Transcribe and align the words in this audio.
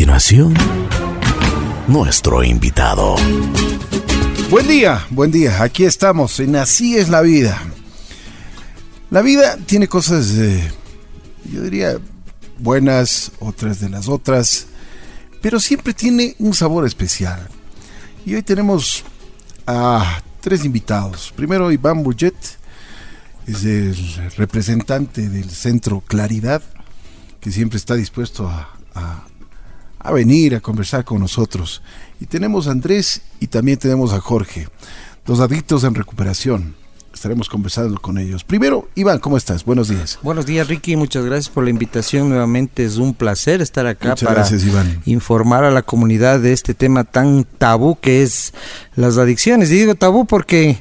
continuación, 0.00 0.54
nuestro 1.86 2.42
invitado. 2.42 3.16
Buen 4.48 4.66
día, 4.66 5.06
buen 5.10 5.30
día. 5.30 5.62
Aquí 5.62 5.84
estamos 5.84 6.40
en 6.40 6.56
Así 6.56 6.96
es 6.96 7.10
la 7.10 7.20
vida. 7.20 7.60
La 9.10 9.20
vida 9.20 9.58
tiene 9.66 9.88
cosas, 9.88 10.30
eh, 10.38 10.72
yo 11.52 11.60
diría, 11.60 11.98
buenas, 12.58 13.32
otras 13.40 13.78
de 13.78 13.90
las 13.90 14.08
otras, 14.08 14.68
pero 15.42 15.60
siempre 15.60 15.92
tiene 15.92 16.34
un 16.38 16.54
sabor 16.54 16.86
especial. 16.86 17.46
Y 18.24 18.36
hoy 18.36 18.42
tenemos 18.42 19.04
a 19.66 20.22
tres 20.40 20.64
invitados. 20.64 21.30
Primero 21.36 21.70
Iván 21.70 22.02
Burget, 22.02 22.32
es 23.46 23.64
el 23.64 24.32
representante 24.38 25.28
del 25.28 25.50
Centro 25.50 26.00
Claridad, 26.00 26.62
que 27.38 27.52
siempre 27.52 27.76
está 27.76 27.96
dispuesto 27.96 28.48
a 28.48 29.26
venir 30.12 30.54
a 30.54 30.60
conversar 30.60 31.04
con 31.04 31.20
nosotros. 31.20 31.82
Y 32.20 32.26
tenemos 32.26 32.66
a 32.66 32.70
Andrés 32.70 33.22
y 33.40 33.46
también 33.46 33.78
tenemos 33.78 34.12
a 34.12 34.20
Jorge, 34.20 34.68
dos 35.26 35.40
adictos 35.40 35.84
en 35.84 35.94
recuperación 35.94 36.80
estaremos 37.20 37.48
conversando 37.48 38.00
con 38.00 38.16
ellos. 38.18 38.44
Primero, 38.44 38.88
Iván, 38.94 39.18
¿cómo 39.18 39.36
estás? 39.36 39.64
Buenos 39.64 39.88
días. 39.88 40.18
Buenos 40.22 40.46
días, 40.46 40.68
Ricky. 40.68 40.96
Muchas 40.96 41.24
gracias 41.24 41.48
por 41.48 41.64
la 41.64 41.70
invitación. 41.70 42.30
Nuevamente 42.30 42.84
es 42.84 42.96
un 42.96 43.14
placer 43.14 43.60
estar 43.60 43.86
acá 43.86 44.14
para 44.16 44.46
informar 45.04 45.64
a 45.64 45.70
la 45.70 45.82
comunidad 45.82 46.40
de 46.40 46.52
este 46.52 46.72
tema 46.72 47.04
tan 47.04 47.44
tabú 47.44 47.98
que 48.00 48.22
es 48.22 48.54
las 48.96 49.18
adicciones. 49.18 49.70
Y 49.70 49.74
digo 49.74 49.94
tabú 49.96 50.24
porque 50.24 50.80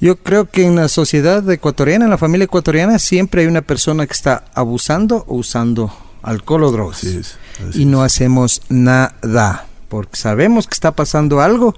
yo 0.00 0.16
creo 0.16 0.50
que 0.50 0.66
en 0.66 0.76
la 0.76 0.88
sociedad 0.88 1.48
ecuatoriana, 1.50 2.04
en 2.04 2.10
la 2.10 2.18
familia 2.18 2.44
ecuatoriana, 2.44 2.98
siempre 2.98 3.42
hay 3.42 3.46
una 3.46 3.62
persona 3.62 4.06
que 4.06 4.12
está 4.12 4.44
abusando 4.54 5.24
o 5.28 5.36
usando 5.36 5.92
alcohol 6.22 6.64
o 6.64 6.72
drogas. 6.72 7.38
Y 7.74 7.84
no 7.84 8.02
hacemos 8.02 8.62
nada 8.68 9.66
porque 9.90 10.16
sabemos 10.16 10.68
que 10.68 10.74
está 10.74 10.92
pasando 10.92 11.40
algo 11.40 11.74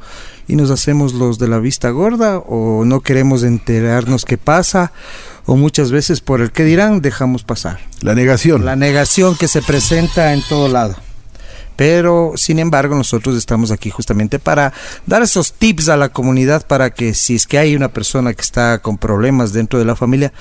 y 0.47 0.55
nos 0.55 0.71
hacemos 0.71 1.15
los 1.15 1.39
de 1.39 1.49
la 1.49 1.59
vista 1.59 1.89
gorda 1.91 2.39
o 2.39 2.85
no 2.85 3.01
queremos 3.01 3.43
enterarnos 3.43 4.27
qué 4.27 4.37
pasa 4.37 4.93
o 5.47 5.57
muchas 5.57 5.91
veces 5.91 6.21
por 6.21 6.43
el 6.43 6.52
que 6.52 6.65
dirán 6.65 7.01
dejamos 7.01 7.43
pasar. 7.43 7.80
La 8.02 8.15
negación. 8.15 8.65
La 8.65 8.77
negación 8.77 9.35
que 9.35 9.49
se 9.49 9.63
presenta 9.63 10.35
en 10.35 10.43
todo 10.43 10.69
lado. 10.69 10.95
Pero, 11.74 12.35
sin 12.37 12.59
embargo, 12.59 12.95
nosotros 12.95 13.35
estamos 13.37 13.71
aquí 13.71 13.89
justamente 13.89 14.39
para 14.39 14.74
dar 15.07 15.23
esos 15.23 15.55
tips 15.55 15.89
a 15.89 15.96
la 15.96 16.11
comunidad 16.11 16.67
para 16.67 16.91
que 16.91 17.15
si 17.15 17.35
es 17.35 17.46
que 17.46 17.59
hay 17.59 17.74
una 17.74 17.89
persona 17.89 18.35
que 18.35 18.43
está 18.43 18.80
con 18.80 18.99
problemas 18.99 19.55
dentro 19.55 19.79
de 19.79 19.87
la 19.87 19.96
familia, 19.96 20.35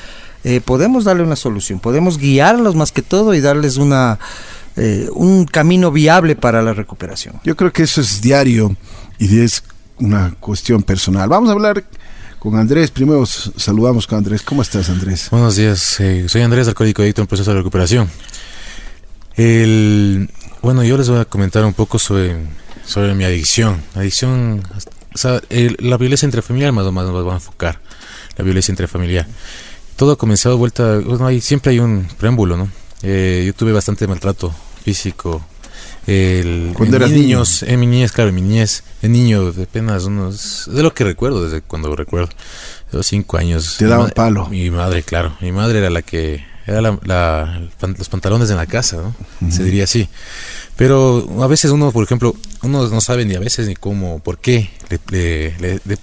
eh, 0.43 0.61
podemos 0.61 1.03
darle 1.03 1.23
una 1.23 1.35
solución, 1.35 1.79
podemos 1.79 2.17
guiarlos 2.17 2.75
más 2.75 2.91
que 2.91 3.01
todo 3.01 3.33
y 3.33 3.41
darles 3.41 3.77
una, 3.77 4.19
eh, 4.75 5.07
un 5.13 5.45
camino 5.45 5.91
viable 5.91 6.35
para 6.35 6.61
la 6.61 6.73
recuperación. 6.73 7.39
Yo 7.43 7.55
creo 7.55 7.71
que 7.71 7.83
eso 7.83 8.01
es 8.01 8.21
diario 8.21 8.75
y 9.19 9.39
es 9.39 9.63
una 9.99 10.33
cuestión 10.39 10.81
personal. 10.81 11.29
Vamos 11.29 11.49
a 11.49 11.53
hablar 11.53 11.83
con 12.39 12.55
Andrés. 12.55 12.89
Primero 12.89 13.23
saludamos 13.25 14.07
con 14.07 14.17
Andrés. 14.17 14.41
¿Cómo 14.41 14.63
estás, 14.63 14.89
Andrés? 14.89 15.29
Buenos 15.29 15.55
días. 15.55 15.99
Eh, 15.99 16.25
soy 16.27 16.41
Andrés, 16.41 16.67
alcohólico 16.67 17.03
adicto 17.03 17.21
en 17.21 17.27
proceso 17.27 17.51
de 17.51 17.57
recuperación. 17.57 18.09
El, 19.35 20.27
bueno, 20.63 20.83
yo 20.83 20.97
les 20.97 21.07
voy 21.07 21.19
a 21.19 21.25
comentar 21.25 21.63
un 21.63 21.73
poco 21.73 21.99
sobre, 21.99 22.35
sobre 22.83 23.13
mi 23.13 23.25
adicción. 23.25 23.79
Adicción, 23.93 24.63
o 25.13 25.17
sea, 25.17 25.39
la 25.49 25.97
violencia 25.97 26.25
intrafamiliar 26.25 26.71
más 26.71 26.85
o 26.85 26.91
menos 26.91 27.11
nos 27.11 27.27
va 27.27 27.33
a 27.33 27.35
enfocar. 27.35 27.79
La 28.37 28.43
violencia 28.43 28.71
intrafamiliar. 28.71 29.27
Todo 29.95 30.13
ha 30.13 30.17
comenzado 30.17 30.57
vuelta, 30.57 30.99
bueno, 30.99 31.27
hay, 31.27 31.41
siempre 31.41 31.71
hay 31.71 31.79
un 31.79 32.07
preámbulo, 32.17 32.57
¿no? 32.57 32.69
Eh, 33.03 33.43
yo 33.45 33.53
tuve 33.53 33.71
bastante 33.71 34.07
maltrato 34.07 34.53
físico, 34.83 35.43
el, 36.07 36.73
cuando 36.75 36.97
eras 36.97 37.11
niños, 37.11 37.61
en 37.63 37.79
mi 37.79 37.85
niñez, 37.85 38.11
claro, 38.11 38.29
en 38.29 38.35
mi 38.35 38.41
niñez, 38.41 38.83
en 39.03 39.11
niño 39.11 39.51
de 39.51 39.63
apenas 39.63 40.05
unos, 40.05 40.69
de 40.73 40.81
lo 40.81 40.93
que 40.93 41.03
recuerdo, 41.03 41.43
desde 41.43 41.61
cuando 41.61 41.95
recuerdo, 41.95 42.29
de 42.91 42.97
los 42.97 43.07
cinco 43.07 43.37
años. 43.37 43.75
Te 43.77 43.85
daba 43.85 44.07
palo. 44.07 44.47
Mi 44.49 44.69
madre, 44.71 45.03
claro, 45.03 45.35
mi 45.41 45.51
madre 45.51 45.79
era 45.79 45.91
la 45.91 46.01
que, 46.01 46.43
era 46.65 46.81
la, 46.81 47.61
los 47.97 48.09
pantalones 48.09 48.49
en 48.49 48.57
la 48.57 48.65
casa, 48.65 48.97
¿no? 48.97 49.51
Se 49.51 49.63
diría 49.63 49.83
así. 49.83 50.09
Pero 50.75 51.27
a 51.41 51.47
veces 51.47 51.71
uno, 51.71 51.91
por 51.91 52.03
ejemplo, 52.03 52.35
uno 52.63 52.87
no 52.87 53.01
sabe 53.01 53.25
ni 53.25 53.35
a 53.35 53.39
veces 53.39 53.67
ni 53.67 53.75
cómo, 53.75 54.19
por 54.19 54.39
qué 54.39 54.69
le, 54.89 54.99
le, 55.59 55.79
le, 55.85 55.97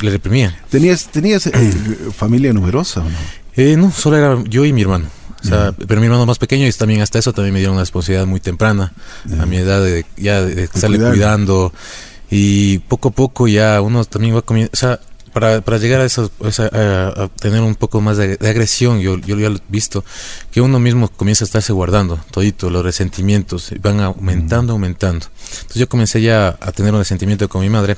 le 0.00 0.10
reprimían. 0.10 0.54
¿Tenías, 0.68 1.08
tenías 1.10 1.46
eh, 1.46 1.52
familia 2.16 2.52
numerosa 2.52 3.00
o 3.00 3.04
no? 3.04 3.16
Eh, 3.56 3.76
no, 3.76 3.90
solo 3.90 4.16
era 4.16 4.42
yo 4.48 4.64
y 4.64 4.72
mi 4.72 4.82
hermano. 4.82 5.06
O 5.42 5.46
sea, 5.46 5.74
pero 5.86 6.00
mi 6.00 6.06
hermano 6.06 6.24
más 6.24 6.38
pequeño 6.38 6.66
y 6.66 6.72
también 6.72 7.02
hasta 7.02 7.18
eso 7.18 7.34
también 7.34 7.52
me 7.52 7.58
dieron 7.58 7.74
una 7.74 7.82
responsabilidad 7.82 8.26
muy 8.26 8.40
temprana 8.40 8.94
a 9.38 9.44
mi 9.44 9.58
edad 9.58 9.82
de 9.82 10.06
ya 10.16 10.40
de, 10.40 10.64
estarle 10.64 10.98
cuidando 10.98 11.70
y 12.30 12.78
poco 12.78 13.08
a 13.08 13.12
poco 13.12 13.46
ya 13.46 13.82
uno 13.82 14.06
también 14.06 14.34
va 14.34 14.40
comiendo, 14.40 14.70
o 14.72 14.76
sea, 14.76 15.00
para, 15.34 15.60
para 15.62 15.78
llegar 15.78 16.00
a 16.00 16.04
eso, 16.04 16.30
a, 16.40 17.28
tener 17.40 17.60
un 17.60 17.74
poco 17.74 18.00
más 18.00 18.16
de, 18.16 18.38
agresión, 18.40 19.00
yo, 19.00 19.18
yo 19.18 19.36
ya 19.36 19.48
he 19.48 19.56
visto 19.68 20.04
que 20.52 20.60
uno 20.60 20.78
mismo 20.78 21.08
comienza 21.08 21.44
a 21.44 21.46
estarse 21.46 21.72
guardando 21.72 22.18
todito, 22.30 22.70
los 22.70 22.84
resentimientos 22.84 23.74
van 23.82 24.00
aumentando, 24.00 24.74
aumentando. 24.74 25.26
Entonces 25.26 25.76
yo 25.76 25.88
comencé 25.88 26.22
ya 26.22 26.56
a 26.60 26.70
tener 26.70 26.92
un 26.92 27.00
resentimiento 27.00 27.48
con 27.48 27.62
mi 27.62 27.68
madre 27.68 27.96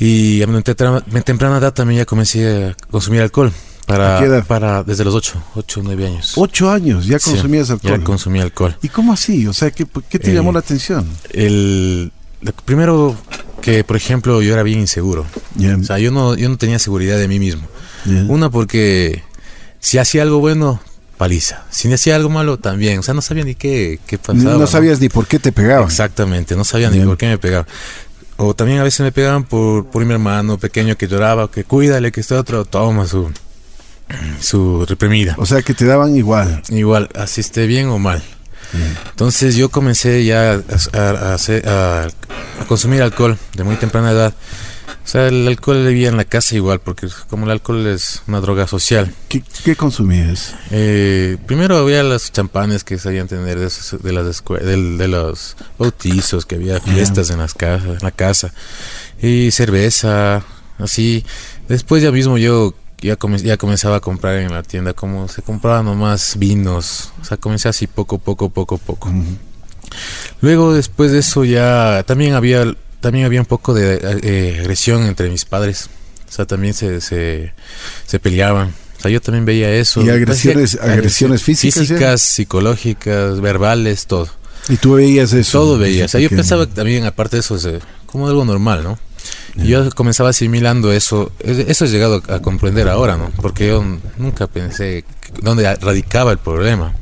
y 0.00 0.42
a 0.42 0.46
mi 0.48 0.60
temprana 0.62 1.58
edad 1.58 1.72
también 1.72 1.98
ya 1.98 2.04
comencé 2.04 2.66
a 2.66 2.76
consumir 2.90 3.22
alcohol. 3.22 3.52
Para, 3.86 4.44
para 4.44 4.82
desde 4.82 5.02
los 5.02 5.14
8, 5.14 5.44
8, 5.54 5.80
9 5.82 6.06
años. 6.06 6.32
8 6.36 6.70
años, 6.70 7.06
ya 7.06 7.18
consumías 7.18 7.70
alcohol. 7.70 7.98
Ya 7.98 8.04
consumía 8.04 8.42
alcohol. 8.42 8.76
¿Y 8.82 8.88
cómo 8.88 9.14
así? 9.14 9.46
O 9.46 9.54
sea, 9.54 9.70
¿qué, 9.70 9.86
qué 10.10 10.18
te 10.18 10.34
llamó 10.34 10.52
la 10.52 10.58
atención? 10.58 11.08
El, 11.30 12.12
primero 12.66 13.16
que, 13.60 13.84
por 13.84 13.96
ejemplo, 13.96 14.42
yo 14.42 14.52
era 14.52 14.62
bien 14.62 14.80
inseguro. 14.80 15.26
O 15.56 15.84
sea, 15.84 15.98
yo 15.98 16.10
no, 16.10 16.34
yo 16.36 16.48
no 16.48 16.56
tenía 16.56 16.78
seguridad 16.78 17.18
de 17.18 17.28
mí 17.28 17.38
mismo. 17.38 17.66
Una 18.28 18.50
porque 18.50 19.22
si 19.80 19.98
hacía 19.98 20.22
algo 20.22 20.38
bueno, 20.40 20.80
paliza. 21.16 21.64
Si 21.70 21.92
hacía 21.92 22.16
algo 22.16 22.30
malo, 22.30 22.58
también. 22.58 22.98
O 22.98 23.02
sea, 23.02 23.14
no 23.14 23.22
sabía 23.22 23.44
ni 23.44 23.54
qué, 23.54 23.98
qué 24.06 24.18
pasaba. 24.18 24.56
No, 24.56 24.66
sabías 24.66 25.00
ni 25.00 25.08
por 25.08 25.26
qué 25.26 25.38
te 25.38 25.52
pegaban. 25.52 25.86
Exactamente, 25.86 26.56
no 26.56 26.64
sabía 26.64 26.90
ni 26.90 27.00
por 27.00 27.16
qué 27.16 27.26
me 27.26 27.38
pegaban. 27.38 27.66
O 28.36 28.54
también 28.54 28.78
a 28.78 28.84
veces 28.84 29.00
me 29.00 29.10
pegaban 29.10 29.44
por, 29.44 29.86
por 29.86 30.04
mi 30.04 30.12
hermano 30.12 30.58
pequeño 30.58 30.96
que 30.96 31.08
lloraba, 31.08 31.50
que 31.50 31.64
cuídale, 31.64 32.12
que 32.12 32.20
está 32.20 32.38
otro, 32.38 32.64
toma 32.64 33.06
su 33.06 33.30
su 34.40 34.86
reprimida. 34.86 35.34
O 35.38 35.46
sea 35.46 35.62
que 35.62 35.74
te 35.74 35.84
daban 35.84 36.16
igual. 36.16 36.62
Igual, 36.70 37.08
así 37.14 37.40
esté 37.40 37.66
bien 37.66 37.88
o 37.88 37.98
mal. 37.98 38.22
Entonces 39.10 39.56
yo 39.56 39.70
comencé 39.70 40.24
ya 40.24 40.60
a, 40.92 41.36
a, 41.36 42.08
consumir 42.66 43.02
alcohol 43.02 43.38
de 43.54 43.64
muy 43.64 43.76
temprana 43.76 44.10
edad. 44.10 44.34
O 45.08 45.10
sea, 45.10 45.28
el 45.28 45.48
alcohol 45.48 45.86
vivía 45.86 46.10
en 46.10 46.18
la 46.18 46.26
casa 46.26 46.54
igual, 46.54 46.80
porque 46.80 47.08
como 47.30 47.46
el 47.46 47.50
alcohol 47.52 47.86
es 47.86 48.22
una 48.26 48.40
droga 48.40 48.66
social. 48.66 49.10
¿Qué, 49.28 49.42
qué 49.64 49.74
consumías? 49.74 50.54
Eh, 50.70 51.38
primero 51.46 51.78
había 51.78 52.02
los 52.02 52.30
champanes 52.30 52.84
que 52.84 52.98
sabían 52.98 53.26
tener 53.26 53.58
de, 53.58 53.70
de 54.02 54.12
las 54.12 54.44
de, 54.44 55.08
los 55.08 55.56
bautizos, 55.78 56.44
que 56.44 56.56
había 56.56 56.78
fiestas 56.80 57.30
en 57.30 57.38
las 57.38 57.54
casas, 57.54 57.88
en 57.88 58.02
la 58.02 58.10
casa, 58.10 58.52
y 59.22 59.50
cerveza, 59.50 60.44
así. 60.76 61.24
Después 61.68 62.02
ya 62.02 62.12
mismo 62.12 62.36
yo 62.36 62.74
ya, 63.00 63.16
ya 63.38 63.56
comenzaba 63.56 63.96
a 63.96 64.00
comprar 64.00 64.36
en 64.38 64.52
la 64.52 64.62
tienda 64.62 64.92
como 64.92 65.28
se 65.28 65.42
compraban 65.42 65.84
nomás 65.84 66.36
vinos. 66.38 67.12
O 67.20 67.24
sea, 67.24 67.36
comencé 67.36 67.68
así 67.68 67.86
poco, 67.86 68.18
poco, 68.18 68.48
poco, 68.50 68.78
poco. 68.78 69.12
Luego 70.40 70.74
después 70.74 71.12
de 71.12 71.20
eso 71.20 71.44
ya 71.44 72.04
también 72.06 72.34
había 72.34 72.64
también 73.00 73.24
había 73.26 73.40
un 73.40 73.46
poco 73.46 73.74
de 73.74 74.00
eh, 74.22 74.58
agresión 74.60 75.04
entre 75.04 75.30
mis 75.30 75.44
padres. 75.44 75.88
O 76.28 76.32
sea, 76.32 76.44
también 76.44 76.74
se, 76.74 77.00
se, 77.00 77.54
se, 78.06 78.18
peleaban. 78.18 78.74
O 78.98 79.00
sea, 79.00 79.10
yo 79.10 79.20
también 79.20 79.46
veía 79.46 79.72
eso. 79.72 80.02
¿Y 80.02 80.10
agresiones, 80.10 80.78
agresiones 80.80 81.42
físicas? 81.42 81.78
Físicas, 81.78 82.20
psicológicas, 82.20 83.40
verbales, 83.40 84.06
todo. 84.06 84.28
¿Y 84.68 84.76
tú 84.76 84.94
veías 84.94 85.32
eso? 85.32 85.60
Todo 85.60 85.78
veía. 85.78 86.04
O 86.04 86.08
sea, 86.08 86.20
yo 86.20 86.28
pensaba 86.28 86.66
también, 86.66 87.06
aparte 87.06 87.36
de 87.36 87.40
eso, 87.40 87.56
como 88.06 88.28
algo 88.28 88.44
normal, 88.44 88.82
¿no? 88.82 88.98
Yo 89.66 89.90
comenzaba 89.90 90.30
asimilando 90.30 90.92
eso, 90.92 91.32
eso 91.40 91.84
he 91.84 91.88
llegado 91.88 92.22
a 92.28 92.40
comprender 92.40 92.88
ahora, 92.88 93.16
¿no? 93.16 93.30
Porque 93.36 93.68
yo 93.68 93.84
nunca 94.16 94.46
pensé 94.46 95.04
dónde 95.42 95.74
radicaba 95.76 96.32
el 96.32 96.38
problema. 96.38 96.94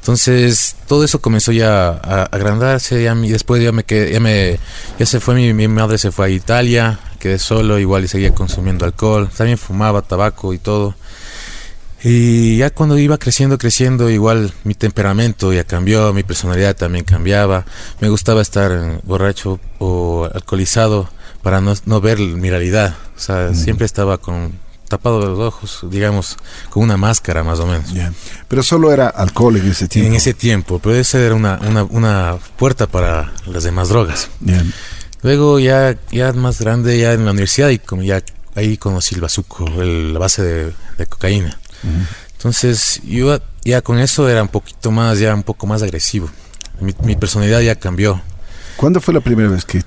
Entonces, 0.00 0.76
todo 0.88 1.04
eso 1.04 1.20
comenzó 1.20 1.52
ya 1.52 1.88
a 1.88 2.22
agrandarse, 2.24 3.02
y 3.02 3.28
después 3.28 3.62
ya 3.62 3.72
me 3.72 3.84
quedé, 3.84 4.12
ya 4.12 4.20
me, 4.20 4.58
ya 4.98 5.06
se 5.06 5.20
fue 5.20 5.34
mi, 5.34 5.52
mi, 5.52 5.68
madre 5.68 5.98
se 5.98 6.10
fue 6.10 6.26
a 6.26 6.28
Italia, 6.30 6.98
quedé 7.18 7.38
solo, 7.38 7.78
igual 7.78 8.04
y 8.04 8.08
seguía 8.08 8.34
consumiendo 8.34 8.86
alcohol, 8.86 9.28
también 9.36 9.58
fumaba 9.58 10.00
tabaco 10.00 10.54
y 10.54 10.58
todo. 10.58 10.94
Y 12.02 12.56
ya 12.56 12.70
cuando 12.70 12.96
iba 12.96 13.18
creciendo, 13.18 13.58
creciendo, 13.58 14.08
igual 14.08 14.54
mi 14.64 14.74
temperamento 14.74 15.52
ya 15.52 15.64
cambió, 15.64 16.14
mi 16.14 16.22
personalidad 16.22 16.74
también 16.74 17.04
cambiaba. 17.04 17.66
Me 18.00 18.08
gustaba 18.08 18.40
estar 18.40 19.02
borracho 19.04 19.60
o 19.78 20.26
alcoholizado 20.32 21.10
para 21.42 21.60
no, 21.60 21.74
no 21.86 22.00
ver 22.00 22.18
mi 22.18 22.50
realidad. 22.50 22.96
O 23.16 23.20
sea, 23.20 23.54
siempre 23.54 23.86
estaba 23.86 24.18
con 24.18 24.52
tapado 24.88 25.20
los 25.20 25.38
ojos, 25.38 25.86
digamos, 25.88 26.36
con 26.68 26.82
una 26.82 26.96
máscara 26.96 27.44
más 27.44 27.60
o 27.60 27.66
menos. 27.66 27.90
Pero 28.48 28.62
solo 28.62 28.92
era 28.92 29.08
alcohol 29.08 29.56
en 29.56 29.68
ese 29.68 29.86
tiempo. 29.86 30.08
En 30.08 30.14
ese 30.14 30.34
tiempo, 30.34 30.78
pero 30.80 30.96
esa 30.96 31.20
era 31.20 31.34
una, 31.34 31.60
una, 31.62 31.84
una 31.84 32.38
puerta 32.56 32.86
para 32.88 33.32
las 33.46 33.62
demás 33.62 33.88
drogas. 33.88 34.28
Luego 35.22 35.60
ya, 35.60 35.96
ya 36.10 36.32
más 36.32 36.60
grande, 36.60 36.98
ya 36.98 37.12
en 37.12 37.24
la 37.24 37.30
universidad, 37.30 37.68
y 37.68 37.78
como 37.78 38.02
ya 38.02 38.22
ahí 38.54 38.76
conocí 38.76 39.14
el 39.14 39.20
bazuco, 39.20 39.64
la 39.68 40.18
base 40.18 40.42
de, 40.42 41.06
cocaína. 41.06 41.58
Entonces 42.32 43.00
yo 43.04 43.38
ya 43.64 43.82
con 43.82 43.98
eso 43.98 44.28
era 44.28 44.42
un 44.42 44.48
poquito 44.48 44.90
más, 44.90 45.18
ya 45.18 45.34
un 45.34 45.42
poco 45.42 45.66
más 45.66 45.82
agresivo. 45.82 46.30
Mi, 46.80 47.14
personalidad 47.14 47.60
ya 47.60 47.76
cambió. 47.76 48.22
¿Cuándo 48.80 48.98
fue 49.02 49.12
la 49.12 49.20
primera 49.20 49.50
vez 49.50 49.66
que, 49.66 49.82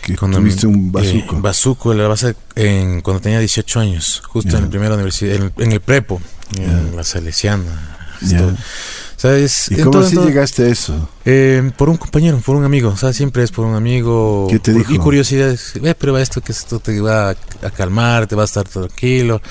que 0.00 0.14
tuviste 0.14 0.66
un 0.66 0.90
bazuco? 0.90 1.36
Eh, 1.36 1.40
bazuco, 1.42 1.92
la 1.92 2.08
base 2.08 2.34
en, 2.54 3.02
cuando 3.02 3.20
tenía 3.20 3.38
18 3.38 3.78
años, 3.78 4.22
justo 4.26 4.56
en 4.56 4.62
la 4.62 4.70
primera 4.70 4.94
universidad, 4.94 5.50
en, 5.58 5.72
el 5.72 5.80
prepo, 5.80 6.18
en 6.56 6.96
la 6.96 7.04
Salesiana. 7.04 7.98
¿Y 8.22 9.82
cómo 9.82 9.98
así 9.98 10.16
llegaste 10.16 10.62
a 10.62 10.68
eso? 10.68 11.10
Eh, 11.26 11.72
por 11.76 11.90
un 11.90 11.98
compañero, 11.98 12.38
por 12.38 12.56
un 12.56 12.64
amigo. 12.64 12.88
O 12.88 12.96
sea, 12.96 13.12
siempre 13.12 13.42
es 13.42 13.52
por 13.52 13.66
un 13.66 13.74
amigo. 13.74 14.46
¿Qué 14.48 14.58
te 14.58 14.72
dijo? 14.72 14.90
Y 14.94 14.96
curiosidad. 14.96 15.54
Eh, 15.82 15.94
prueba 15.94 16.22
esto, 16.22 16.40
que 16.40 16.52
esto 16.52 16.80
te 16.80 16.98
va 17.02 17.28
a, 17.28 17.70
calmar, 17.76 18.28
te 18.28 18.34
va 18.34 18.44
a 18.44 18.46
estar 18.46 18.64
tranquilo. 18.66 19.42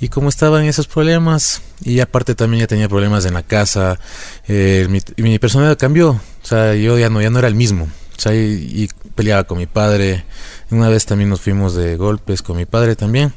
Y 0.00 0.08
como 0.08 0.28
estaba 0.28 0.60
en 0.60 0.66
esos 0.68 0.88
problemas, 0.88 1.62
y 1.84 2.00
aparte 2.00 2.34
también 2.34 2.62
ya 2.62 2.66
tenía 2.66 2.88
problemas 2.88 3.24
en 3.26 3.34
la 3.34 3.44
casa, 3.44 4.00
eh, 4.48 4.88
mi, 4.90 4.98
mi, 5.22 5.38
personalidad 5.38 5.78
cambió. 5.78 6.10
O 6.10 6.20
sea, 6.42 6.74
yo 6.74 6.98
ya 6.98 7.10
no, 7.10 7.22
ya 7.22 7.30
no 7.30 7.38
era 7.38 7.46
el 7.46 7.54
mismo. 7.54 7.86
O 8.18 8.20
sea, 8.20 8.34
y, 8.34 8.88
peleaba 9.14 9.44
con 9.44 9.58
mi 9.58 9.66
padre. 9.66 10.24
Una 10.70 10.88
vez 10.88 11.06
también 11.06 11.30
nos 11.30 11.40
fuimos 11.40 11.74
de 11.74 11.96
golpes 11.96 12.42
con 12.42 12.56
mi 12.56 12.66
padre 12.66 12.96
también. 12.96 13.32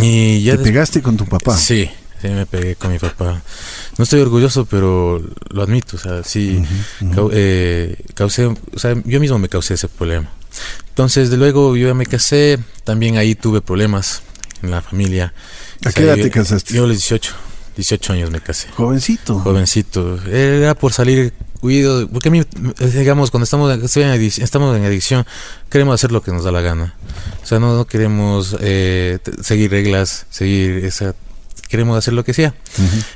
Y 0.00 0.42
ya 0.42 0.56
¿Te 0.56 0.64
pegaste 0.64 1.00
con 1.00 1.16
tu 1.16 1.24
papá? 1.24 1.56
Sí, 1.56 1.88
Sí, 2.20 2.28
me 2.28 2.46
pegué 2.46 2.74
con 2.74 2.90
mi 2.90 2.98
papá. 2.98 3.40
No 3.96 4.02
estoy 4.02 4.20
orgulloso, 4.20 4.64
pero 4.64 5.22
lo 5.50 5.62
admito. 5.62 5.96
O 5.96 6.00
sea, 6.00 6.24
sí, 6.24 6.60
eh, 7.32 7.96
causé, 8.14 8.46
o 8.46 8.56
sea, 8.76 8.94
yo 9.04 9.20
mismo 9.20 9.38
me 9.38 9.48
causé 9.48 9.74
ese 9.74 9.88
problema. 9.88 10.28
Entonces, 10.88 11.30
de 11.30 11.36
luego 11.36 11.76
yo 11.76 11.86
ya 11.86 11.94
me 11.94 12.06
casé, 12.06 12.58
también 12.82 13.18
ahí 13.18 13.36
tuve 13.36 13.60
problemas 13.60 14.22
en 14.62 14.72
la 14.72 14.82
familia. 14.82 15.32
¿A 15.84 15.92
qué 15.92 16.02
edad 16.02 16.16
te 16.16 16.30
casaste? 16.30 16.74
Yo 16.74 16.84
a 16.84 16.86
los 16.88 16.96
18, 16.96 17.32
18 17.76 18.12
años 18.12 18.30
me 18.32 18.40
casé. 18.40 18.68
Jovencito. 18.70 19.38
Jovencito. 19.38 20.20
Era 20.26 20.74
por 20.74 20.92
salir 20.92 21.32
huido, 21.62 22.08
porque 22.08 22.28
a 22.28 22.32
mí, 22.32 22.42
digamos, 22.92 23.30
cuando 23.30 23.44
estamos, 23.44 23.72
estamos 24.38 24.76
en 24.76 24.84
adicción, 24.84 25.26
queremos 25.70 25.94
hacer 25.94 26.12
lo 26.12 26.22
que 26.22 26.32
nos 26.32 26.44
da 26.44 26.52
la 26.52 26.60
gana. 26.60 26.94
O 27.42 27.46
sea, 27.46 27.58
no, 27.58 27.86
queremos 27.86 28.56
eh, 28.60 29.18
seguir 29.42 29.70
reglas, 29.70 30.26
seguir 30.30 30.84
esa 30.84 31.14
queremos 31.68 31.96
hacer 31.96 32.14
lo 32.14 32.24
que 32.24 32.34
sea. 32.34 32.54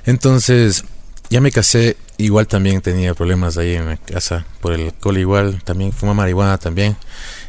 Entonces, 0.05 0.85
ya 1.31 1.41
me 1.41 1.50
casé, 1.50 1.97
igual 2.19 2.47
también 2.47 2.81
tenía 2.81 3.15
problemas 3.15 3.59
ahí 3.59 3.75
en 3.75 3.87
la 3.87 3.97
casa 3.97 4.47
por 4.61 4.75
el 4.75 4.83
alcohol, 4.83 5.19
igual 5.19 5.62
también 5.65 5.93
fuma 5.93 6.15
marihuana 6.15 6.59
también. 6.59 6.97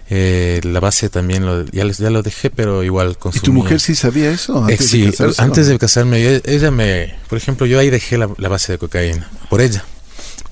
Eh, 0.10 0.60
la 0.64 0.80
base 0.80 1.10
también 1.10 1.46
lo, 1.46 1.66
ya, 1.66 1.86
ya, 1.88 2.10
lo 2.10 2.22
dejé, 2.24 2.50
pero 2.50 2.84
igual 2.84 3.18
consumía. 3.18 3.42
¿Y 3.42 3.46
tu 3.46 3.54
mujer 3.54 3.80
sí 3.80 3.96
sabía 3.96 4.32
eso? 4.32 4.64
Antes 4.64 4.82
eh, 4.82 4.84
sí, 4.84 5.02
de 5.02 5.34
antes 5.38 5.68
de 5.68 5.80
casarme, 5.80 6.42
ella 6.46 6.72
me, 6.72 7.16
por 7.30 7.38
ejemplo, 7.38 7.66
yo 7.66 7.80
ahí 7.80 7.90
dejé 7.90 8.18
la, 8.18 8.28
base 8.28 8.74
de 8.74 8.78
cocaína, 8.78 9.30
por 9.50 9.62
ella, 9.62 9.84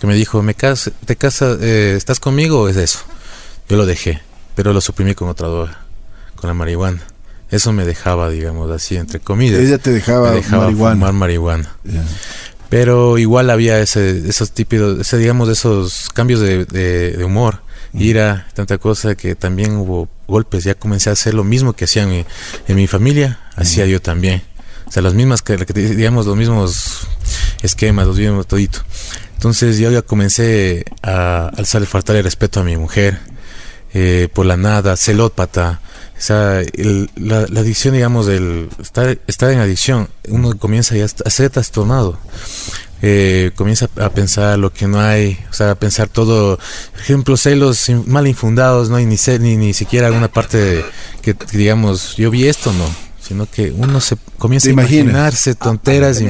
que 0.01 0.07
me 0.07 0.15
dijo, 0.15 0.41
me 0.41 0.55
cas 0.55 0.89
te 1.05 1.15
casas, 1.15 1.59
eh, 1.61 1.93
¿estás 1.95 2.19
conmigo 2.19 2.61
o 2.61 2.67
es 2.67 2.75
eso? 2.75 3.01
Yo 3.69 3.77
lo 3.77 3.85
dejé, 3.85 4.19
pero 4.55 4.73
lo 4.73 4.81
suprimí 4.81 5.13
con 5.13 5.29
otra 5.29 5.47
droga, 5.47 5.77
con 6.35 6.47
la 6.47 6.55
marihuana. 6.55 7.03
Eso 7.51 7.71
me 7.71 7.85
dejaba, 7.85 8.31
digamos 8.31 8.71
así, 8.71 8.95
entre 8.95 9.19
comillas. 9.19 9.59
Ella 9.59 9.77
te 9.77 9.91
dejaba, 9.91 10.31
marihuana. 10.31 10.95
fumar 10.95 11.13
marihuana. 11.13 11.75
Pero 12.67 13.19
igual 13.19 13.51
había 13.51 13.79
ese, 13.79 14.27
esos 14.27 14.49
típicos, 14.53 15.01
ese, 15.01 15.19
digamos, 15.19 15.49
esos 15.49 16.09
cambios 16.09 16.39
de, 16.39 16.65
de, 16.65 17.23
humor, 17.23 17.61
ira, 17.93 18.47
tanta 18.55 18.79
cosa 18.79 19.13
que 19.13 19.35
también 19.35 19.75
hubo 19.75 20.09
golpes. 20.27 20.63
Ya 20.63 20.73
comencé 20.73 21.11
a 21.11 21.13
hacer 21.13 21.35
lo 21.35 21.43
mismo 21.43 21.73
que 21.73 21.85
hacían 21.85 22.09
en, 22.11 22.25
en 22.67 22.75
mi 22.75 22.87
familia, 22.87 23.39
hacía 23.55 23.85
yo 23.85 24.01
también. 24.01 24.41
O 24.87 24.91
sea, 24.91 25.03
las 25.03 25.13
mismas, 25.13 25.43
digamos, 25.75 26.25
los 26.25 26.35
mismos 26.35 27.07
esquemas, 27.61 28.07
los 28.07 28.17
mismos 28.17 28.47
todito. 28.47 28.79
Entonces 29.41 29.79
yo 29.79 29.89
ya 29.89 30.03
comencé 30.03 30.85
a 31.01 31.47
alzar, 31.57 31.83
faltar 31.87 32.15
el 32.15 32.23
respeto 32.23 32.59
a 32.59 32.63
mi 32.63 32.77
mujer, 32.77 33.17
eh, 33.91 34.27
por 34.31 34.45
la 34.45 34.55
nada, 34.55 34.95
celópata, 34.95 35.81
o 36.15 36.21
sea, 36.21 36.61
la, 37.15 37.39
adicción, 37.39 37.95
digamos, 37.95 38.27
del 38.27 38.69
estar, 38.79 39.17
estar 39.25 39.49
en 39.49 39.57
adicción, 39.57 40.09
uno 40.27 40.55
comienza 40.59 40.95
ya 40.95 41.05
a 41.05 41.29
ser 41.31 41.49
trastornado. 41.49 42.19
Eh, 43.01 43.49
comienza 43.55 43.89
a 43.99 44.09
pensar 44.11 44.59
lo 44.59 44.71
que 44.71 44.85
no 44.87 45.01
hay, 45.01 45.39
o 45.49 45.53
sea, 45.53 45.71
a 45.71 45.75
pensar 45.75 46.07
todo, 46.07 46.59
por 46.91 47.01
ejemplo, 47.01 47.35
celos 47.35 47.89
mal 48.05 48.27
infundados, 48.27 48.91
no 48.91 48.97
hay 48.97 49.07
ni, 49.07 49.17
ni, 49.39 49.57
ni 49.57 49.73
siquiera 49.73 50.05
alguna 50.05 50.31
parte 50.31 50.85
que, 51.23 51.35
digamos, 51.51 52.15
yo 52.15 52.29
vi 52.29 52.47
esto, 52.47 52.71
no, 52.73 52.85
sino 53.31 53.49
que 53.49 53.71
uno 53.71 54.01
se 54.01 54.17
comienza 54.37 54.67
a 54.67 54.73
imaginarse 54.73 55.55
tonteras 55.55 56.19
y 56.19 56.27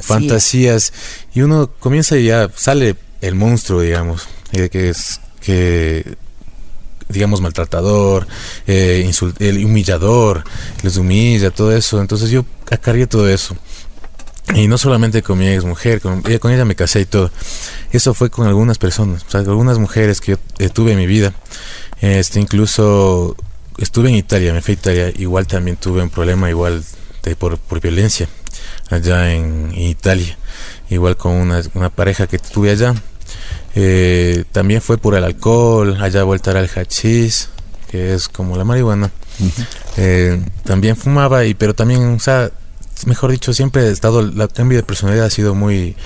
fantasías 0.00 0.90
y 1.34 1.42
uno 1.42 1.70
comienza 1.78 2.16
y 2.16 2.24
ya 2.24 2.50
sale 2.56 2.96
el 3.20 3.34
monstruo, 3.34 3.82
digamos, 3.82 4.26
de 4.50 4.70
que 4.70 4.88
es 4.88 5.20
que 5.42 6.16
digamos, 7.10 7.42
maltratador, 7.42 8.26
eh, 8.66 9.10
el 9.38 9.64
humillador, 9.66 10.44
les 10.82 10.96
humilla, 10.96 11.50
todo 11.50 11.76
eso. 11.76 12.00
Entonces 12.00 12.30
yo 12.30 12.46
acarrié 12.70 13.06
todo 13.06 13.28
eso. 13.28 13.54
Y 14.54 14.66
no 14.66 14.78
solamente 14.78 15.22
con 15.22 15.38
mi 15.38 15.48
ex 15.48 15.64
mujer, 15.64 16.00
con 16.00 16.22
ella, 16.26 16.38
con 16.38 16.52
ella 16.52 16.64
me 16.64 16.74
casé 16.74 17.02
y 17.02 17.04
todo. 17.04 17.30
Eso 17.92 18.14
fue 18.14 18.30
con 18.30 18.46
algunas 18.46 18.78
personas, 18.78 19.24
o 19.28 19.30
sea, 19.30 19.40
algunas 19.40 19.78
mujeres 19.78 20.22
que 20.22 20.32
yo 20.32 20.38
eh, 20.58 20.70
tuve 20.70 20.92
en 20.92 20.98
mi 20.98 21.06
vida. 21.06 21.34
Este, 22.00 22.40
incluso 22.40 23.36
estuve 23.78 24.08
en 24.08 24.16
Italia, 24.16 24.52
me 24.52 24.62
fui 24.62 24.72
a 24.72 24.78
Italia, 24.78 25.12
igual 25.16 25.46
también 25.46 25.76
tuve 25.76 26.02
un 26.02 26.10
problema 26.10 26.48
igual 26.50 26.84
de, 27.22 27.36
por, 27.36 27.58
por 27.58 27.80
violencia 27.80 28.28
allá 28.90 29.32
en, 29.32 29.72
Italia. 29.76 30.38
Igual 30.90 31.16
con 31.16 31.32
una, 31.32 31.62
una 31.74 31.90
pareja 31.90 32.26
que 32.26 32.38
tuve 32.38 32.70
allá 32.70 32.94
eh, 33.74 34.44
también 34.52 34.80
fue 34.80 34.98
por 34.98 35.14
el 35.14 35.24
alcohol, 35.24 35.96
allá 36.00 36.22
voltar 36.22 36.56
al 36.56 36.68
hachís, 36.68 37.48
que 37.90 38.14
es 38.14 38.28
como 38.28 38.56
la 38.56 38.64
marihuana. 38.64 39.10
Eh, 39.96 40.40
también 40.64 40.96
fumaba, 40.96 41.44
y 41.44 41.54
pero 41.54 41.74
también, 41.74 42.14
o 42.14 42.20
sea, 42.20 42.50
mejor 43.06 43.32
dicho, 43.32 43.52
siempre 43.52 43.88
he 43.88 43.90
estado, 43.90 44.20
el 44.20 44.48
cambio 44.48 44.78
de 44.78 44.84
personalidad 44.84 45.26
ha 45.26 45.30
sido 45.30 45.54
muy, 45.54 45.96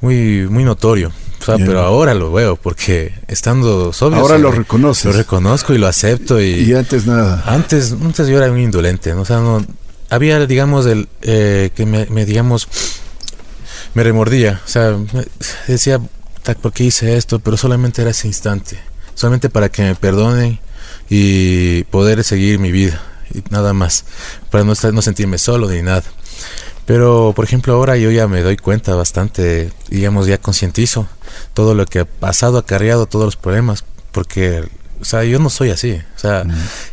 muy, 0.00 0.46
muy 0.48 0.64
notorio. 0.64 1.12
O 1.40 1.44
sea, 1.44 1.56
pero 1.56 1.80
ahora 1.80 2.14
lo 2.14 2.32
veo, 2.32 2.56
porque 2.56 3.14
estando 3.28 3.92
sobrio. 3.92 4.20
Ahora 4.20 4.38
lo 4.38 4.50
reconoces. 4.50 5.06
Lo 5.06 5.12
reconozco 5.12 5.72
y 5.72 5.78
lo 5.78 5.86
acepto. 5.86 6.40
Y, 6.40 6.46
y 6.46 6.74
antes 6.74 7.06
nada. 7.06 7.42
Antes, 7.46 7.92
antes 7.92 8.28
yo 8.28 8.36
era 8.36 8.50
muy 8.50 8.64
indolente, 8.64 9.14
¿no? 9.14 9.22
o 9.22 9.24
sea, 9.24 9.38
no, 9.38 9.64
había, 10.10 10.44
digamos, 10.46 10.86
el 10.86 11.08
eh, 11.22 11.70
que 11.74 11.86
me, 11.86 12.06
me, 12.06 12.24
digamos, 12.24 12.68
me 13.94 14.02
remordía. 14.02 14.60
O 14.64 14.68
sea, 14.68 14.96
decía, 15.66 16.00
¿por 16.60 16.72
qué 16.72 16.84
hice 16.84 17.16
esto? 17.16 17.38
Pero 17.38 17.56
solamente 17.56 18.02
era 18.02 18.10
ese 18.10 18.26
instante, 18.26 18.78
solamente 19.14 19.48
para 19.48 19.68
que 19.68 19.82
me 19.82 19.94
perdonen 19.94 20.58
y 21.08 21.84
poder 21.84 22.24
seguir 22.24 22.58
mi 22.58 22.72
vida 22.72 23.02
y 23.34 23.42
nada 23.50 23.72
más, 23.72 24.04
para 24.50 24.64
no, 24.64 24.72
no 24.92 25.02
sentirme 25.02 25.38
solo 25.38 25.68
ni 25.68 25.82
nada. 25.82 26.04
Pero, 26.88 27.34
por 27.36 27.44
ejemplo, 27.44 27.74
ahora 27.74 27.98
yo 27.98 28.10
ya 28.10 28.26
me 28.28 28.40
doy 28.40 28.56
cuenta 28.56 28.94
bastante, 28.94 29.70
digamos, 29.90 30.26
ya 30.26 30.38
concientizo 30.38 31.06
todo 31.52 31.74
lo 31.74 31.84
que 31.84 31.98
ha 31.98 32.04
pasado, 32.06 32.56
acarreado 32.56 33.04
todos 33.04 33.26
los 33.26 33.36
problemas, 33.36 33.84
porque, 34.10 34.66
o 34.98 35.04
sea, 35.04 35.22
yo 35.22 35.38
no 35.38 35.50
soy 35.50 35.68
así. 35.68 36.00
O 36.16 36.18
sea, 36.18 36.46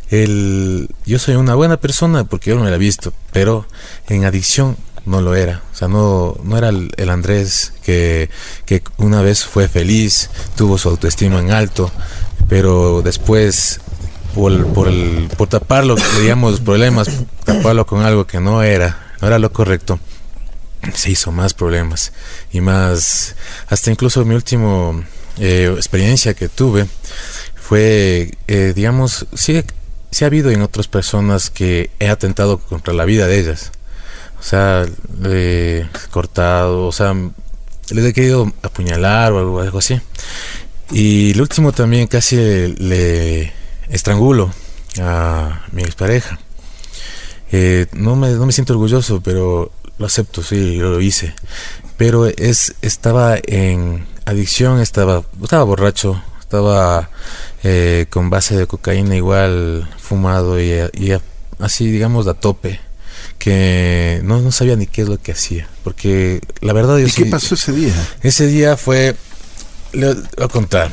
el, 0.10 0.90
yo 1.06 1.18
soy 1.18 1.36
una 1.36 1.56
buena 1.56 1.78
persona 1.78 2.26
porque 2.26 2.50
yo 2.50 2.58
no 2.58 2.66
me 2.66 2.72
la 2.72 2.76
he 2.76 2.80
visto, 2.80 3.14
pero 3.32 3.66
en 4.10 4.26
adicción 4.26 4.76
no 5.06 5.22
lo 5.22 5.34
era. 5.34 5.62
O 5.72 5.76
sea, 5.78 5.88
no, 5.88 6.36
no 6.44 6.58
era 6.58 6.68
el, 6.68 7.10
Andrés 7.10 7.72
que, 7.82 8.30
que, 8.66 8.84
una 8.98 9.22
vez 9.22 9.46
fue 9.46 9.70
feliz, 9.70 10.30
tuvo 10.58 10.78
su 10.78 10.90
autoestima 10.90 11.40
en 11.40 11.52
alto, 11.52 11.90
pero 12.50 13.02
después, 13.02 13.80
por, 14.34 14.68
por, 14.74 14.90
el, 14.90 15.30
por 15.38 15.48
taparlo, 15.48 15.96
digamos, 16.20 16.52
los 16.52 16.60
problemas, 16.60 17.08
taparlo 17.46 17.86
con 17.86 18.02
algo 18.02 18.28
que 18.28 18.42
no 18.42 18.62
era, 18.62 19.05
no 19.26 19.30
era 19.30 19.40
lo 19.40 19.52
correcto, 19.52 20.00
se 20.94 21.10
hizo 21.10 21.32
más 21.32 21.56
problemas 21.56 22.14
y 22.52 22.62
más, 22.62 23.36
hasta 23.68 23.90
incluso 23.90 24.24
mi 24.24 24.36
último 24.36 25.04
eh, 25.40 25.74
experiencia 25.76 26.36
que 26.36 26.48
tuve 26.48 26.86
fue, 27.56 28.38
eh, 28.48 28.74
digamos, 28.76 29.26
sí, 29.34 29.64
sí 30.12 30.24
ha 30.24 30.28
habido 30.28 30.52
en 30.52 30.62
otras 30.62 30.88
personas 30.88 31.50
que 31.50 31.90
he 32.00 32.08
atentado 32.08 32.60
contra 32.60 32.94
la 32.94 33.06
vida 33.06 33.26
de 33.26 33.40
ellas 33.40 33.72
o 34.40 34.44
sea, 34.44 34.86
le 35.22 35.90
cortado, 36.12 36.86
o 36.86 36.92
sea, 36.92 37.16
le 37.90 38.08
he 38.08 38.14
querido 38.14 38.54
apuñalar 38.62 39.32
o 39.32 39.60
algo, 39.60 39.80
así. 39.80 40.00
Y 40.92 41.32
el 41.32 41.42
último 41.42 41.72
también 41.72 42.06
casi 42.06 42.36
le, 42.78 43.54
estrangulo 43.90 44.54
a 45.02 45.66
mi 45.72 45.82
expareja. 45.82 46.38
Eh, 47.52 47.88
no, 47.94 48.16
me, 48.16 48.32
no 48.32 48.46
me 48.46 48.52
siento 48.52 48.74
orgulloso, 48.74 49.22
pero 49.22 49.72
lo 49.98 50.06
acepto, 50.06 50.44
sí, 50.44 50.78
lo 50.78 51.00
hice. 51.02 51.34
Pero 51.98 52.26
es, 52.26 52.76
estaba 52.82 53.38
en 53.44 54.06
adicción, 54.26 54.82
estaba, 54.82 55.24
estaba 55.42 55.64
borracho, 55.64 56.22
estaba 56.46 57.10
eh, 57.64 58.06
con 58.12 58.30
base 58.30 58.56
de 58.56 58.68
cocaína 58.68 59.16
igual 59.16 59.90
fumado 59.98 60.62
y, 60.62 60.72
así 61.60 61.90
digamos 61.90 62.28
a 62.28 62.36
tope 62.36 62.80
que 63.40 64.22
no, 64.24 64.40
no 64.40 64.52
sabía 64.52 64.76
ni 64.76 64.86
qué 64.86 65.02
es 65.02 65.10
lo 65.10 65.18
que 65.18 65.32
hacía 65.32 65.68
porque 65.84 66.42
la 66.62 66.74
verdad 66.74 67.00
¿Y 67.00 67.10
qué 67.10 67.26
pasó 67.26 67.56
ese 67.56 67.72
día? 67.72 67.94
ese 68.22 68.48
día 68.48 68.78
fue 68.78 69.16
le 69.94 70.14
voy 70.14 70.24
a 70.40 70.48
contar 70.48 70.92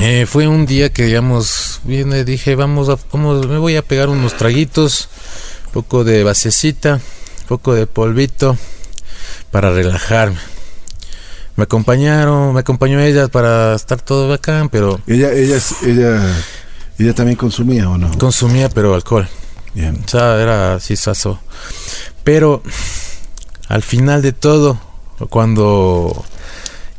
eh, 0.00 0.26
fue 0.26 0.48
un 0.48 0.66
día 0.66 0.92
que 0.92 1.04
digamos 1.04 1.80
viene 1.84 2.24
dije 2.24 2.56
vamos 2.56 2.88
a 2.88 2.98
vamos 3.12 3.46
me 3.46 3.58
voy 3.58 3.76
a 3.76 3.82
pegar 3.82 4.08
unos 4.08 4.36
traguitos 4.36 5.08
poco 5.78 6.02
de 6.02 6.24
basecita 6.24 7.00
poco 7.46 7.72
de 7.72 7.86
polvito 7.86 8.56
para 9.52 9.70
relajarme 9.70 10.40
me 11.54 11.62
acompañaron, 11.62 12.52
me 12.52 12.60
acompañó 12.60 12.98
ella 13.00 13.28
para 13.28 13.74
estar 13.74 14.00
todo 14.00 14.28
bacán, 14.28 14.68
pero... 14.68 15.00
Ella, 15.08 15.32
ella, 15.32 15.58
ella, 15.84 16.22
ella 17.00 17.14
también 17.14 17.36
consumía 17.36 17.88
o 17.90 17.98
no? 17.98 18.16
Consumía, 18.16 18.68
pero 18.68 18.94
alcohol. 18.94 19.28
Bien. 19.74 20.00
O 20.04 20.08
sea, 20.08 20.40
era 20.40 20.74
así 20.74 20.94
saso. 20.94 21.40
Pero 22.22 22.62
al 23.68 23.82
final 23.82 24.22
de 24.22 24.32
todo, 24.32 24.80
cuando 25.30 26.24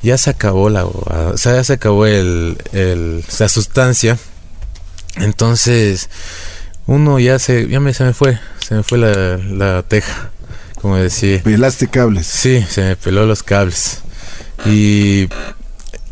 ya 0.01 0.17
se 0.17 0.29
acabó 0.29 0.69
la, 0.69 0.85
o 0.85 1.37
sea, 1.37 1.55
ya 1.55 1.63
se 1.63 1.73
acabó 1.73 2.05
el, 2.05 2.57
el, 2.73 3.23
la 3.39 3.47
sustancia, 3.47 4.17
entonces 5.15 6.09
uno 6.89 7.19
ya 7.19 7.37
se, 7.37 7.67
ya 7.67 7.79
me, 7.79 7.93
se 7.93 8.03
me 8.03 8.13
fue, 8.13 8.39
se 8.59 8.73
me 8.73 8.81
fue 8.81 8.97
la, 8.97 9.37
la 9.37 9.83
teja, 9.83 10.31
como 10.81 10.95
decía. 10.97 11.39
Pelaste 11.43 11.87
cables. 11.87 12.25
Sí, 12.25 12.65
se 12.67 12.81
me 12.81 12.95
peló 12.95 13.27
los 13.27 13.43
cables. 13.43 14.01
Y, 14.65 15.29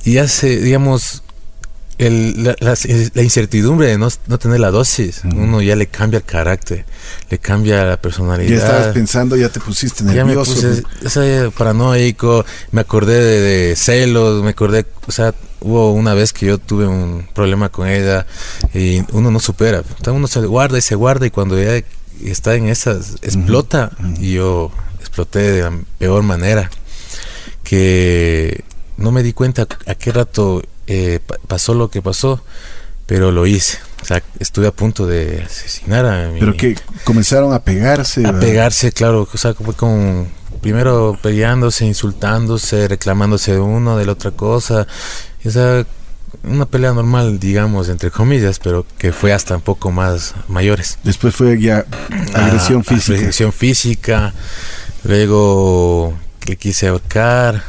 y 0.04 0.20
hace, 0.20 0.58
digamos, 0.58 1.24
el, 1.98 2.56
la, 2.60 3.24
incertidumbre 3.24 3.88
de 3.88 3.98
no, 3.98 4.10
no, 4.28 4.38
tener 4.38 4.60
la 4.60 4.70
dosis, 4.70 5.22
uno 5.24 5.62
ya 5.62 5.76
le 5.76 5.88
cambia 5.88 6.18
el 6.18 6.24
carácter, 6.24 6.86
le 7.30 7.40
cambia 7.40 7.84
la 7.86 7.98
personalidad. 7.98 8.50
Ya 8.50 8.58
estabas 8.58 8.88
pensando, 8.94 9.36
ya 9.36 9.50
te 9.50 9.60
pusiste 9.60 10.04
nervioso. 10.04 10.56
Ya 10.62 10.68
me 10.70 10.82
puse 11.02 11.52
paranoico, 11.52 12.46
me 12.72 12.82
acordé 12.82 13.20
de, 13.20 13.76
celos, 13.76 14.44
me 14.44 14.52
acordé, 14.52 14.86
o 15.08 15.12
sea, 15.12 15.34
hubo 15.60 15.92
una 15.94 16.14
vez 16.14 16.34
que 16.34 16.46
yo 16.46 16.60
tuve 16.60 16.86
un 16.88 17.28
problema 17.34 17.70
con 17.70 17.88
ella 17.88 18.28
y 18.74 19.02
uno 19.12 19.32
no 19.32 19.40
supera, 19.40 19.84
uno 20.06 20.28
se 20.28 20.42
guarda 20.42 20.78
y 20.78 20.82
se 20.82 20.96
guarda 20.96 21.26
y 21.26 21.32
cuando 21.32 21.60
ya 21.62 21.82
está 22.24 22.56
en 22.56 22.68
esas, 22.68 23.16
explota. 23.24 23.92
Y 24.20 24.34
yo 24.34 24.72
exploté 25.00 25.40
de 25.40 25.62
la 25.64 25.74
peor 25.98 26.22
manera 26.22 26.70
que 27.64 28.64
no 28.98 29.12
me 29.12 29.24
di 29.24 29.34
cuenta 29.34 29.68
a 29.86 29.96
qué 29.96 30.12
rato 30.12 30.62
eh, 30.88 31.20
pasó 31.48 31.74
lo 31.74 31.90
que 31.90 32.02
pasó, 32.02 32.42
pero 33.06 33.32
lo 33.32 33.46
hice. 33.46 33.78
O 34.02 34.06
sea, 34.06 34.24
estuve 34.40 34.68
a 34.68 34.72
punto 34.72 35.06
de 35.06 35.44
asesinar 35.44 36.06
a 36.06 36.30
mi... 36.30 36.40
Pero 36.40 36.56
que 36.56 36.76
comenzaron 37.04 37.54
a 37.54 37.64
pegarse. 37.64 38.26
A 38.26 38.40
pegarse, 38.40 38.92
claro. 38.92 39.28
O 39.32 39.38
sea, 39.38 39.54
fue 39.54 39.74
como 39.74 40.28
primero 40.62 41.18
peleándose, 41.22 41.86
insultándose, 41.86 42.88
reclamándose 42.88 43.54
de 43.54 43.60
uno, 43.60 43.98
de 43.98 44.06
la 44.06 44.14
otra 44.14 44.32
cosa. 44.32 44.88
Esa 45.44 45.86
una 46.44 46.66
pelea 46.66 46.94
normal, 46.94 47.40
digamos, 47.40 47.90
entre 47.90 48.12
comillas, 48.12 48.60
pero 48.60 48.86
que 48.98 49.12
fue 49.12 49.34
hasta 49.34 49.56
un 49.56 49.62
poco 49.62 49.92
más 49.92 50.36
mayores. 50.48 51.00
Después 51.04 51.36
fue 51.36 51.60
ya 51.60 51.86
agresión 52.34 52.84
ah, 52.86 52.90
física. 52.90 53.18
Agresión 53.18 53.54
física. 53.54 54.34
Luego 55.04 56.18
que 56.48 56.56
quise 56.56 56.88
ahorcar. 56.88 57.62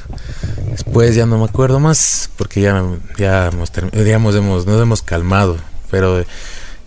Después 0.70 1.16
ya 1.16 1.26
no 1.26 1.36
me 1.36 1.44
acuerdo 1.44 1.80
más 1.80 2.30
porque 2.36 2.60
ya, 2.60 2.84
ya 3.18 3.48
hemos, 3.48 3.72
digamos, 3.92 4.36
hemos, 4.36 4.66
nos 4.66 4.80
hemos 4.80 5.02
calmado. 5.02 5.56
Pero 5.90 6.24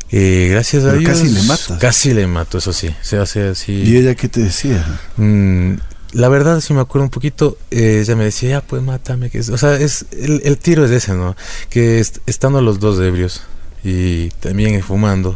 eh, 0.10 0.48
gracias 0.50 0.86
a 0.86 0.94
Dios. 0.94 1.12
Casi 1.12 1.30
le 1.30 1.44
matas. 1.44 1.80
Casi 1.80 2.14
le 2.14 2.28
mato, 2.28 2.60
eso 2.60 2.72
sí. 2.72 2.96
Se 3.02 3.18
hace 3.18 3.50
así. 3.50 3.74
¿Y 3.74 3.98
ella 3.98 4.16
qué 4.16 4.30
te 4.30 4.42
decía? 4.42 4.86
Mm, 5.18 5.74
la 6.14 6.30
verdad, 6.30 6.62
si 6.62 6.74
me 6.74 6.80
acuerdo 6.80 7.04
un 7.04 7.12
poquito, 7.12 7.58
eh, 7.72 8.00
ella 8.02 8.16
me 8.16 8.24
decía, 8.24 8.50
ya 8.52 8.62
pues 8.62 8.82
mátame. 8.82 9.30
Que 9.30 9.42
o 9.42 9.58
sea, 9.58 9.76
es, 9.76 10.06
el, 10.12 10.42
el, 10.46 10.58
tiro 10.60 10.86
es 10.86 10.92
ese, 10.92 11.14
¿no? 11.14 11.36
Que 11.70 12.00
estando 12.00 12.62
los 12.62 12.80
dos 12.80 13.02
ebrios 13.02 13.42
y 13.84 14.30
también 14.40 14.82
fumando, 14.84 15.32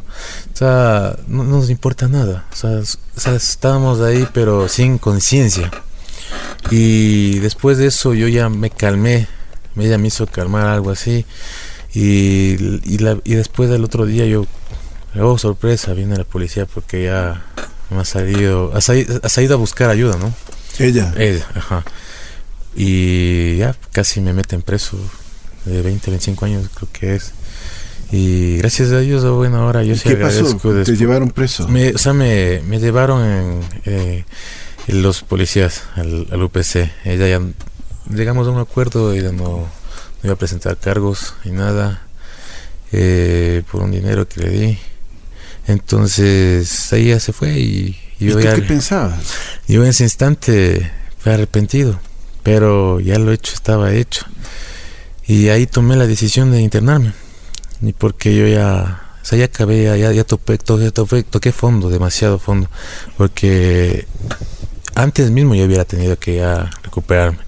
o 0.54 0.58
sea, 0.58 1.18
no, 1.28 1.44
nos 1.44 1.70
importa 1.70 2.08
nada. 2.08 2.46
O 2.54 2.56
sea, 2.56 2.80
o 2.80 3.20
sea 3.20 3.36
estábamos 3.36 4.02
ahí, 4.02 4.28
pero 4.34 4.70
sin 4.70 4.98
conciencia. 4.98 5.72
Y 6.72 7.40
después 7.40 7.78
de 7.78 7.88
eso 7.88 8.14
yo 8.14 8.28
ya 8.28 8.50
me 8.50 8.70
calmé, 8.70 9.28
ella 9.78 9.98
me 9.98 10.08
hizo 10.08 10.28
calmar 10.28 10.68
algo 10.68 10.92
así. 10.92 11.26
Y, 11.94 12.82
y, 12.84 12.98
la, 12.98 13.20
y 13.24 13.36
después 13.36 13.70
del 13.70 13.84
otro 13.84 14.06
día 14.06 14.26
yo, 14.26 14.46
oh 15.20 15.38
sorpresa, 15.38 15.94
viene 15.94 16.18
la 16.18 16.26
policía 16.26 16.66
porque 16.66 17.06
ya 17.06 17.46
me 17.90 18.02
ha 18.02 18.06
salido, 18.06 18.72
ha 18.76 18.82
salido, 18.82 19.56
a 19.56 19.58
buscar 19.58 19.90
ayuda, 19.90 20.18
¿no? 20.18 20.34
Ella. 20.80 21.14
Ella, 21.18 21.46
ajá. 21.56 21.84
Y 22.76 23.58
ya 23.58 23.76
casi 23.92 24.20
me 24.20 24.34
meten 24.34 24.62
preso 24.62 24.98
de 25.64 25.82
20, 25.82 26.12
25 26.12 26.46
años 26.46 26.70
creo 26.74 26.90
que 26.92 27.16
es. 27.16 27.32
Y 28.12 28.58
gracias 28.58 28.92
a 28.92 29.00
Dios, 29.00 29.26
bueno, 29.34 29.58
ahora 29.58 29.84
yo 29.84 29.96
sí 29.96 30.10
¿Qué 30.10 30.16
Pasó? 30.16 30.58
¿Te 30.84 30.96
llevaron 30.96 31.32
preso? 31.32 31.68
Me, 31.68 31.90
o 31.90 31.98
sea, 31.98 32.14
me, 32.14 32.62
me 32.68 32.80
llevaron 32.80 33.26
en... 33.26 33.62
Eh, 33.86 34.26
los 34.88 35.22
policías 35.22 35.84
al, 35.96 36.44
UPC. 36.44 36.92
Ella 37.04 37.28
ya 37.28 37.42
llegamos 38.10 38.48
a 38.48 38.52
un 38.52 38.60
acuerdo, 38.60 39.14
ella 39.14 39.32
no, 39.32 39.68
iba 40.24 40.34
a 40.34 40.38
presentar 40.38 40.78
cargos 40.78 41.34
y 41.44 41.50
nada 41.50 42.02
eh, 42.92 43.64
por 43.72 43.82
un 43.84 43.92
dinero 43.92 44.28
que 44.28 44.42
le 44.42 44.50
di. 44.50 44.80
Entonces 45.68 46.94
ahí 46.94 47.08
ya 47.08 47.20
se 47.20 47.34
fue 47.34 47.60
y, 47.60 48.00
yo 48.20 48.40
ya, 48.40 48.54
qué 48.56 48.62
pensabas? 48.62 49.34
Yo 49.68 49.84
en 49.84 49.90
ese 49.90 50.04
instante 50.04 50.92
fue 51.20 51.34
arrepentido, 51.34 52.00
pero 52.44 53.00
ya 53.00 53.18
lo 53.20 53.32
hecho 53.32 53.54
estaba 53.54 53.94
hecho. 53.94 54.26
Y 55.28 55.50
ahí 55.50 55.66
tomé 55.66 55.96
la 55.96 56.06
decisión 56.06 56.52
de 56.52 56.62
internarme. 56.62 57.14
Y 57.82 57.94
porque 57.94 58.36
yo 58.36 58.48
ya 58.48 59.06
o 59.26 59.28
sea, 59.28 59.40
ya 59.40 59.46
acabé, 59.46 59.86
ya, 59.86 60.12
ya, 60.12 60.24
toqué, 60.24 60.60
toqué, 60.60 61.52
fondo, 61.52 61.90
demasiado 61.90 62.38
fondo, 62.38 62.70
porque 63.18 64.06
antes 64.96 65.30
mismo 65.32 65.56
yo 65.56 65.66
hubiera 65.66 65.86
tenido 65.86 66.18
que 66.18 66.38
ya 66.38 66.72
recuperarme, 66.84 67.40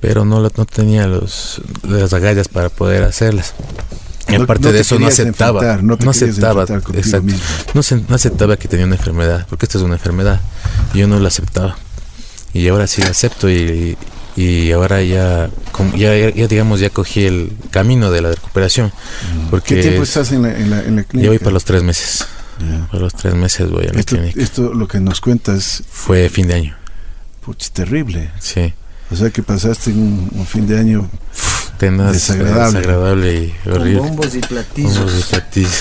pero 0.00 0.24
no, 0.24 0.40
no 0.40 0.66
tenía 0.66 1.06
los, 1.06 1.60
las 1.82 2.12
agallas 2.12 2.48
para 2.48 2.68
poder 2.68 3.04
hacerlas. 3.04 3.54
Y 4.28 4.34
aparte 4.34 4.72
de 4.72 4.80
eso 4.80 4.98
no 4.98 5.06
aceptaba, 5.06 5.78
no, 5.80 5.94
aceptaba, 6.10 6.66
no, 6.66 6.80
no, 7.72 8.14
aceptaba 8.14 8.56
que 8.58 8.68
tenía 8.68 8.84
una 8.84 8.96
enfermedad, 8.96 9.46
porque 9.48 9.64
esta 9.64 9.78
es 9.78 9.84
una 9.84 9.94
enfermedad, 9.94 10.40
y 10.92 10.98
yo 10.98 11.08
no 11.08 11.18
la 11.18 11.28
aceptaba. 11.28 11.78
Y 12.52 12.68
ahora 12.68 12.86
sí 12.86 13.00
la 13.00 13.10
acepto 13.10 13.48
y, 13.48 13.96
y 14.36 14.70
ahora 14.72 15.02
ya, 15.02 15.50
ya, 15.96 16.30
ya, 16.30 16.46
digamos, 16.46 16.80
ya 16.80 16.90
cogí 16.90 17.24
el 17.24 17.52
camino 17.70 18.10
de 18.10 18.22
la 18.22 18.30
recuperación. 18.30 18.92
Porque 19.50 19.76
¿Qué 19.76 19.82
tiempo 19.82 20.02
estás 20.02 20.32
en 20.32 20.42
la, 20.42 20.56
en 20.56 20.70
la, 20.70 20.82
en 20.82 20.96
la 20.96 21.04
clínica? 21.04 21.24
Ya 21.24 21.28
voy 21.30 21.38
para 21.38 21.52
los 21.52 21.64
tres 21.64 21.82
meses. 21.82 22.26
Para 22.90 23.02
los 23.02 23.14
tres 23.14 23.34
meses 23.34 23.70
voy 23.70 23.86
a 23.86 23.92
la 23.92 24.00
esto, 24.00 24.16
clínica. 24.16 24.42
Esto 24.42 24.74
lo 24.74 24.88
que 24.88 25.00
nos 25.00 25.20
cuentas... 25.20 25.82
Fue 25.90 26.28
fin 26.28 26.48
de 26.48 26.54
año. 26.54 26.77
Puch, 27.48 27.70
terrible. 27.72 28.30
Sí. 28.40 28.74
O 29.10 29.16
sea 29.16 29.30
que 29.30 29.42
pasaste 29.42 29.88
un, 29.90 30.28
un 30.34 30.44
fin 30.46 30.66
de 30.66 30.78
año 30.78 31.08
Tenaz, 31.78 32.12
desagradable. 32.12 32.78
desagradable 32.78 33.34
y 33.36 33.54
horrible. 33.70 33.98
Con 34.00 34.08
bombos 34.08 34.34
y 34.34 34.40
platillos. 34.40 34.98
Bombos 34.98 35.18
y 35.18 35.22
platillos. 35.30 35.72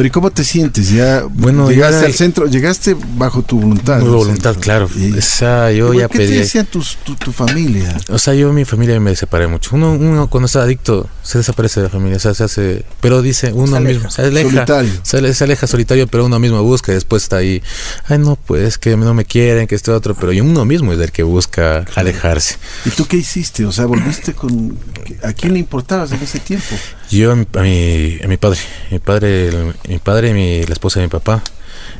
Pero 0.00 0.08
¿y 0.08 0.12
cómo 0.12 0.30
te 0.30 0.44
sientes? 0.44 0.88
Ya 0.88 1.24
bueno, 1.28 1.70
llegaste 1.70 2.06
al 2.06 2.14
centro, 2.14 2.46
llegaste 2.46 2.96
bajo 3.18 3.42
tu 3.42 3.60
voluntad. 3.60 4.00
Mi 4.00 4.08
voluntad, 4.08 4.56
claro. 4.58 4.86
o 4.86 5.20
sea, 5.20 5.70
yo 5.72 5.92
ya 5.92 6.08
¿Qué 6.08 6.20
te 6.20 6.26
decía 6.26 6.64
tu, 6.64 6.82
tu, 7.18 7.32
familia? 7.32 7.94
O 8.08 8.18
sea, 8.18 8.32
yo 8.32 8.50
mi 8.54 8.64
familia 8.64 8.98
me 8.98 9.14
separé 9.14 9.46
mucho. 9.46 9.76
Uno, 9.76 9.92
uno 9.92 10.30
cuando 10.30 10.46
está 10.46 10.62
adicto 10.62 11.06
se 11.22 11.36
desaparece 11.36 11.80
de 11.80 11.84
la 11.84 11.90
familia, 11.90 12.16
o 12.16 12.20
sea, 12.20 12.32
se 12.32 12.44
hace, 12.44 12.86
pero 13.02 13.20
dice 13.20 13.52
uno 13.52 13.78
mismo, 13.78 14.10
se 14.10 14.22
aleja, 14.22 14.48
solitario. 14.48 14.92
Se, 15.02 15.44
aleja 15.44 15.66
solitario, 15.66 16.06
pero 16.06 16.24
uno 16.24 16.38
mismo 16.38 16.62
busca 16.62 16.92
y 16.92 16.94
después 16.94 17.24
está 17.24 17.36
ahí, 17.36 17.62
ay 18.08 18.16
no, 18.16 18.36
pues 18.36 18.78
que 18.78 18.96
no 18.96 19.12
me 19.12 19.26
quieren, 19.26 19.66
que 19.66 19.74
este 19.74 19.90
otro, 19.90 20.14
pero 20.14 20.32
uno 20.32 20.64
mismo 20.64 20.94
es 20.94 20.98
el 20.98 21.12
que 21.12 21.24
busca 21.24 21.84
alejarse. 21.94 22.56
¿Y 22.86 22.90
tú 22.90 23.04
qué 23.04 23.18
hiciste? 23.18 23.66
O 23.66 23.72
sea, 23.72 23.84
volviste 23.84 24.32
con 24.32 24.78
¿a 25.22 25.34
quién 25.34 25.52
le 25.52 25.58
importabas 25.58 26.10
en 26.12 26.22
ese 26.22 26.40
tiempo? 26.40 26.74
Yo 27.10 27.32
a 27.32 27.34
mi, 27.34 28.18
a 28.22 28.28
mi 28.28 28.36
padre, 28.36 28.58
mi 28.90 28.98
padre, 28.98 29.50
mi 29.88 29.98
padre 29.98 30.30
y 30.30 30.32
mi, 30.32 30.62
la 30.62 30.72
esposa 30.72 31.00
de 31.00 31.06
mi 31.06 31.10
papá, 31.10 31.42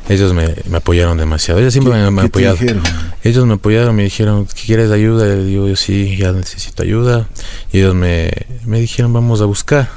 ellos 0.07 0.33
me, 0.33 0.55
me 0.69 0.77
apoyaron 0.77 1.17
demasiado. 1.17 1.59
Ellos 1.59 1.73
siempre 1.73 1.93
me, 1.93 2.11
me 2.11 2.21
apoyaron. 2.23 2.81
Ellos 3.23 3.45
me 3.45 3.55
apoyaron, 3.55 3.95
me 3.95 4.03
dijeron, 4.03 4.47
¿quieres 4.65 4.89
ayuda? 4.91 5.35
Y 5.35 5.53
yo, 5.53 5.67
yo 5.67 5.75
sí, 5.75 6.15
ya 6.17 6.31
necesito 6.31 6.83
ayuda. 6.83 7.27
Y 7.71 7.79
ellos 7.79 7.93
me, 7.93 8.31
me 8.65 8.79
dijeron, 8.79 9.11
vamos 9.13 9.41
a 9.41 9.45
buscar. 9.45 9.89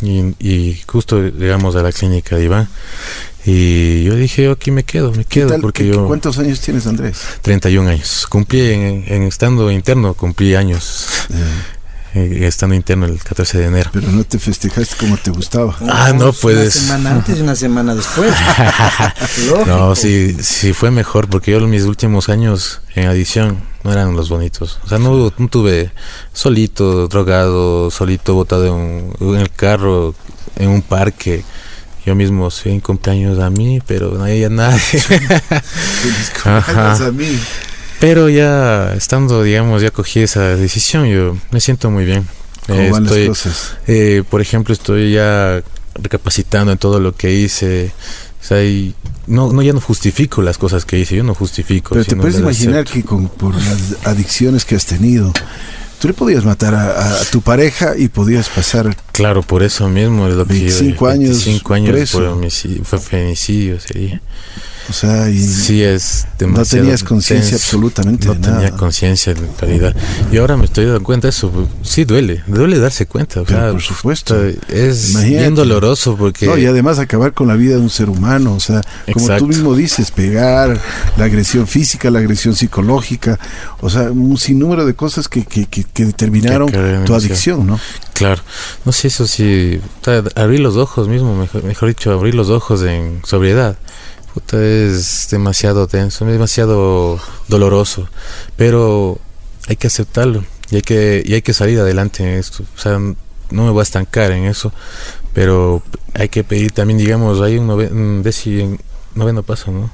y, 0.00 0.80
justo 0.86 1.22
llegamos 1.22 1.76
a 1.76 1.82
la 1.82 1.92
clínica 1.92 2.36
de 2.36 2.44
Iván. 2.44 2.68
Y 3.44 4.04
yo 4.04 4.14
dije, 4.14 4.44
yo 4.44 4.52
aquí 4.52 4.70
me 4.70 4.84
quedo, 4.84 5.12
me 5.12 5.24
quedo. 5.24 5.60
porque 5.60 5.86
yo, 5.86 6.06
¿Cuántos 6.06 6.38
años 6.38 6.60
tienes, 6.60 6.86
Andrés? 6.86 7.20
31 7.42 7.90
años. 7.90 8.26
Cumplí 8.28 8.70
en, 8.70 9.04
en 9.06 9.22
estando 9.24 9.70
interno, 9.70 10.14
cumplí 10.14 10.54
años. 10.54 11.06
Eh, 12.14 12.46
estando 12.46 12.74
interno 12.74 13.06
el 13.06 13.22
14 13.22 13.58
de 13.58 13.66
enero. 13.66 13.90
Pero 13.92 14.10
no 14.12 14.22
te 14.24 14.38
festejaste 14.38 14.96
como 14.96 15.16
te 15.16 15.30
gustaba. 15.30 15.74
Ah, 15.88 16.12
no, 16.14 16.32
puedes. 16.32 16.76
Una 16.76 16.84
semana 16.84 17.10
antes 17.12 17.38
y 17.38 17.40
una 17.40 17.56
semana 17.56 17.94
después. 17.94 18.34
no, 19.66 19.96
sí, 19.96 20.36
sí 20.42 20.74
fue 20.74 20.90
mejor 20.90 21.28
porque 21.28 21.52
yo 21.52 21.60
mis 21.66 21.84
últimos 21.84 22.28
años 22.28 22.82
en 22.94 23.08
adición 23.08 23.62
no 23.82 23.92
eran 23.92 24.14
los 24.14 24.28
bonitos. 24.28 24.78
O 24.84 24.88
sea, 24.88 24.98
no, 24.98 25.30
tuve 25.30 25.90
solito, 26.34 27.08
drogado, 27.08 27.90
solito 27.90 28.34
botado 28.34 28.66
en, 28.66 29.12
en, 29.18 29.36
el 29.36 29.50
carro, 29.50 30.14
en 30.56 30.68
un 30.68 30.82
parque. 30.82 31.44
Yo 32.04 32.14
mismo 32.14 32.50
soy 32.50 32.72
en 32.72 32.80
cumpleaños 32.80 33.38
a 33.38 33.48
mí, 33.48 33.80
pero 33.86 34.10
no 34.10 34.24
había 34.24 34.50
nadie. 34.50 34.80
a 36.44 37.10
mí. 37.10 37.38
Pero 38.02 38.28
ya 38.28 38.94
estando, 38.94 39.44
digamos, 39.44 39.80
ya 39.80 39.92
cogí 39.92 40.18
esa 40.18 40.56
decisión, 40.56 41.06
yo 41.06 41.36
me 41.52 41.60
siento 41.60 41.88
muy 41.88 42.04
bien. 42.04 42.26
¿Cómo 42.66 42.90
van 42.90 43.04
las 43.04 43.28
cosas? 43.28 43.76
Eh, 43.86 44.24
por 44.28 44.40
ejemplo, 44.40 44.74
estoy 44.74 45.12
ya 45.12 45.62
recapacitando 45.94 46.72
en 46.72 46.78
todo 46.78 46.98
lo 46.98 47.14
que 47.14 47.32
hice. 47.32 47.92
O 48.42 48.44
sea, 48.44 48.58
no, 49.28 49.52
no, 49.52 49.62
ya 49.62 49.72
no 49.72 49.80
justifico 49.80 50.42
las 50.42 50.58
cosas 50.58 50.84
que 50.84 50.98
hice, 50.98 51.14
yo 51.14 51.22
no 51.22 51.36
justifico. 51.36 51.90
Pero 51.90 52.04
te 52.04 52.16
puedes 52.16 52.40
imaginar 52.40 52.86
que 52.86 53.04
con, 53.04 53.28
por 53.28 53.54
las 53.54 54.04
adicciones 54.04 54.64
que 54.64 54.74
has 54.74 54.86
tenido, 54.86 55.32
tú 56.00 56.08
le 56.08 56.14
podías 56.14 56.44
matar 56.44 56.74
a, 56.74 57.20
tu 57.30 57.40
pareja 57.40 57.96
y 57.96 58.08
podías 58.08 58.48
pasar. 58.48 58.96
Claro, 59.12 59.44
por 59.44 59.62
eso 59.62 59.88
mismo 59.88 60.26
es 60.26 60.34
lo 60.34 60.44
25 60.44 61.06
años. 61.06 61.44
25 61.44 61.74
años 61.74 62.10
por 62.10 62.50
fue 62.84 62.98
femicidio 62.98 63.78
sería. 63.78 64.20
O 64.88 64.92
sea, 64.92 65.30
y 65.30 65.38
sí 65.40 65.82
es 65.82 66.26
no 66.40 66.64
tenías 66.64 67.04
conciencia 67.04 67.56
absolutamente 67.56 68.26
no 68.26 68.34
de 68.34 68.40
tenía 68.40 68.70
conciencia 68.72 69.32
en 69.32 69.48
realidad. 69.58 69.94
Y 70.30 70.38
ahora 70.38 70.56
me 70.56 70.64
estoy 70.64 70.86
dando 70.86 71.02
cuenta 71.02 71.28
de 71.28 71.30
eso 71.30 71.68
sí 71.82 72.04
duele 72.04 72.42
duele 72.46 72.78
darse 72.78 73.06
cuenta 73.06 73.42
por 73.44 73.80
supuesto. 73.80 74.36
es 74.68 75.14
bien 75.24 75.54
doloroso 75.54 76.16
porque 76.16 76.46
no, 76.46 76.58
y 76.58 76.66
además 76.66 76.98
acabar 76.98 77.32
con 77.32 77.48
la 77.48 77.54
vida 77.54 77.76
de 77.76 77.80
un 77.80 77.90
ser 77.90 78.08
humano 78.08 78.54
o 78.54 78.60
sea 78.60 78.80
como 79.12 79.36
tú 79.36 79.46
mismo 79.46 79.74
dices 79.74 80.10
pegar 80.10 80.80
la 81.16 81.24
agresión 81.24 81.66
física 81.66 82.10
la 82.10 82.18
agresión 82.18 82.54
psicológica 82.54 83.38
o 83.80 83.90
sea 83.90 84.10
un 84.10 84.36
sinnúmero 84.38 84.84
de 84.84 84.94
cosas 84.94 85.28
que, 85.28 85.44
que, 85.44 85.66
que, 85.66 86.04
determinaron 86.04 86.70
tu 87.04 87.14
adicción 87.14 87.66
no 87.66 87.78
claro. 88.14 88.42
No 88.84 88.92
sé 88.92 89.08
eso 89.08 89.26
sí 89.26 89.80
abrir 90.34 90.60
los 90.60 90.76
ojos 90.76 91.08
mismo 91.08 91.34
mejor, 91.36 91.64
mejor 91.64 91.88
dicho 91.88 92.12
abrir 92.12 92.34
los 92.34 92.50
ojos 92.50 92.82
en 92.82 93.20
sobriedad 93.24 93.76
es 94.52 95.28
demasiado 95.30 95.86
tenso, 95.86 96.26
es 96.26 96.32
demasiado 96.32 97.20
doloroso, 97.48 98.08
pero 98.56 99.18
hay 99.68 99.76
que 99.76 99.86
aceptarlo 99.86 100.44
y 100.70 100.76
hay 100.76 100.82
que, 100.82 101.22
y 101.24 101.34
hay 101.34 101.42
que 101.42 101.54
salir 101.54 101.78
adelante 101.78 102.22
en 102.22 102.38
esto. 102.38 102.64
O 102.76 102.78
sea, 102.78 102.98
no 102.98 103.64
me 103.64 103.70
voy 103.70 103.80
a 103.80 103.82
estancar 103.82 104.32
en 104.32 104.44
eso, 104.44 104.72
pero 105.34 105.82
hay 106.14 106.28
que 106.28 106.44
pedir 106.44 106.72
también, 106.72 106.98
digamos, 106.98 107.40
hay 107.40 107.58
un, 107.58 107.66
noveno 109.14 109.42
paso, 109.42 109.70
¿no? 109.70 109.90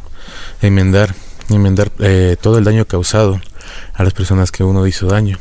Enmendar, 0.62 1.14
enmendar 1.50 1.90
eh, 1.99 2.37
todo 2.40 2.59
el 2.59 2.64
daño 2.64 2.85
causado 2.85 3.40
a 3.95 4.04
las 4.04 4.14
personas 4.14 4.52
que 4.52 4.64
uno 4.64 4.87
hizo 4.87 5.07
daño. 5.07 5.38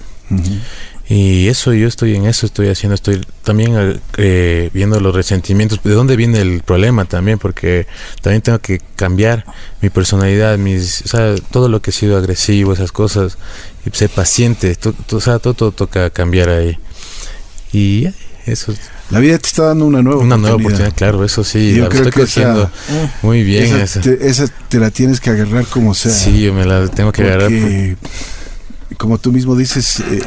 Y 1.09 1.47
eso, 1.47 1.73
yo 1.73 1.87
estoy 1.87 2.15
en 2.15 2.25
eso, 2.25 2.45
estoy 2.45 2.67
haciendo, 2.67 2.95
estoy 2.95 3.21
también 3.43 4.01
eh, 4.17 4.69
viendo 4.73 4.99
los 4.99 5.15
resentimientos, 5.15 5.79
de 5.81 5.93
dónde 5.93 6.17
viene 6.17 6.41
el 6.41 6.63
problema 6.63 7.05
también, 7.05 7.39
porque 7.39 7.87
también 8.21 8.41
tengo 8.41 8.59
que 8.59 8.81
cambiar 8.97 9.45
mi 9.81 9.89
personalidad, 9.89 10.57
mis, 10.57 11.03
o 11.03 11.07
sea, 11.07 11.35
todo 11.49 11.69
lo 11.69 11.81
que 11.81 11.91
he 11.91 11.93
sido 11.93 12.17
agresivo, 12.17 12.73
esas 12.73 12.91
cosas, 12.91 13.37
y 13.85 13.95
ser 13.95 14.09
paciente, 14.09 14.77
o 15.13 15.21
sea, 15.21 15.39
todo, 15.39 15.53
todo, 15.53 15.71
toca 15.71 16.09
cambiar 16.09 16.49
ahí. 16.49 16.77
Y 17.71 18.09
eso. 18.45 18.73
La 19.09 19.21
vida 19.21 19.37
te 19.37 19.47
está 19.47 19.63
dando 19.63 19.85
una 19.85 20.01
nueva 20.01 20.21
una 20.21 20.35
nueva 20.35 20.57
oportunidad, 20.57 20.93
claro, 20.93 21.23
eso 21.23 21.45
sí, 21.45 21.73
yo 21.73 21.87
creo 21.87 22.11
que 22.11 22.23
haciendo 22.23 22.69
muy 23.21 23.43
bien. 23.43 23.77
Esa, 23.77 24.01
Te, 24.67 24.77
la 24.77 24.91
tienes 24.91 25.21
que 25.21 25.29
agarrar 25.29 25.65
como 25.67 25.93
sea. 25.93 26.11
Sí, 26.11 26.41
yo 26.41 26.53
me 26.53 26.65
la 26.65 26.89
tengo 26.89 27.13
que 27.13 27.23
agarrar. 27.23 27.49
Como 28.97 29.17
tú 29.19 29.31
mismo 29.31 29.55
dices, 29.55 30.01
eh, 30.01 30.19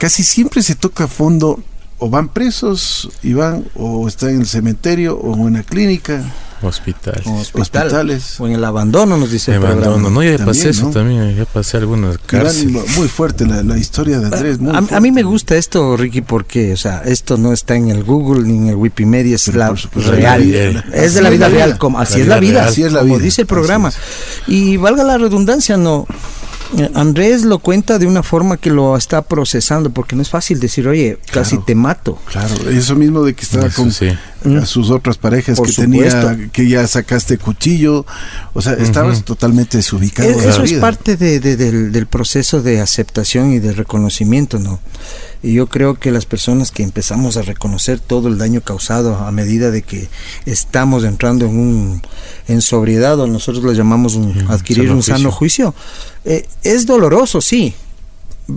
casi 0.00 0.22
siempre 0.24 0.62
se 0.62 0.74
toca 0.74 1.04
a 1.04 1.08
fondo 1.08 1.62
o 1.98 2.08
van 2.08 2.30
presos 2.30 3.10
y 3.22 3.34
van 3.34 3.66
o 3.76 4.08
están 4.08 4.30
en 4.30 4.40
el 4.40 4.46
cementerio 4.46 5.18
o 5.18 5.46
en 5.46 5.54
la 5.54 5.62
clínica. 5.62 6.24
Hospital. 6.62 7.22
O 7.26 7.40
hospitales. 7.40 8.40
O 8.40 8.46
en 8.46 8.54
el 8.54 8.64
abandono, 8.64 9.18
nos 9.18 9.30
dice. 9.30 9.54
El 9.54 9.64
abandono. 9.64 10.08
No, 10.08 10.22
ya 10.22 10.42
pasé 10.42 10.70
eso 10.70 10.88
también, 10.88 11.36
ya 11.36 11.44
pasé 11.44 11.76
algunas 11.76 12.16
cárceles. 12.18 12.96
Muy 12.96 13.08
fuerte 13.08 13.46
la, 13.46 13.78
historia 13.78 14.20
de 14.20 14.26
Andrés. 14.26 14.58
a, 14.90 15.00
mí 15.00 15.12
me 15.12 15.22
gusta 15.22 15.56
esto, 15.56 15.96
Ricky, 15.96 16.22
porque, 16.22 16.72
o 16.72 16.76
sea, 16.78 17.02
esto 17.04 17.36
no 17.36 17.52
está 17.52 17.76
en 17.76 17.90
el 17.90 18.02
Google 18.02 18.46
ni 18.46 18.56
en 18.56 18.68
el 18.68 18.76
Wikimedia, 18.76 19.36
es 19.36 19.54
la 19.54 19.74
real. 19.94 20.84
es 20.94 21.14
de 21.14 21.22
la 21.22 21.30
vida 21.30 21.48
real, 21.48 21.76
como, 21.76 21.98
así, 21.98 22.22
es 22.22 22.26
la 22.26 22.40
vida, 22.40 22.64
así 22.64 22.82
es 22.82 22.92
la 22.92 23.02
vida, 23.02 23.12
como 23.12 23.22
dice 23.22 23.42
el 23.42 23.46
programa. 23.46 23.92
Y 24.46 24.78
valga 24.78 25.04
la 25.04 25.18
redundancia, 25.18 25.76
no 25.76 26.06
Andrés 26.94 27.44
lo 27.44 27.58
cuenta 27.58 27.98
de 27.98 28.06
una 28.06 28.22
forma 28.22 28.56
que 28.56 28.70
lo 28.70 28.96
está 28.96 29.22
procesando, 29.22 29.90
porque 29.90 30.14
no 30.14 30.22
es 30.22 30.30
fácil 30.30 30.60
decir, 30.60 30.86
oye, 30.86 31.18
casi 31.32 31.58
te 31.58 31.74
mato. 31.74 32.18
Claro, 32.26 32.54
eso 32.70 32.94
mismo 32.94 33.24
de 33.24 33.34
que 33.34 33.42
estaba 33.42 33.68
con 33.70 33.90
sus 34.66 34.90
otras 34.90 35.18
parejas 35.18 35.60
que 35.60 35.72
tenía, 35.72 36.38
que 36.52 36.68
ya 36.68 36.86
sacaste 36.86 37.38
cuchillo, 37.38 38.06
o 38.52 38.62
sea, 38.62 38.74
estabas 38.74 39.24
totalmente 39.24 39.78
desubicado. 39.78 40.28
E-, 40.28 40.48
eso 40.48 40.62
es 40.62 40.74
parte 40.74 41.16
del, 41.16 41.92
del, 41.92 42.06
proceso 42.06 42.62
de 42.62 42.80
aceptación 42.80 43.52
y 43.52 43.58
de 43.58 43.72
reconocimiento, 43.72 44.58
¿no? 44.58 44.80
Y 45.42 45.54
yo 45.54 45.68
creo 45.68 45.94
que 45.94 46.10
las 46.10 46.26
personas 46.26 46.70
que 46.70 46.82
empezamos 46.82 47.36
a 47.36 47.42
reconocer 47.42 47.98
todo 47.98 48.28
el 48.28 48.36
daño 48.36 48.60
causado 48.60 49.16
a 49.16 49.30
medida 49.32 49.70
de 49.70 49.82
que 49.82 50.08
estamos 50.44 51.04
entrando 51.04 51.46
en 51.46 51.58
un 51.58 52.02
en 52.46 52.60
sobriedad 52.60 53.18
o 53.20 53.26
nosotros 53.26 53.64
lo 53.64 53.72
llamamos 53.72 54.18
adquirir 54.48 54.90
un 54.90 55.02
sano 55.02 55.30
juicio, 55.30 55.74
eh, 56.24 56.46
es 56.62 56.84
doloroso, 56.86 57.40
sí. 57.40 57.74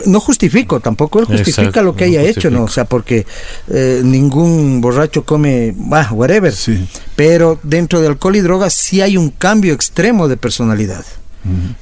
No 0.08 0.20
justifico, 0.20 0.80
tampoco 0.80 1.20
él 1.20 1.26
justifica 1.26 1.84
lo 1.84 1.96
que 1.96 2.06
haya 2.06 2.24
hecho, 2.24 2.50
¿no? 2.50 2.64
O 2.64 2.68
sea, 2.68 2.86
porque 2.86 3.28
eh, 3.70 4.02
ningún 4.04 4.82
borracho 4.82 5.24
come, 5.24 5.74
bah, 5.78 6.10
whatever. 6.12 6.52
Sí. 6.52 6.88
Pero 7.16 7.60
dentro 7.62 8.02
de 8.02 8.08
alcohol 8.08 8.36
y 8.36 8.42
drogas 8.42 8.74
sí 8.74 9.02
hay 9.02 9.18
un 9.18 9.30
cambio 9.30 9.74
extremo 9.74 10.28
de 10.28 10.36
personalidad. 10.36 11.06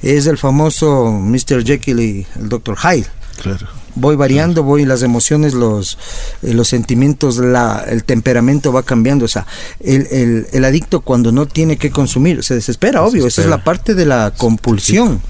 Es 0.02 0.26
el 0.26 0.38
famoso 0.38 1.12
Mr. 1.12 1.64
Jekyll 1.64 2.00
y 2.00 2.26
el 2.36 2.48
Dr. 2.48 2.76
Hyde. 2.76 3.06
Claro 3.40 3.81
voy 3.94 4.16
variando, 4.16 4.62
voy 4.62 4.84
las 4.84 5.02
emociones, 5.02 5.54
los, 5.54 5.98
eh, 6.42 6.54
los 6.54 6.68
sentimientos, 6.68 7.38
la, 7.38 7.84
el 7.88 8.04
temperamento 8.04 8.72
va 8.72 8.82
cambiando. 8.82 9.24
O 9.24 9.28
sea, 9.28 9.46
el, 9.80 10.06
el, 10.10 10.46
el, 10.52 10.64
adicto 10.64 11.00
cuando 11.00 11.32
no 11.32 11.46
tiene 11.46 11.76
que 11.76 11.90
consumir 11.90 12.42
se 12.44 12.54
desespera, 12.54 13.02
obvio, 13.02 13.26
esa 13.26 13.42
es 13.42 13.48
la 13.48 13.64
parte 13.64 13.94
de 13.94 14.06
la 14.06 14.32
compulsión 14.36 15.20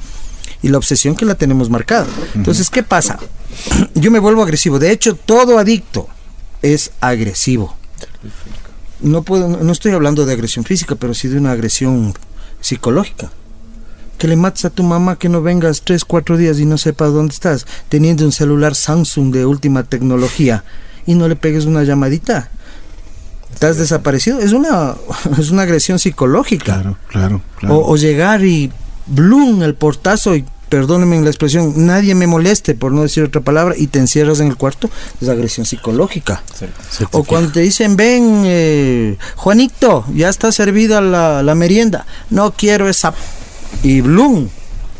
y 0.62 0.68
la 0.68 0.78
obsesión 0.78 1.14
que 1.16 1.24
la 1.24 1.34
tenemos 1.34 1.70
marcada. 1.70 2.06
Entonces, 2.34 2.70
¿qué 2.70 2.82
pasa? 2.82 3.18
Yo 3.94 4.10
me 4.10 4.18
vuelvo 4.18 4.42
agresivo. 4.42 4.78
De 4.78 4.90
hecho, 4.90 5.16
todo 5.16 5.58
adicto 5.58 6.08
es 6.62 6.92
agresivo. 7.00 7.76
No 9.00 9.22
puedo, 9.22 9.48
no 9.48 9.72
estoy 9.72 9.92
hablando 9.92 10.24
de 10.24 10.32
agresión 10.32 10.64
física, 10.64 10.94
pero 10.94 11.12
sí 11.12 11.26
de 11.26 11.38
una 11.38 11.50
agresión 11.50 12.14
psicológica 12.60 13.32
que 14.18 14.28
le 14.28 14.36
mates 14.36 14.64
a 14.64 14.70
tu 14.70 14.82
mamá 14.82 15.18
que 15.18 15.28
no 15.28 15.42
vengas 15.42 15.82
tres, 15.82 16.04
cuatro 16.04 16.36
días 16.36 16.58
y 16.58 16.64
no 16.64 16.78
sepa 16.78 17.06
dónde 17.06 17.34
estás, 17.34 17.66
teniendo 17.88 18.24
un 18.24 18.32
celular 18.32 18.74
Samsung 18.74 19.32
de 19.32 19.46
última 19.46 19.82
tecnología 19.82 20.64
y 21.06 21.14
no 21.14 21.28
le 21.28 21.36
pegues 21.36 21.64
una 21.64 21.82
llamadita. 21.82 22.50
Estás 23.52 23.76
desaparecido. 23.76 24.40
Es 24.40 24.52
una, 24.52 24.94
es 25.38 25.50
una 25.50 25.62
agresión 25.62 25.98
psicológica. 25.98 26.64
Claro, 26.64 26.96
claro. 27.08 27.42
O, 27.68 27.96
llegar 27.96 28.44
y 28.44 28.70
blum 29.06 29.62
el 29.62 29.74
portazo 29.74 30.36
y 30.36 30.44
perdónenme 30.68 31.20
la 31.20 31.28
expresión, 31.28 31.74
nadie 31.84 32.14
me 32.14 32.26
moleste, 32.26 32.74
por 32.74 32.92
no 32.92 33.02
decir 33.02 33.22
otra 33.24 33.42
palabra, 33.42 33.74
y 33.76 33.88
te 33.88 33.98
encierras 33.98 34.40
en 34.40 34.46
el 34.46 34.56
cuarto, 34.56 34.88
es 35.20 35.28
agresión 35.28 35.66
psicológica. 35.66 36.42
o 37.10 37.24
cuando 37.24 37.52
te 37.52 37.60
dicen, 37.60 37.94
ven, 37.94 38.44
eh, 38.46 39.18
Juanito, 39.36 40.06
ya 40.14 40.30
está 40.30 40.50
servida 40.50 41.02
la, 41.02 41.42
la 41.42 41.54
merienda, 41.54 42.06
no 42.30 42.52
quiero 42.52 42.88
esa 42.88 43.12
y 43.82 44.00
Bloom, 44.00 44.48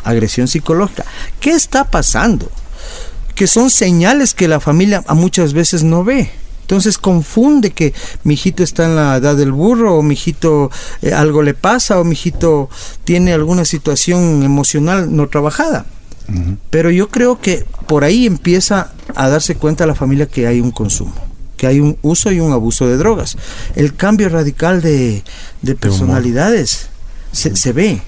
agresión 0.05 0.49
psicológica. 0.49 1.05
¿Qué 1.41 1.51
está 1.51 1.85
pasando? 1.85 2.51
Que 3.35 3.47
son 3.47 3.71
señales 3.71 4.35
que 4.35 4.49
la 4.49 4.61
familia 4.61 5.03
a 5.07 5.15
muchas 5.15 5.53
veces 5.53 5.83
no 5.83 6.05
ve. 6.05 6.31
Entonces 6.63 6.97
confunde 6.97 7.71
que 7.71 7.93
mi 8.25 8.35
hijito 8.35 8.63
está 8.63 8.85
en 8.85 8.97
la 8.97 9.17
edad 9.17 9.37
del 9.37 9.53
burro, 9.53 9.97
o 9.97 10.03
mi 10.03 10.15
hijito 10.15 10.71
eh, 11.03 11.13
algo 11.13 11.43
le 11.43 11.55
pasa, 11.55 12.01
o 12.01 12.05
mi 12.05 12.13
hijito 12.13 12.71
tiene 13.05 13.33
alguna 13.33 13.65
situación 13.65 14.43
emocional 14.43 15.15
no 15.15 15.29
trabajada. 15.29 15.87
Pero 16.71 16.91
yo 16.91 17.11
creo 17.11 17.41
que 17.41 17.67
por 17.87 18.05
ahí 18.05 18.27
empieza 18.27 18.93
a 19.15 19.29
darse 19.29 19.57
cuenta 19.57 19.87
la 19.87 19.95
familia 19.95 20.27
que 20.27 20.47
hay 20.47 20.61
un 20.61 20.71
consumo 20.71 21.13
que 21.63 21.69
hay 21.69 21.79
un 21.79 21.97
uso 22.03 22.33
y 22.33 22.41
un 22.41 22.51
abuso 22.51 22.89
de 22.89 22.97
drogas. 22.97 23.37
El 23.77 23.95
cambio 23.95 24.29
radical 24.29 24.83
de, 24.83 25.23
personalidades 25.79 26.89
se, 27.31 27.73
ve. 27.73 28.03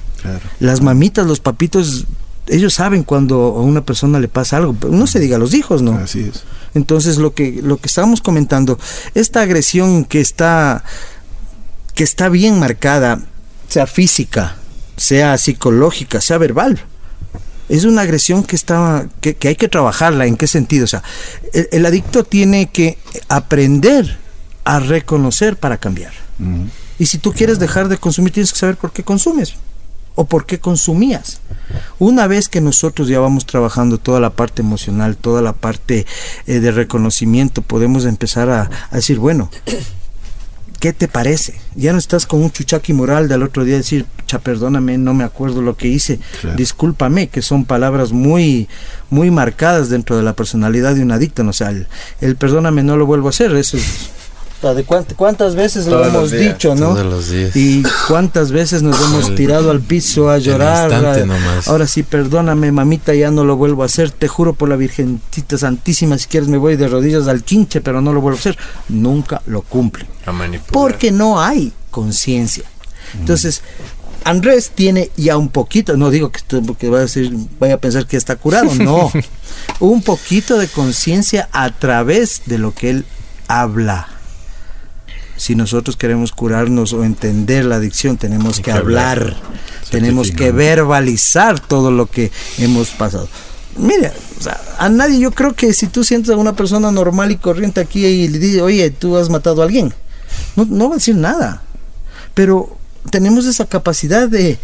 Las 0.60 0.80
mamitas, 0.80 1.26
los 1.26 1.40
papitos, 1.40 2.06
ellos 2.46 2.74
saben 2.74 3.02
cuando 3.04 3.36
a 3.36 3.60
una 3.60 3.84
persona 3.84 4.20
le 4.20 4.28
pasa 4.28 4.58
algo, 4.58 4.76
no 4.90 5.06
se 5.06 5.20
diga 5.20 5.36
a 5.36 5.38
los 5.38 5.54
hijos, 5.54 5.82
¿no? 5.82 5.92
Así 5.92 6.20
es. 6.20 6.44
Entonces 6.74 7.18
lo 7.18 7.34
que 7.34 7.60
lo 7.62 7.76
que 7.78 7.86
estábamos 7.86 8.20
comentando, 8.20 8.78
esta 9.14 9.42
agresión 9.42 10.04
que 10.04 10.20
está 10.20 10.84
que 11.94 12.04
está 12.04 12.28
bien 12.28 12.58
marcada, 12.58 13.20
sea 13.68 13.86
física, 13.86 14.56
sea 14.96 15.38
psicológica, 15.38 16.20
sea 16.20 16.38
verbal, 16.38 16.80
es 17.68 17.84
una 17.84 18.02
agresión 18.02 18.42
que 18.42 18.56
está 18.56 19.08
que, 19.20 19.36
hay 19.42 19.56
que 19.56 19.68
trabajarla. 19.68 20.26
¿En 20.26 20.36
qué 20.36 20.46
sentido? 20.46 20.84
O 20.84 20.88
sea, 20.88 21.02
el, 21.52 21.86
adicto 21.86 22.24
tiene 22.24 22.66
que 22.66 22.98
aprender 23.28 24.18
a 24.64 24.80
reconocer 24.80 25.56
para 25.56 25.78
cambiar. 25.78 26.12
Y 26.98 27.06
si 27.06 27.18
tú 27.18 27.32
quieres 27.32 27.58
dejar 27.60 27.88
de 27.88 27.96
consumir, 27.96 28.32
tienes 28.32 28.52
que 28.52 28.58
saber 28.58 28.76
por 28.76 28.92
qué 28.92 29.04
consumes 29.04 29.54
o 30.14 30.24
por 30.26 30.46
qué 30.46 30.58
consumías. 30.58 31.40
Una 31.98 32.26
vez 32.26 32.48
que 32.48 32.60
nosotros 32.60 33.08
ya 33.08 33.20
vamos 33.20 33.46
trabajando 33.46 33.98
toda 33.98 34.20
la 34.20 34.30
parte 34.30 34.62
emocional, 34.62 35.16
toda 35.16 35.42
la 35.42 35.52
parte 35.52 36.06
eh, 36.46 36.60
de 36.60 36.70
reconocimiento, 36.70 37.62
podemos 37.62 38.04
empezar 38.04 38.50
a, 38.50 38.70
decir, 38.92 39.18
bueno, 39.18 39.50
¿qué 40.80 40.92
te 40.92 41.08
parece? 41.08 41.58
Ya 41.74 41.92
no 41.92 41.98
estás 41.98 42.26
con 42.26 42.42
un 42.42 42.50
chuchaqui 42.50 42.92
moral 42.92 43.28
del 43.28 43.42
otro 43.42 43.64
día 43.64 43.76
decir, 43.76 44.06
cha, 44.26 44.38
perdóname, 44.38 44.98
no 44.98 45.14
me 45.14 45.24
acuerdo 45.24 45.62
lo 45.62 45.76
que 45.76 45.88
hice, 45.88 46.20
discúlpame, 46.56 47.28
que 47.28 47.42
son 47.42 47.64
palabras 47.64 48.12
muy, 48.12 48.68
muy 49.10 49.30
marcadas 49.30 49.88
dentro 49.88 50.16
de 50.16 50.22
la 50.22 50.34
personalidad 50.34 50.94
de 50.94 51.02
un 51.02 51.12
adicto, 51.12 51.42
¿no? 51.42 51.50
o 51.50 51.54
sea, 51.54 51.70
el, 51.70 51.88
el 52.20 52.36
perdóname 52.36 52.82
no 52.82 52.96
lo 52.96 53.06
vuelvo 53.06 53.28
a 53.28 53.30
hacer, 53.30 53.54
eso 53.56 53.76
es 53.78 54.10
de 54.72 54.84
cuántas 54.84 55.54
veces 55.54 55.86
lo 55.86 56.02
hemos 56.04 56.30
dicho, 56.30 56.74
¿no? 56.74 56.96
Y 57.54 57.82
cuántas 58.08 58.50
veces 58.50 58.82
nos 58.82 58.98
hemos 59.04 59.34
tirado 59.34 59.70
al 59.70 59.80
piso 59.80 60.30
a 60.30 60.38
llorar. 60.38 60.90
ahora 61.66 61.86
sí, 61.86 62.02
perdóname, 62.02 62.72
mamita, 62.72 63.14
ya 63.14 63.30
no 63.30 63.44
lo 63.44 63.56
vuelvo 63.56 63.82
a 63.82 63.86
hacer. 63.86 64.10
Te 64.10 64.28
juro 64.28 64.54
por 64.54 64.68
la 64.68 64.76
Virgencita 64.76 65.58
Santísima, 65.58 66.16
si 66.16 66.28
quieres 66.28 66.48
me 66.48 66.56
voy 66.56 66.76
de 66.76 66.88
rodillas 66.88 67.28
al 67.28 67.42
quinche, 67.42 67.80
pero 67.80 68.00
no 68.00 68.12
lo 68.12 68.20
vuelvo 68.20 68.38
a 68.38 68.40
hacer. 68.40 68.56
Nunca 68.88 69.42
lo 69.46 69.62
cumple. 69.62 70.06
Porque 70.72 71.10
no 71.10 71.40
hay 71.40 71.72
conciencia. 71.90 72.64
Entonces, 73.18 73.62
Andrés 74.24 74.72
tiene 74.74 75.10
ya 75.16 75.36
un 75.36 75.50
poquito, 75.50 75.96
no 75.96 76.10
digo 76.10 76.32
que, 76.32 76.40
que 76.78 76.88
vaya, 76.88 77.00
a 77.00 77.06
decir, 77.06 77.30
vaya 77.60 77.74
a 77.74 77.78
pensar 77.78 78.06
que 78.06 78.16
está 78.16 78.36
curado, 78.36 78.74
no, 78.78 79.12
un 79.80 80.02
poquito 80.02 80.56
de 80.56 80.68
conciencia 80.68 81.48
a 81.52 81.70
través 81.70 82.42
de 82.46 82.58
lo 82.58 82.72
que 82.72 82.90
él 82.90 83.04
habla 83.46 84.13
si 85.36 85.54
nosotros 85.54 85.96
queremos 85.96 86.32
curarnos 86.32 86.92
o 86.92 87.04
entender 87.04 87.64
la 87.64 87.76
adicción, 87.76 88.16
tenemos 88.16 88.60
que, 88.60 88.70
hablar, 88.70 89.36
tenemos 89.90 90.30
que 90.30 90.52
verbalizar 90.52 91.60
todo 91.60 91.90
lo 91.90 92.06
que 92.06 92.30
hemos 92.58 92.90
pasado. 92.90 93.28
Mira, 93.76 94.12
a 94.78 94.88
nadie, 94.88 95.18
yo 95.18 95.32
creo 95.32 95.54
que 95.54 95.72
si 95.72 95.88
tú 95.88 96.04
sientes 96.04 96.30
a 96.30 96.36
una 96.36 96.54
persona 96.54 96.92
normal 96.92 97.32
y 97.32 97.36
corriente 97.36 97.80
aquí 97.80 98.06
y 98.06 98.28
le 98.28 98.38
dices, 98.38 98.62
oye, 98.62 98.90
tú 98.90 99.16
has 99.16 99.28
matado 99.30 99.62
a 99.62 99.64
alguien, 99.64 99.92
no, 100.54 100.64
no 100.64 100.88
va 100.88 100.94
a 100.94 100.98
decir 100.98 101.16
nada. 101.16 101.62
Pero 102.34 102.76
tenemos 103.10 103.46
esa 103.46 103.66
capacidad 103.66 104.28
de, 104.28 104.58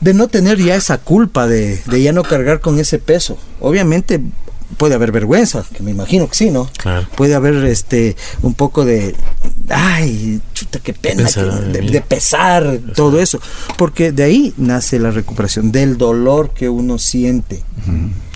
de 0.00 0.14
no 0.14 0.28
tener 0.28 0.58
ya 0.58 0.74
esa 0.74 0.98
culpa, 0.98 1.46
de, 1.46 1.80
de 1.86 2.02
ya 2.02 2.12
no 2.12 2.22
cargar 2.22 2.60
con 2.60 2.78
ese 2.78 2.98
peso. 2.98 3.38
Obviamente 3.60 4.20
puede 4.76 4.94
haber 4.94 5.12
vergüenza, 5.12 5.64
que 5.74 5.82
me 5.82 5.90
imagino 5.90 6.28
que 6.28 6.34
sí, 6.34 6.50
¿no? 6.50 6.70
Puede 7.16 7.34
haber 7.34 7.64
este 7.64 8.16
un 8.42 8.54
poco 8.54 8.84
de 8.84 9.14
ay, 9.68 10.40
chuta, 10.54 10.78
qué 10.80 10.92
pena, 10.92 11.24
de, 11.24 12.00
pesar, 12.06 12.80
todo 12.94 13.20
eso, 13.20 13.40
porque 13.76 14.12
de 14.12 14.24
ahí 14.24 14.54
nace 14.56 14.98
la 14.98 15.10
recuperación 15.10 15.72
del 15.72 15.98
dolor 15.98 16.50
que 16.50 16.68
uno 16.68 16.98
siente, 16.98 17.62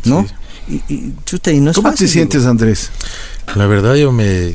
¿no? 0.05 0.27
Y, 0.69 1.13
chuta, 1.25 1.51
y 1.51 1.61
no 1.61 1.71
es 1.71 1.77
¿Cómo 1.77 1.93
te 1.93 2.09
sientes, 2.09 2.47
Andrés? 2.47 2.91
La 3.57 3.67
verdad 3.67 3.95
yo 3.97 4.13
me 4.13 4.55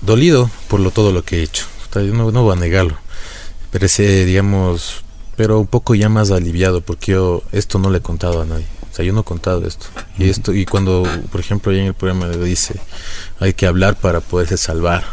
dolido 0.00 0.50
por 0.68 0.80
lo 0.80 0.90
todo 0.90 1.12
lo 1.12 1.24
que 1.24 1.38
he 1.38 1.42
hecho. 1.42 1.66
Yo 1.94 2.00
no, 2.00 2.32
no 2.32 2.42
voy 2.42 2.56
a 2.56 2.60
negarlo. 2.60 2.96
Pero 3.70 3.86
ese, 3.86 4.24
digamos, 4.24 5.04
pero 5.36 5.60
un 5.60 5.66
poco 5.66 5.94
ya 5.94 6.08
más 6.08 6.30
aliviado 6.30 6.80
porque 6.80 7.12
yo 7.12 7.42
esto 7.52 7.78
no 7.78 7.90
le 7.90 7.98
he 7.98 8.00
contado 8.00 8.42
a 8.42 8.46
nadie. 8.46 8.66
O 8.92 8.94
sea, 8.94 9.04
yo 9.06 9.14
no 9.14 9.20
he 9.20 9.24
contado 9.24 9.66
esto. 9.66 9.86
Y 10.18 10.28
esto 10.28 10.52
y 10.52 10.66
cuando, 10.66 11.08
por 11.30 11.40
ejemplo, 11.40 11.72
en 11.72 11.86
el 11.86 11.94
programa 11.94 12.26
le 12.26 12.44
dice, 12.44 12.74
hay 13.40 13.54
que 13.54 13.66
hablar 13.66 13.96
para 13.96 14.20
poderse 14.20 14.58
salvar. 14.58 15.04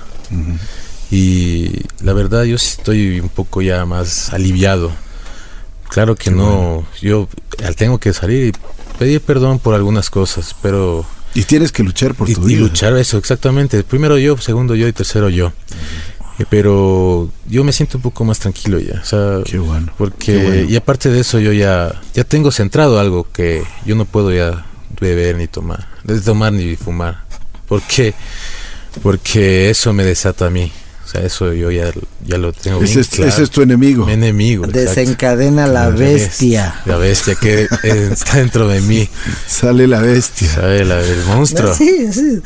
Y 1.10 1.72
la 2.02 2.14
verdad 2.14 2.44
yo 2.44 2.56
estoy 2.56 3.22
un 3.22 3.30
poco 3.30 3.62
ya 3.62 3.86
más 3.86 4.34
aliviado. 4.34 4.92
Claro 5.88 6.16
que 6.16 6.30
no, 6.30 6.86
yo 7.02 7.30
tengo 7.78 8.00
que 8.00 8.14
salir 8.14 8.54
y 8.54 8.98
pedir 9.00 9.22
perdón 9.22 9.60
por 9.60 9.74
algunas 9.74 10.10
cosas, 10.10 10.56
pero... 10.62 11.06
Y 11.34 11.44
tienes 11.44 11.72
que 11.72 11.84
luchar 11.84 12.16
por 12.16 12.28
tu 12.32 12.42
vida. 12.42 12.60
Y 12.60 12.62
luchar 12.62 12.98
eso, 12.98 13.18
exactamente. 13.18 13.84
Primero 13.84 14.18
yo, 14.18 14.38
segundo 14.38 14.76
yo 14.76 14.88
y 14.88 14.94
tercero 14.94 15.30
yo. 15.30 15.54
Pero 16.46 17.30
yo 17.48 17.64
me 17.64 17.72
siento 17.72 17.98
un 17.98 18.04
poco 18.04 18.24
más 18.24 18.40
tranquilo 18.40 18.80
ya, 18.80 19.00
o 19.02 19.06
sea, 19.06 19.40
qué 19.46 19.58
bueno, 19.60 19.92
porque 19.98 20.66
y 20.70 20.76
aparte 20.76 21.10
de 21.10 21.20
eso 21.22 21.40
yo 21.40 21.52
ya 21.52 22.02
ya 22.14 22.24
tengo 22.24 22.52
centrado 22.52 23.00
algo 23.00 23.28
que 23.32 23.64
yo 23.86 23.96
no 23.96 24.06
puedo 24.06 24.32
ya 24.32 24.66
beber 25.00 25.38
ni 25.38 25.48
tomar, 25.48 25.88
de 26.04 26.20
tomar 26.22 26.54
ni 26.54 26.76
fumar, 26.76 27.24
¿por 27.68 27.82
qué? 27.82 28.14
Porque 29.04 29.70
eso 29.70 29.94
me 29.94 30.04
desata 30.04 30.48
a 30.48 30.50
mí. 30.50 30.72
O 31.10 31.12
sea, 31.12 31.22
eso 31.22 31.52
yo 31.54 31.72
ya, 31.72 31.92
ya 32.24 32.38
lo 32.38 32.54
tengo 32.54 32.84
ese, 32.84 33.00
es, 33.00 33.18
ese 33.18 33.42
es 33.42 33.50
tu 33.50 33.64
enemigo. 33.64 34.06
Mi 34.06 34.14
enemigo. 34.14 34.68
Desencadena 34.68 35.66
la 35.66 35.90
bestia. 35.90 36.82
La 36.86 36.98
bestia 36.98 37.34
que 37.34 37.68
está 37.84 38.38
dentro 38.38 38.68
de 38.68 38.80
mí. 38.82 39.10
Sale 39.48 39.88
la 39.88 40.02
bestia. 40.02 40.48
Sale 40.48 40.86
la, 40.86 41.02
el 41.02 41.24
monstruo. 41.26 41.74
Sí, 41.74 42.14
sí. 42.14 42.40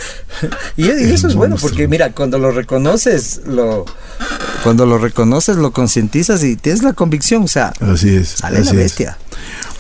Y, 0.78 0.88
eso 0.88 1.28
es 1.28 1.36
bueno 1.36 1.58
porque 1.60 1.90
mira, 1.90 2.14
cuando 2.14 2.40
lo 2.40 2.52
reconoces, 2.52 3.42
lo 3.46 3.84
cuando 4.64 4.86
lo 4.86 4.98
reconoces, 4.98 5.58
lo 5.58 5.74
concientizas 5.74 6.42
y 6.42 6.56
tienes 6.56 6.84
la 6.84 6.94
convicción, 6.94 7.44
o 7.44 7.48
sea, 7.50 7.74
así 7.82 8.16
es. 8.16 8.30
Sale 8.30 8.64
la 8.64 8.72
bestia. 8.72 9.18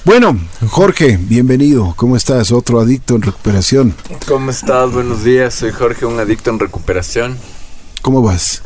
Bueno, 0.04 0.38
Jorge, 0.68 1.18
bienvenido. 1.22 1.94
¿Cómo 1.96 2.18
estás? 2.18 2.52
Otro 2.52 2.82
adicto 2.82 3.16
en 3.16 3.22
recuperación. 3.22 3.96
¿Cómo 4.28 4.52
estás? 4.52 4.92
Buenos 4.92 5.24
días. 5.24 5.54
Soy 5.54 5.72
Jorge, 5.72 6.06
un 6.06 6.20
adicto 6.20 6.50
en 6.50 6.60
recuperación. 6.60 7.38
¿Cómo 8.02 8.22
vas? 8.22 8.62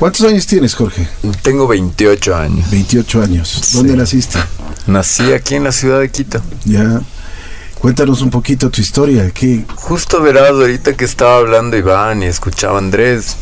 ¿Cuántos 0.00 0.22
años 0.22 0.46
tienes, 0.46 0.74
Jorge? 0.74 1.06
Tengo 1.42 1.68
28 1.68 2.34
años. 2.34 2.70
28 2.70 3.22
años. 3.22 3.72
¿Dónde 3.74 3.94
naciste? 3.94 4.38
Nací 4.86 5.30
aquí 5.34 5.56
en 5.56 5.64
la 5.64 5.72
ciudad 5.72 6.00
de 6.00 6.10
Quito. 6.10 6.40
Ya. 6.64 7.02
Cuéntanos 7.78 8.22
un 8.22 8.30
poquito 8.30 8.70
tu 8.70 8.80
historia. 8.80 9.30
¿Qué? 9.30 9.66
Justo 9.74 10.22
verás, 10.22 10.52
ahorita 10.52 10.94
que 10.94 11.04
estaba 11.04 11.36
hablando 11.36 11.76
Iván 11.76 12.22
y 12.22 12.26
escuchaba 12.26 12.78
Andrés, 12.78 13.36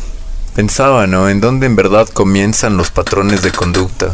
pensaba, 0.53 1.07
¿no? 1.07 1.29
En 1.29 1.39
dónde 1.39 1.65
en 1.65 1.77
verdad 1.77 2.09
comienzan 2.09 2.75
los 2.75 2.91
patrones 2.91 3.41
de 3.41 3.51
conducta. 3.51 4.13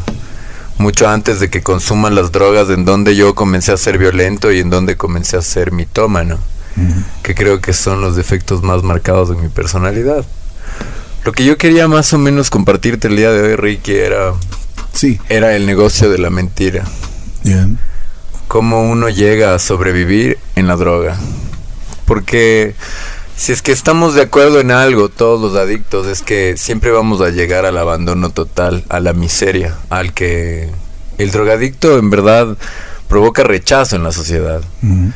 Mucho 0.78 1.08
antes 1.10 1.40
de 1.40 1.50
que 1.50 1.64
consuman 1.64 2.14
las 2.14 2.32
drogas, 2.32 2.70
en 2.70 2.86
dónde 2.86 3.16
yo 3.16 3.34
comencé 3.34 3.72
a 3.72 3.78
ser 3.78 3.98
violento 3.98 4.52
y 4.52 4.60
en 4.60 4.70
dónde 4.70 4.98
comencé 4.98 5.36
a 5.36 5.42
ser 5.42 5.72
mitómano. 5.72 6.38
Que 7.24 7.34
creo 7.34 7.60
que 7.60 7.74
son 7.74 8.02
los 8.02 8.16
defectos 8.16 8.62
más 8.62 8.84
marcados 8.84 9.30
de 9.30 9.36
mi 9.36 9.50
personalidad. 9.50 10.28
Lo 11.26 11.32
que 11.32 11.44
yo 11.44 11.58
quería 11.58 11.88
más 11.88 12.14
o 12.14 12.20
menos 12.20 12.52
compartirte 12.52 13.08
el 13.08 13.16
día 13.16 13.32
de 13.32 13.42
hoy, 13.42 13.56
Ricky, 13.56 13.96
era, 13.96 14.34
sí. 14.94 15.20
era 15.28 15.56
el 15.56 15.66
negocio 15.66 16.12
de 16.12 16.20
la 16.20 16.30
mentira. 16.30 16.84
Bien. 17.44 17.80
Cómo 18.48 18.84
uno 18.84 19.10
llega 19.10 19.56
a 19.56 19.60
sobrevivir 19.60 20.38
en 20.56 20.68
la 20.68 20.76
droga. 20.76 21.18
Porque 22.06 22.76
si 23.36 23.54
es 23.54 23.64
que 23.64 23.72
estamos 23.72 24.14
de 24.14 24.22
acuerdo 24.22 24.60
en 24.60 24.70
algo, 24.70 25.10
todos 25.10 25.42
los 25.42 25.60
adictos, 25.60 26.06
es 26.06 26.22
que 26.22 26.58
siempre 26.58 26.92
vamos 26.92 27.22
a 27.22 27.32
llegar 27.32 27.66
al 27.66 27.80
abandono 27.80 28.30
total, 28.30 28.86
a 28.90 29.00
la 29.00 29.14
miseria, 29.14 29.80
al 29.90 30.14
que 30.14 30.70
el 31.18 31.32
drogadicto 31.32 31.98
en 31.98 32.12
verdad 32.12 32.56
provoca 33.08 33.44
rechazo 33.44 33.96
en 33.96 34.04
la 34.04 34.12
sociedad. 34.12 34.62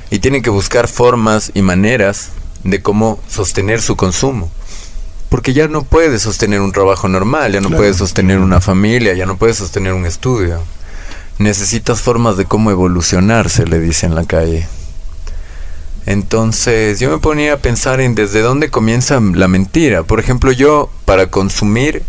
Y 0.10 0.18
tiene 0.18 0.42
que 0.42 0.50
buscar 0.50 0.88
formas 0.88 1.52
y 1.54 1.62
maneras 1.62 2.30
de 2.64 2.82
cómo 2.82 3.20
sostener 3.28 3.80
su 3.80 3.96
consumo 3.96 4.50
porque 5.30 5.54
ya 5.54 5.68
no 5.68 5.84
puedes 5.84 6.24
sostener 6.24 6.62
un 6.62 6.72
trabajo 6.72 7.08
normal, 7.08 7.54
ya 7.54 7.62
no 7.62 7.70
puedes 7.70 7.98
sostener 7.98 8.40
una 8.40 8.62
familia, 8.62 9.14
ya 9.14 9.26
no 9.26 9.38
puedes 9.38 9.58
sostener 9.58 9.94
un 9.94 10.06
estudio. 10.06 10.62
Necesitas 11.38 12.02
formas 12.02 12.36
de 12.36 12.46
cómo 12.46 12.72
evolucionar, 12.72 13.50
se 13.50 13.66
le 13.66 13.80
dice 13.80 14.08
en 14.08 14.16
la 14.16 14.26
calle. 14.26 14.68
Entonces 16.06 17.00
yo 17.00 17.12
me 17.12 17.20
ponía 17.20 17.54
a 17.54 17.58
pensar 17.58 18.02
en 18.02 18.16
desde 18.16 18.42
dónde 18.42 18.70
comienza 18.70 19.20
la 19.20 19.48
mentira. 19.48 20.04
Por 20.04 20.20
ejemplo, 20.20 20.52
yo 20.52 20.90
para 21.06 21.28
consumir 21.28 22.04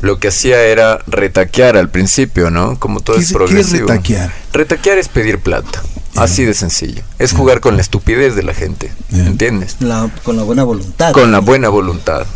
lo 0.00 0.18
que 0.18 0.28
hacía 0.28 0.62
era 0.62 1.00
retaquear 1.06 1.76
al 1.76 1.90
principio, 1.90 2.50
¿no? 2.50 2.78
Como 2.78 3.00
todo 3.00 3.16
es 3.16 3.32
progresivo. 3.32 3.70
¿Qué 3.70 3.74
es 3.74 3.80
retaquear? 3.80 4.32
Retaquear 4.52 4.98
es 4.98 5.08
pedir 5.08 5.38
plata. 5.40 5.82
Así 6.16 6.44
de 6.46 6.54
sencillo. 6.54 7.02
Es 7.18 7.32
jugar 7.32 7.60
con 7.60 7.76
la 7.76 7.82
estupidez 7.82 8.34
de 8.34 8.42
la 8.42 8.54
gente. 8.54 8.90
¿Entiendes? 9.12 9.76
con 10.24 10.36
la 10.36 10.42
buena 10.42 10.64
voluntad. 10.64 11.12
Con 11.12 11.30
la 11.30 11.40
buena 11.40 11.68
voluntad. 11.68 12.26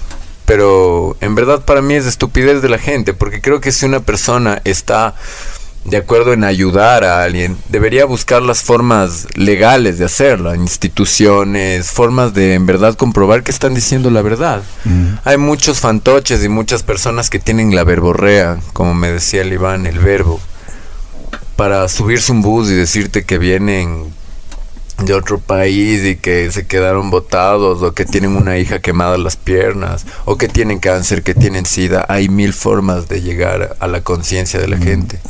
Pero 0.50 1.16
en 1.20 1.36
verdad 1.36 1.64
para 1.64 1.80
mí 1.80 1.94
es 1.94 2.06
estupidez 2.06 2.60
de 2.60 2.68
la 2.68 2.78
gente, 2.78 3.14
porque 3.14 3.40
creo 3.40 3.60
que 3.60 3.70
si 3.70 3.86
una 3.86 4.00
persona 4.00 4.60
está 4.64 5.14
de 5.84 5.96
acuerdo 5.96 6.32
en 6.32 6.42
ayudar 6.42 7.04
a 7.04 7.22
alguien, 7.22 7.56
debería 7.68 8.04
buscar 8.04 8.42
las 8.42 8.64
formas 8.64 9.28
legales 9.36 9.98
de 9.98 10.06
hacerlo, 10.06 10.52
instituciones, 10.52 11.92
formas 11.92 12.34
de 12.34 12.54
en 12.54 12.66
verdad 12.66 12.96
comprobar 12.96 13.44
que 13.44 13.52
están 13.52 13.74
diciendo 13.74 14.10
la 14.10 14.22
verdad. 14.22 14.62
Hay 15.24 15.36
muchos 15.36 15.78
fantoches 15.78 16.42
y 16.42 16.48
muchas 16.48 16.82
personas 16.82 17.30
que 17.30 17.38
tienen 17.38 17.72
la 17.72 17.84
verborrea, 17.84 18.58
como 18.72 18.92
me 18.92 19.12
decía 19.12 19.42
el 19.42 19.52
Iván, 19.52 19.86
el 19.86 20.00
verbo, 20.00 20.40
para 21.54 21.86
subirse 21.86 22.32
un 22.32 22.42
bus 22.42 22.68
y 22.70 22.74
decirte 22.74 23.22
que 23.22 23.38
vienen 23.38 24.12
de 25.04 25.14
otro 25.14 25.38
país 25.38 26.04
y 26.04 26.16
que 26.16 26.50
se 26.50 26.66
quedaron 26.66 27.10
botados 27.10 27.82
o 27.82 27.92
que 27.92 28.04
tienen 28.04 28.36
una 28.36 28.58
hija 28.58 28.80
quemada 28.80 29.18
las 29.18 29.36
piernas 29.36 30.06
o 30.24 30.36
que 30.36 30.48
tienen 30.48 30.78
cáncer, 30.78 31.22
que 31.22 31.34
tienen 31.34 31.66
sida. 31.66 32.06
Hay 32.08 32.28
mil 32.28 32.52
formas 32.52 33.08
de 33.08 33.22
llegar 33.22 33.76
a 33.78 33.86
la 33.86 34.02
conciencia 34.02 34.60
de 34.60 34.68
la 34.68 34.78
gente 34.78 35.20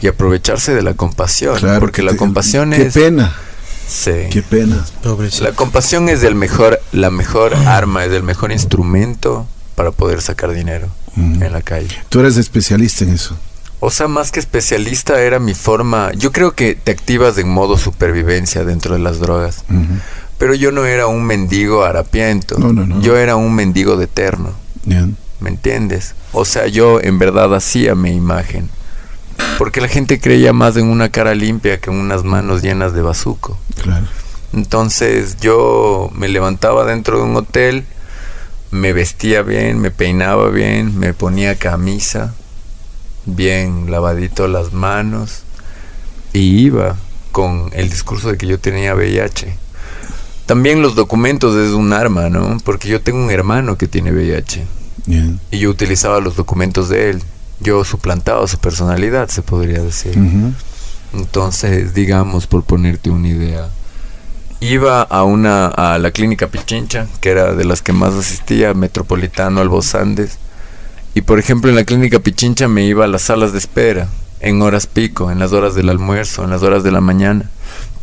y 0.00 0.08
aprovecharse 0.08 0.74
de 0.74 0.82
la 0.82 0.94
compasión, 0.94 1.58
porque 1.80 2.02
la 2.02 2.16
compasión 2.16 2.72
es 2.72 2.94
Qué 2.94 3.00
pena. 3.00 3.34
Sí. 3.88 4.26
Qué 4.30 4.42
pena. 4.42 4.84
La 5.40 5.52
compasión 5.52 6.08
es 6.08 6.24
el 6.24 6.34
mejor 6.34 6.80
la 6.92 7.10
mejor 7.10 7.54
arma, 7.54 8.04
es 8.04 8.12
el 8.12 8.22
mejor 8.22 8.52
instrumento 8.52 9.46
para 9.74 9.92
poder 9.92 10.20
sacar 10.22 10.52
dinero 10.52 10.88
en 11.16 11.52
la 11.52 11.62
calle. 11.62 11.96
Tú 12.08 12.20
eres 12.20 12.36
especialista 12.36 13.04
en 13.04 13.10
eso. 13.10 13.36
O 13.86 13.90
sea, 13.92 14.08
más 14.08 14.32
que 14.32 14.40
especialista 14.40 15.22
era 15.22 15.38
mi 15.38 15.54
forma. 15.54 16.10
Yo 16.14 16.32
creo 16.32 16.56
que 16.56 16.74
te 16.74 16.90
activas 16.90 17.38
en 17.38 17.48
modo 17.48 17.78
supervivencia 17.78 18.64
dentro 18.64 18.94
de 18.94 18.98
las 18.98 19.20
drogas. 19.20 19.62
Pero 20.38 20.56
yo 20.56 20.72
no 20.72 20.86
era 20.86 21.06
un 21.06 21.22
mendigo 21.22 21.84
harapiento. 21.84 22.58
No, 22.58 22.72
no, 22.72 22.84
no. 22.84 23.00
Yo 23.00 23.16
era 23.16 23.36
un 23.36 23.54
mendigo 23.54 23.96
de 23.96 24.06
eterno. 24.06 24.50
¿Me 25.38 25.50
entiendes? 25.50 26.16
O 26.32 26.44
sea, 26.44 26.66
yo 26.66 27.00
en 27.00 27.20
verdad 27.20 27.54
hacía 27.54 27.94
mi 27.94 28.10
imagen. 28.10 28.70
Porque 29.56 29.80
la 29.80 29.86
gente 29.86 30.18
creía 30.18 30.52
más 30.52 30.76
en 30.76 30.88
una 30.88 31.10
cara 31.10 31.36
limpia 31.36 31.78
que 31.78 31.88
en 31.88 31.96
unas 31.96 32.24
manos 32.24 32.62
llenas 32.62 32.92
de 32.92 33.02
bazuco. 33.02 33.56
Claro. 33.80 34.08
Entonces 34.52 35.36
yo 35.40 36.10
me 36.12 36.26
levantaba 36.26 36.84
dentro 36.86 37.18
de 37.18 37.22
un 37.22 37.36
hotel, 37.36 37.84
me 38.72 38.92
vestía 38.92 39.42
bien, 39.42 39.78
me 39.78 39.92
peinaba 39.92 40.48
bien, 40.50 40.98
me 40.98 41.14
ponía 41.14 41.54
camisa, 41.54 42.34
bien 43.26 43.90
lavadito 43.90 44.48
las 44.48 44.72
manos, 44.72 45.42
y 46.32 46.40
iba 46.40 46.96
con 47.32 47.70
el 47.74 47.90
discurso 47.90 48.30
de 48.30 48.38
que 48.38 48.46
yo 48.46 48.58
tenía 48.58 48.94
VIH. 48.94 49.56
También 50.46 50.80
los 50.80 50.94
documentos 50.94 51.54
es 51.56 51.72
un 51.72 51.92
arma, 51.92 52.30
¿no? 52.30 52.56
Porque 52.64 52.88
yo 52.88 53.02
tengo 53.02 53.18
un 53.18 53.30
hermano 53.30 53.76
que 53.76 53.88
tiene 53.88 54.12
VIH. 54.12 54.64
Y 55.50 55.58
yo 55.58 55.70
utilizaba 55.70 56.20
los 56.20 56.36
documentos 56.36 56.88
de 56.88 57.10
él 57.10 57.22
yo 57.60 57.84
suplantaba 57.84 58.46
su 58.46 58.58
personalidad, 58.58 59.28
se 59.28 59.42
podría 59.42 59.80
decir. 59.80 60.16
Entonces, 61.14 61.94
digamos, 61.94 62.46
por 62.46 62.64
ponerte 62.64 63.10
una 63.10 63.28
idea, 63.28 63.68
iba 64.60 65.02
a 65.02 65.24
una 65.24 65.66
a 65.66 65.98
la 65.98 66.10
clínica 66.10 66.48
Pichincha, 66.48 67.06
que 67.20 67.30
era 67.30 67.54
de 67.54 67.64
las 67.64 67.82
que 67.82 67.92
más 67.92 68.14
asistía, 68.14 68.74
Metropolitano, 68.74 69.60
Albos 69.60 69.94
Andes. 69.94 70.38
Y 71.16 71.22
por 71.22 71.38
ejemplo, 71.38 71.70
en 71.70 71.76
la 71.76 71.84
clínica 71.84 72.18
Pichincha 72.18 72.68
me 72.68 72.84
iba 72.84 73.06
a 73.06 73.08
las 73.08 73.22
salas 73.22 73.52
de 73.52 73.58
espera, 73.58 74.06
en 74.40 74.60
horas 74.60 74.86
pico, 74.86 75.30
en 75.30 75.38
las 75.38 75.54
horas 75.54 75.74
del 75.74 75.88
almuerzo, 75.88 76.44
en 76.44 76.50
las 76.50 76.62
horas 76.62 76.84
de 76.84 76.92
la 76.92 77.00
mañana. 77.00 77.48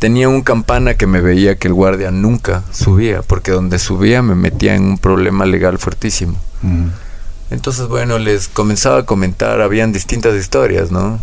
Tenía 0.00 0.28
un 0.28 0.42
campana 0.42 0.94
que 0.94 1.06
me 1.06 1.20
veía 1.20 1.54
que 1.54 1.68
el 1.68 1.74
guardia 1.74 2.10
nunca 2.10 2.64
subía, 2.72 3.22
porque 3.22 3.52
donde 3.52 3.78
subía 3.78 4.20
me 4.20 4.34
metía 4.34 4.74
en 4.74 4.82
un 4.82 4.98
problema 4.98 5.46
legal 5.46 5.78
fuertísimo. 5.78 6.36
Entonces, 7.50 7.86
bueno, 7.86 8.18
les 8.18 8.48
comenzaba 8.48 8.98
a 8.98 9.06
comentar, 9.06 9.60
habían 9.60 9.92
distintas 9.92 10.34
historias, 10.34 10.90
¿no? 10.90 11.20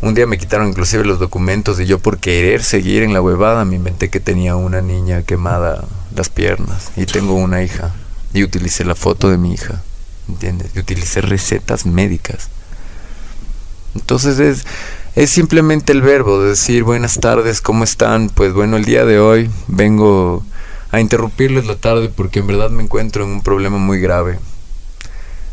Un 0.00 0.14
día 0.14 0.26
me 0.26 0.38
quitaron 0.38 0.68
inclusive 0.68 1.04
los 1.04 1.18
documentos 1.18 1.78
y 1.78 1.84
yo 1.84 1.98
por 1.98 2.16
querer 2.16 2.64
seguir 2.64 3.02
en 3.02 3.12
la 3.12 3.20
huevada 3.20 3.66
me 3.66 3.76
inventé 3.76 4.08
que 4.08 4.20
tenía 4.20 4.56
una 4.56 4.80
niña 4.80 5.24
quemada 5.24 5.84
las 6.16 6.30
piernas 6.30 6.90
y 6.96 7.04
tengo 7.04 7.34
una 7.34 7.62
hija 7.62 7.92
y 8.32 8.44
utilicé 8.44 8.86
la 8.86 8.94
foto 8.94 9.28
de 9.28 9.36
mi 9.36 9.52
hija, 9.52 9.82
¿entiendes? 10.28 10.70
Y 10.74 10.80
utilicé 10.80 11.20
recetas 11.20 11.86
médicas. 11.86 12.48
Entonces 13.94 14.38
es, 14.38 14.64
es 15.16 15.30
simplemente 15.30 15.92
el 15.92 16.02
verbo 16.02 16.40
de 16.42 16.50
decir 16.50 16.84
buenas 16.84 17.14
tardes, 17.14 17.60
¿cómo 17.60 17.84
están? 17.84 18.28
Pues 18.28 18.52
bueno, 18.52 18.76
el 18.76 18.84
día 18.84 19.04
de 19.04 19.18
hoy 19.18 19.50
vengo 19.66 20.44
a 20.90 21.00
interrumpirles 21.00 21.66
la 21.66 21.76
tarde 21.76 22.08
porque 22.08 22.40
en 22.40 22.46
verdad 22.46 22.70
me 22.70 22.82
encuentro 22.82 23.24
en 23.24 23.30
un 23.30 23.42
problema 23.42 23.78
muy 23.78 24.00
grave. 24.00 24.38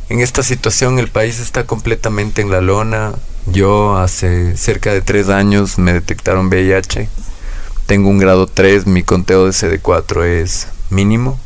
En 0.10 0.20
esta 0.20 0.44
situación 0.44 1.00
el 1.00 1.08
país 1.08 1.40
está 1.40 1.66
completamente 1.66 2.42
en 2.42 2.52
la 2.52 2.62
lona. 2.62 3.14
Yo 3.48 3.98
hace 3.98 4.56
cerca 4.56 4.94
de 4.94 5.02
tres 5.02 5.30
años 5.30 5.80
me 5.80 5.94
detectaron 5.94 6.48
VIH. 6.48 7.10
Tengo 7.88 8.10
un 8.10 8.18
grado 8.18 8.48
3, 8.48 8.88
mi 8.88 9.04
conteo 9.04 9.46
de 9.46 9.52
CD4 9.52 10.26
es 10.26 10.68
mínimo. 10.90 11.40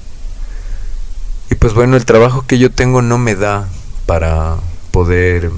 Y 1.52 1.56
pues 1.56 1.74
bueno, 1.74 1.96
el 1.96 2.06
trabajo 2.06 2.46
que 2.46 2.60
yo 2.60 2.72
tengo 2.72 3.02
no 3.02 3.18
me 3.18 3.36
da 3.36 3.68
para 4.06 4.58
poder 4.92 5.52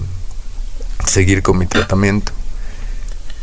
seguir 1.06 1.42
con 1.42 1.58
mi 1.58 1.66
tratamiento. 1.66 2.32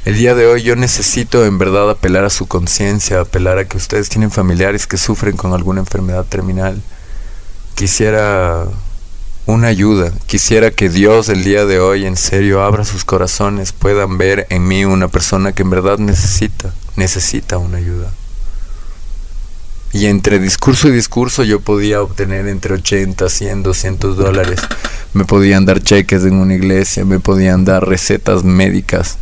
El 0.04 0.16
día 0.16 0.34
de 0.34 0.46
hoy 0.46 0.62
yo 0.62 0.74
necesito 0.74 1.44
en 1.44 1.58
verdad 1.58 1.90
apelar 1.90 2.24
a 2.24 2.30
su 2.30 2.46
conciencia, 2.46 3.20
apelar 3.20 3.58
a 3.58 3.66
que 3.66 3.76
ustedes 3.76 4.08
tienen 4.08 4.30
familiares 4.30 4.86
que 4.86 4.96
sufren 4.96 5.36
con 5.36 5.52
alguna 5.52 5.80
enfermedad 5.80 6.24
terminal. 6.24 6.80
Quisiera 7.74 8.66
una 9.48 9.68
ayuda. 9.68 10.12
Quisiera 10.26 10.70
que 10.70 10.88
Dios 10.88 11.28
el 11.28 11.42
día 11.42 11.64
de 11.64 11.80
hoy 11.80 12.06
en 12.06 12.16
serio 12.16 12.62
abra 12.62 12.84
sus 12.84 13.04
corazones, 13.04 13.72
puedan 13.72 14.18
ver 14.18 14.46
en 14.50 14.68
mí 14.68 14.84
una 14.84 15.08
persona 15.08 15.52
que 15.52 15.62
en 15.62 15.70
verdad 15.70 15.98
necesita, 15.98 16.72
necesita 16.96 17.58
una 17.58 17.78
ayuda. 17.78 18.10
Y 19.92 20.06
entre 20.06 20.38
discurso 20.38 20.88
y 20.88 20.92
discurso 20.92 21.44
yo 21.44 21.60
podía 21.60 22.02
obtener 22.02 22.46
entre 22.46 22.74
80, 22.74 23.28
100, 23.28 23.62
200 23.62 24.16
dólares. 24.16 24.60
Me 25.14 25.24
podían 25.24 25.64
dar 25.64 25.82
cheques 25.82 26.24
en 26.24 26.34
una 26.34 26.54
iglesia, 26.54 27.04
me 27.04 27.20
podían 27.20 27.64
dar 27.64 27.88
recetas 27.88 28.44
médicas, 28.44 29.16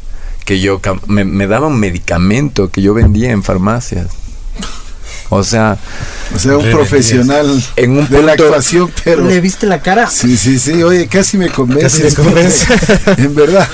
que 0.45 0.61
yo 0.61 0.81
me, 1.07 1.25
me 1.25 1.47
daban 1.47 1.79
medicamento 1.79 2.71
que 2.71 2.83
yo 2.83 2.95
vendía 2.95 3.31
en 3.31 3.45
farmacias. 3.45 4.09
O 5.29 5.43
sea, 5.43 5.77
o 6.35 6.39
sea, 6.39 6.57
un 6.57 6.71
profesional 6.71 7.62
en 7.75 7.99
un 7.99 8.09
de 8.09 8.23
la 8.23 8.33
actuación, 8.33 8.91
pero 9.03 9.25
¿Le 9.25 9.41
viste 9.41 9.67
la 9.67 9.81
cara? 9.81 10.09
Sí, 10.09 10.37
sí, 10.37 10.59
sí, 10.59 10.83
oye, 10.83 11.09
casi 11.09 11.37
me 11.37 11.49
convence. 11.51 11.83
Casi 11.83 12.03
me 12.05 12.15
convence. 12.15 12.67
en 13.19 13.35
verdad. 13.35 13.69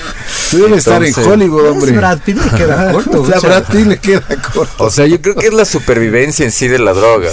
Tú 0.49 0.63
debes 0.63 0.79
estar 0.79 1.03
en 1.03 1.13
Hollywood, 1.15 1.69
hombre. 1.69 1.91
Brad 1.91 2.19
Pitt 2.19 2.37
le 2.37 2.57
queda 2.57 2.91
corto. 2.91 3.27
La 3.27 3.39
Brad 3.39 3.63
Pitt 3.65 3.85
le 3.85 3.97
queda 3.97 4.41
corto. 4.53 4.83
O 4.83 4.89
sea, 4.89 5.05
yo 5.05 5.21
creo 5.21 5.35
que 5.35 5.47
es 5.47 5.53
la 5.53 5.65
supervivencia 5.65 6.43
en 6.43 6.51
sí 6.51 6.67
de 6.67 6.79
la 6.79 6.93
droga. 6.93 7.29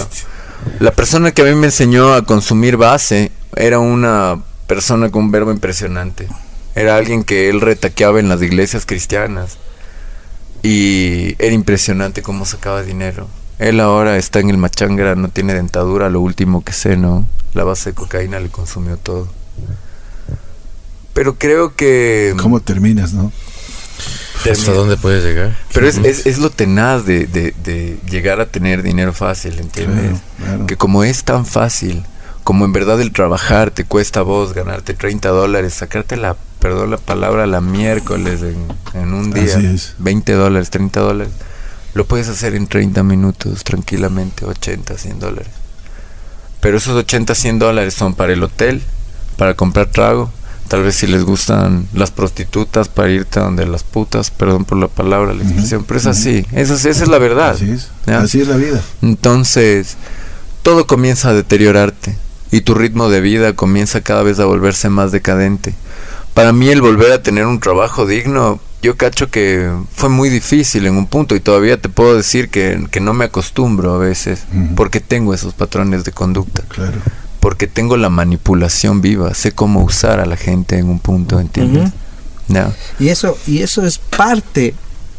La 0.79 0.91
persona 0.91 1.31
que 1.31 1.41
a 1.41 1.45
mí 1.45 1.55
me 1.55 1.67
enseñó 1.67 2.13
a 2.13 2.23
consumir 2.23 2.77
base 2.77 3.31
era 3.55 3.79
una 3.79 4.39
persona 4.67 5.09
con 5.09 5.23
un 5.25 5.31
verbo 5.31 5.51
impresionante. 5.51 6.27
Era 6.75 6.95
alguien 6.95 7.23
que 7.23 7.49
él 7.49 7.59
retaqueaba 7.59 8.19
en 8.19 8.29
las 8.29 8.41
iglesias 8.41 8.85
cristianas. 8.85 9.57
Y 10.63 11.35
era 11.43 11.53
impresionante 11.53 12.21
cómo 12.21 12.45
sacaba 12.45 12.83
dinero. 12.83 13.27
Él 13.61 13.79
ahora 13.79 14.17
está 14.17 14.39
en 14.39 14.49
el 14.49 14.57
machangra, 14.57 15.13
no 15.13 15.29
tiene 15.29 15.53
dentadura, 15.53 16.09
lo 16.09 16.19
último 16.19 16.63
que 16.63 16.73
sé, 16.73 16.97
¿no? 16.97 17.27
La 17.53 17.63
base 17.63 17.91
de 17.91 17.93
cocaína 17.93 18.39
le 18.39 18.49
consumió 18.49 18.97
todo. 18.97 19.27
Pero 21.13 21.35
creo 21.35 21.75
que... 21.75 22.33
¿Cómo 22.41 22.59
terminas, 22.59 23.13
no? 23.13 23.31
¿Hasta 24.51 24.71
dónde 24.71 24.97
puedes 24.97 25.23
llegar? 25.23 25.55
Pero 25.75 25.87
es, 25.87 25.97
es, 25.99 26.25
es 26.25 26.39
lo 26.39 26.49
tenaz 26.49 27.05
de, 27.05 27.27
de, 27.27 27.53
de, 27.63 27.99
llegar 28.09 28.41
a 28.41 28.47
tener 28.47 28.81
dinero 28.81 29.13
fácil, 29.13 29.59
¿entiendes? 29.59 30.19
Que 30.65 30.75
como 30.75 31.03
es 31.03 31.23
tan 31.23 31.45
fácil, 31.45 32.03
como 32.43 32.65
en 32.65 32.73
verdad 32.73 32.99
el 32.99 33.11
trabajar 33.11 33.69
te 33.69 33.85
cuesta 33.85 34.21
a 34.21 34.23
vos 34.23 34.53
ganarte 34.55 34.95
30 34.95 35.29
dólares, 35.29 35.75
sacarte 35.75 36.17
la, 36.17 36.35
perdón 36.57 36.89
la 36.89 36.97
palabra, 36.97 37.45
la 37.45 37.61
miércoles 37.61 38.41
en, 38.41 38.65
en 38.99 39.13
un 39.13 39.31
día, 39.31 39.55
20 39.99 40.33
dólares, 40.33 40.71
30 40.71 40.99
dólares 40.99 41.33
lo 41.93 42.05
puedes 42.05 42.27
hacer 42.29 42.55
en 42.55 42.67
30 42.67 43.03
minutos 43.03 43.63
tranquilamente, 43.63 44.45
80, 44.45 44.97
100 44.97 45.19
dólares. 45.19 45.51
Pero 46.59 46.77
esos 46.77 46.95
80, 46.95 47.35
100 47.35 47.59
dólares 47.59 47.93
son 47.93 48.13
para 48.13 48.33
el 48.33 48.43
hotel, 48.43 48.81
para 49.35 49.55
comprar 49.55 49.87
trago, 49.87 50.31
tal 50.67 50.83
vez 50.83 50.95
si 50.95 51.07
les 51.07 51.23
gustan 51.23 51.87
las 51.93 52.11
prostitutas 52.11 52.87
para 52.87 53.09
irte 53.09 53.39
a 53.39 53.43
donde 53.43 53.65
las 53.65 53.83
putas, 53.83 54.31
perdón 54.31 54.63
por 54.63 54.77
la 54.77 54.87
palabra, 54.87 55.33
la 55.33 55.43
expresión, 55.43 55.83
pero 55.83 55.99
es 55.99 56.05
así, 56.05 56.45
esa, 56.51 56.75
esa 56.75 56.89
es 56.89 57.07
la 57.07 57.17
verdad. 57.17 57.51
Así 57.51 57.71
es, 57.71 57.89
así 58.07 58.41
es 58.41 58.47
la 58.47 58.57
vida. 58.57 58.81
Entonces, 59.01 59.97
todo 60.61 60.87
comienza 60.87 61.29
a 61.29 61.33
deteriorarte 61.33 62.15
y 62.51 62.61
tu 62.61 62.75
ritmo 62.75 63.09
de 63.09 63.21
vida 63.21 63.53
comienza 63.53 64.01
cada 64.01 64.23
vez 64.23 64.39
a 64.39 64.45
volverse 64.45 64.89
más 64.89 65.11
decadente. 65.11 65.73
Para 66.33 66.53
mí 66.53 66.69
el 66.69 66.81
volver 66.81 67.11
a 67.11 67.23
tener 67.23 67.47
un 67.47 67.59
trabajo 67.59 68.05
digno 68.05 68.59
yo 68.81 68.97
cacho 68.97 69.29
que 69.29 69.71
fue 69.93 70.09
muy 70.09 70.29
difícil 70.29 70.85
en 70.85 70.95
un 70.95 71.07
punto 71.07 71.35
y 71.35 71.39
todavía 71.39 71.79
te 71.79 71.89
puedo 71.89 72.15
decir 72.15 72.49
que, 72.49 72.87
no 73.01 73.13
me 73.13 73.25
acostumbro 73.25 73.93
a 73.93 73.97
veces 73.97 74.45
porque 74.75 74.99
tengo 74.99 75.33
esos 75.33 75.53
patrones 75.53 76.03
de 76.03 76.11
conducta. 76.11 76.63
Claro. 76.67 76.99
Porque 77.39 77.67
tengo 77.67 77.97
la 77.97 78.09
manipulación 78.09 79.01
viva, 79.01 79.33
sé 79.33 79.51
cómo 79.51 79.83
usar 79.83 80.19
a 80.19 80.25
la 80.25 80.37
gente 80.37 80.77
en 80.77 80.89
un 80.89 80.99
punto, 80.99 81.39
¿entiendes? 81.39 81.91
Y 82.99 83.09
eso 83.09 83.37
y 83.47 83.59
eso 83.59 83.85
es 83.85 83.97
parte 83.97 84.75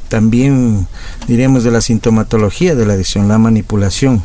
también 0.08 0.86
diríamos 1.26 1.64
de 1.64 1.70
la 1.70 1.80
sintomatología 1.80 2.74
de 2.74 2.84
la 2.84 2.92
adicción, 2.92 3.28
la 3.28 3.38
manipulación. 3.38 4.16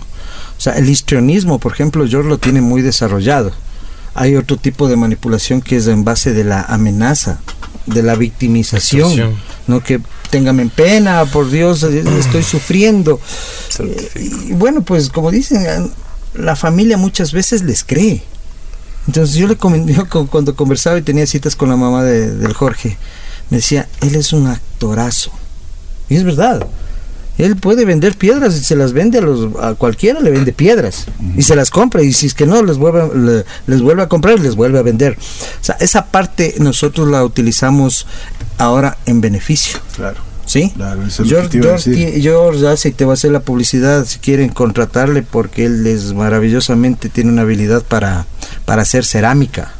O 0.57 0.59
sea, 0.59 0.73
el 0.73 0.89
histrionismo, 0.89 1.59
por 1.59 1.71
ejemplo, 1.71 2.05
George 2.05 2.27
lo 2.27 2.37
tiene 2.37 2.59
muy 2.59 2.81
desarrollado. 2.81 3.53
Hay 4.19 4.35
otro 4.35 4.57
tipo 4.57 4.89
de 4.89 4.95
manipulación 4.95 5.61
que 5.61 5.77
es 5.77 5.85
en 5.87 6.03
base 6.03 6.33
de 6.33 6.43
la 6.43 6.63
amenaza, 6.63 7.39
de 7.85 8.01
la 8.01 8.15
victimización, 8.15 9.37
no 9.67 9.83
que 9.83 10.01
téngame 10.31 10.63
en 10.63 10.71
pena, 10.71 11.23
por 11.25 11.51
Dios, 11.51 11.83
eh, 11.83 12.03
estoy 12.19 12.41
sufriendo. 12.41 13.19
y 14.15 14.53
bueno, 14.53 14.81
pues 14.81 15.09
como 15.09 15.29
dicen, 15.29 15.91
la 16.33 16.55
familia 16.55 16.97
muchas 16.97 17.31
veces 17.31 17.61
les 17.61 17.83
cree. 17.83 18.23
Entonces 19.05 19.35
yo 19.35 19.47
le 19.47 19.55
cuando 20.29 20.55
conversaba 20.55 20.97
y 20.97 21.03
tenía 21.03 21.27
citas 21.27 21.55
con 21.55 21.69
la 21.69 21.75
mamá 21.77 22.03
de, 22.03 22.35
del 22.35 22.53
Jorge, 22.53 22.97
me 23.51 23.57
decía, 23.57 23.87
él 24.01 24.15
es 24.15 24.33
un 24.33 24.47
actorazo. 24.47 25.31
Y 26.09 26.15
es 26.15 26.23
verdad. 26.23 26.65
Él 27.37 27.55
puede 27.55 27.85
vender 27.85 28.17
piedras 28.17 28.55
y 28.55 28.63
se 28.63 28.75
las 28.75 28.93
vende 28.93 29.19
a, 29.19 29.21
los, 29.21 29.55
a 29.61 29.75
cualquiera, 29.75 30.19
le 30.19 30.31
vende 30.31 30.53
piedras 30.53 31.05
y 31.35 31.43
se 31.43 31.55
las 31.55 31.69
compra 31.69 32.01
y 32.01 32.11
si 32.13 32.25
es 32.27 32.33
que 32.33 32.47
no 32.47 32.63
les 32.63 32.77
vuelve, 32.77 33.43
les 33.67 33.81
vuelve 33.81 34.03
a 34.03 34.09
comprar, 34.09 34.39
les 34.39 34.55
vuelve 34.55 34.79
a 34.79 34.81
vender. 34.81 35.17
O 35.19 35.63
sea, 35.63 35.77
esa 35.79 36.07
parte 36.07 36.55
nosotros 36.59 37.07
la 37.09 37.23
utilizamos 37.23 38.07
ahora 38.57 38.97
en 39.05 39.21
beneficio. 39.21 39.79
Claro. 39.95 40.27
¿Sí? 40.45 40.71
Claro, 40.75 41.01
George, 41.25 42.59
ya 42.61 42.77
si 42.77 42.91
te 42.91 43.03
va 43.03 43.11
a 43.11 43.13
hacer 43.15 43.31
la 43.31 43.41
publicidad, 43.41 44.05
si 44.05 44.17
quieren 44.19 44.47
contratarle, 44.47 45.21
porque 45.21 45.65
él 45.65 45.85
es 45.85 46.13
maravillosamente, 46.13 47.09
tiene 47.09 47.31
una 47.31 47.41
habilidad 47.41 47.83
para, 47.83 48.25
para 48.63 48.83
hacer 48.83 49.03
cerámica 49.03 49.73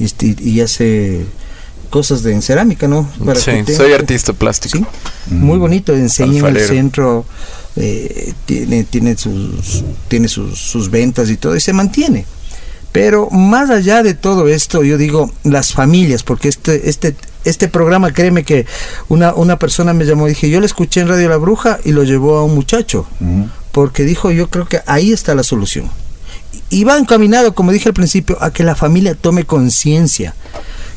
y, 0.00 0.10
y 0.50 0.60
hace 0.60 1.24
cosas 1.86 2.22
de 2.22 2.32
en 2.32 2.42
cerámica, 2.42 2.88
¿no? 2.88 3.08
sí, 3.34 3.74
soy 3.74 3.92
artista 3.92 4.32
plástico. 4.32 4.86
Muy 5.28 5.58
bonito, 5.58 5.94
enseña 5.94 6.48
en 6.48 6.56
el 6.56 6.60
centro, 6.60 7.24
eh, 7.76 8.32
tiene, 8.44 8.84
tiene, 8.84 9.16
sus, 9.16 9.84
tiene 10.08 10.28
sus, 10.28 10.58
sus 10.58 10.90
ventas 10.90 11.30
y 11.30 11.36
todo, 11.36 11.56
y 11.56 11.60
se 11.60 11.72
mantiene. 11.72 12.26
Pero 12.92 13.28
más 13.30 13.68
allá 13.68 14.02
de 14.02 14.14
todo 14.14 14.48
esto, 14.48 14.82
yo 14.82 14.96
digo 14.96 15.30
las 15.44 15.74
familias, 15.74 16.22
porque 16.22 16.48
este, 16.48 16.88
este, 16.88 17.14
este 17.44 17.68
programa, 17.68 18.12
créeme 18.12 18.42
que 18.42 18.64
una, 19.08 19.34
una 19.34 19.58
persona 19.58 19.92
me 19.92 20.06
llamó, 20.06 20.26
dije, 20.26 20.48
yo 20.48 20.60
le 20.60 20.66
escuché 20.66 21.00
en 21.00 21.08
Radio 21.08 21.28
La 21.28 21.36
Bruja 21.36 21.78
y 21.84 21.92
lo 21.92 22.04
llevó 22.04 22.38
a 22.38 22.44
un 22.44 22.54
muchacho, 22.54 23.06
porque 23.72 24.04
dijo, 24.04 24.30
yo 24.30 24.48
creo 24.48 24.66
que 24.66 24.80
ahí 24.86 25.12
está 25.12 25.34
la 25.34 25.42
solución. 25.42 25.90
Y 26.70 26.84
va 26.84 26.96
encaminado, 26.96 27.54
como 27.54 27.70
dije 27.70 27.90
al 27.90 27.94
principio, 27.94 28.38
a 28.40 28.50
que 28.50 28.64
la 28.64 28.74
familia 28.74 29.14
tome 29.14 29.44
conciencia 29.44 30.34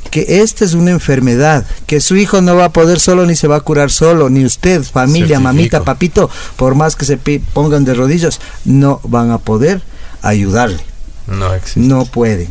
que 0.10 0.42
esta 0.42 0.66
es 0.66 0.74
una 0.74 0.92
enfermedad, 0.92 1.66
que 1.86 2.02
su 2.02 2.16
hijo 2.16 2.42
no 2.42 2.56
va 2.56 2.66
a 2.66 2.74
poder 2.74 3.00
solo 3.00 3.26
ni 3.26 3.36
se 3.36 3.48
va 3.48 3.58
a 3.58 3.62
curar 3.62 3.92
solo, 3.92 4.30
ni 4.30 4.46
usted, 4.46 4.84
familia, 4.84 5.40
mamita, 5.40 5.84
papito, 5.84 6.30
por 6.56 6.76
más 6.76 6.96
que 6.96 7.06
se 7.06 7.18
pongan 7.18 7.86
de 7.86 7.94
rodillas, 7.94 8.40
no 8.66 9.00
van 9.04 9.32
a 9.32 9.38
poder 9.38 9.82
ayudarle. 10.22 10.84
No 11.28 11.50
No 11.76 12.06
pueden. 12.06 12.50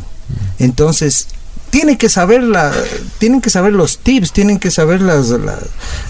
Entonces, 0.59 1.29
tienen 1.71 1.97
que 1.97 2.09
saber 2.09 2.43
la, 2.43 2.73
tienen 3.19 3.41
que 3.41 3.51
saber 3.51 3.73
los 3.73 3.99
tips, 3.99 4.33
tienen 4.33 4.59
que 4.59 4.71
saber 4.71 5.01
las, 5.01 5.35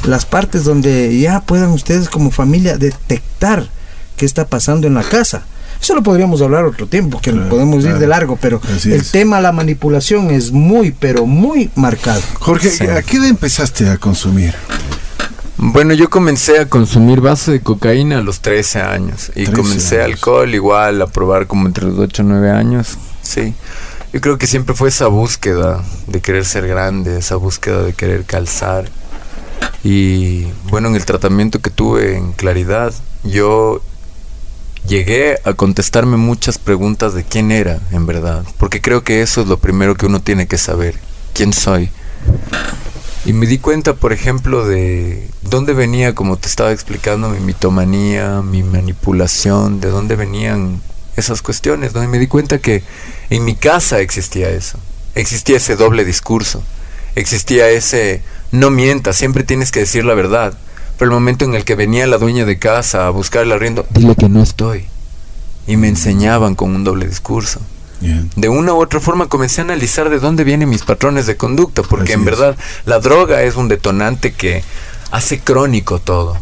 las 0.05 0.27
partes 0.27 0.65
donde 0.65 1.19
ya 1.19 1.41
puedan 1.41 1.71
ustedes 1.71 2.09
como 2.09 2.31
familia 2.31 2.79
detectar 2.79 3.69
qué 4.17 4.27
está 4.27 4.47
pasando 4.47 4.87
en 4.87 4.95
la 4.95 5.03
casa 5.03 5.45
eso 5.81 5.95
lo 5.95 6.03
podríamos 6.03 6.43
hablar 6.43 6.65
otro 6.65 6.87
tiempo, 6.87 7.21
que 7.21 7.33
podemos 7.33 7.85
ir 7.85 7.99
de 7.99 8.07
largo, 8.07 8.39
pero 8.41 8.61
el 8.85 9.05
tema 9.11 9.41
la 9.41 9.53
manipulación 9.53 10.31
es 10.31 10.53
muy, 10.53 10.93
pero 10.93 11.27
muy 11.27 11.71
marcado. 11.75 12.21
Jorge, 12.41 12.69
¿a 12.91 13.03
qué 13.03 13.17
edad 13.19 13.29
empezaste 13.29 13.89
a 13.89 13.97
consumir? 13.97 14.55
Bueno, 15.61 15.93
yo 15.93 16.09
comencé 16.09 16.61
a 16.61 16.69
consumir 16.69 17.21
base 17.21 17.51
de 17.51 17.61
cocaína 17.61 18.19
a 18.19 18.23
los 18.23 18.41
13 18.41 18.81
años 18.81 19.33
y 19.35 19.47
comencé 19.47 20.01
alcohol 20.01 20.55
igual 20.55 21.03
a 21.03 21.09
probar 21.09 21.49
como 21.49 21.67
entre 21.67 21.85
los 21.85 21.99
8 21.99 22.23
o 22.23 22.27
9 22.27 22.51
años, 22.51 22.97
sí. 23.23 23.55
Yo 24.13 24.21
creo 24.21 24.39
que 24.39 24.47
siempre 24.47 24.75
fue 24.75 24.89
esa 24.89 25.09
búsqueda 25.09 25.83
de 26.07 26.21
querer 26.21 26.45
ser 26.45 26.67
grande, 26.67 27.19
esa 27.19 27.37
búsqueda 27.37 27.83
de 27.83 27.93
querer 27.93 28.25
calzar. 28.25 28.89
Y 29.83 30.45
bueno, 30.71 30.89
en 30.89 30.95
el 30.95 31.05
tratamiento 31.05 31.61
que 31.61 31.71
tuve 31.71 32.17
en 32.17 32.33
Claridad, 32.33 32.95
yo 33.25 33.83
llegué 34.89 35.39
a 35.45 35.53
contestarme 35.53 36.17
muchas 36.17 36.59
preguntas 36.59 37.15
de 37.15 37.23
quién 37.23 37.53
era, 37.53 37.79
en 37.93 38.07
verdad, 38.07 38.45
porque 38.57 38.81
creo 38.81 39.05
que 39.05 39.23
eso 39.23 39.43
es 39.43 39.47
lo 39.47 39.59
primero 39.59 39.95
que 39.95 40.07
uno 40.07 40.21
tiene 40.21 40.49
que 40.49 40.59
saber, 40.59 40.97
quién 41.35 41.53
soy. 41.53 41.91
Y 43.25 43.35
me 43.35 43.47
di 43.47 43.59
cuenta, 43.59 43.95
por 43.95 44.13
ejemplo, 44.13 44.67
de 44.67 45.29
dónde 45.43 45.75
venía, 45.75 46.15
como 46.15 46.39
te 46.39 46.49
estaba 46.49 46.73
explicando, 46.73 47.29
mi 47.29 47.41
mitomanía, 47.41 48.41
mi 48.43 48.63
manipulación, 48.63 49.81
de 49.81 49.91
dónde 49.91 50.17
venían 50.17 50.81
esas 51.17 51.43
cuestiones, 51.43 51.95
¿no? 51.95 52.03
Y 52.03 52.09
me 52.09 52.19
di 52.19 52.27
cuenta 52.27 52.59
que 52.59 52.83
en 53.29 53.45
mi 53.45 53.55
casa 53.55 54.01
existía 54.01 54.49
eso, 54.49 54.79
existía 55.15 55.59
ese 55.59 55.77
doble 55.77 56.05
discurso, 56.05 56.63
existía 57.15 57.69
ese 57.69 58.23
no 58.51 58.71
mientas, 58.71 59.17
siempre 59.17 59.45
tienes 59.45 59.71
que 59.71 59.81
decir 59.81 60.05
la 60.05 60.15
verdad. 60.15 60.57
Pero 60.99 61.11
el 61.11 61.15
momento 61.15 61.45
en 61.45 61.55
el 61.55 61.65
que 61.65 61.77
venía 61.77 62.07
la 62.07 62.19
dueña 62.19 62.45
de 62.45 62.59
casa 62.59 63.07
a 63.07 63.11
buscar 63.11 63.45
el 63.45 63.53
arriendo, 63.53 63.87
dile 63.91 64.17
que 64.17 64.29
no 64.29 64.43
estoy. 64.43 64.87
Y 65.67 65.77
me 65.77 65.89
enseñaban 65.89 66.55
con 66.55 66.75
un 66.75 66.85
doble 66.85 67.07
discurso. 67.07 67.61
De 68.01 68.49
una 68.49 68.75
u 68.75 68.81
otra 68.81 69.01
forma 69.01 69.29
comencé 69.29 69.61
a 69.61 69.65
analizar 69.65 70.09
de 70.09 70.21
dónde 70.21 70.45
vienen 70.45 70.69
mis 70.69 70.85
patrones 70.85 71.27
de 71.27 71.37
conducta, 71.37 71.83
porque 71.83 72.13
en 72.13 72.25
verdad 72.25 72.57
la 72.85 73.01
droga 73.01 73.43
es 73.43 73.57
un 73.57 73.69
detonante 73.69 74.33
que 74.33 74.63
hace 75.11 75.41
crónico 75.41 75.99
todo, 75.99 76.37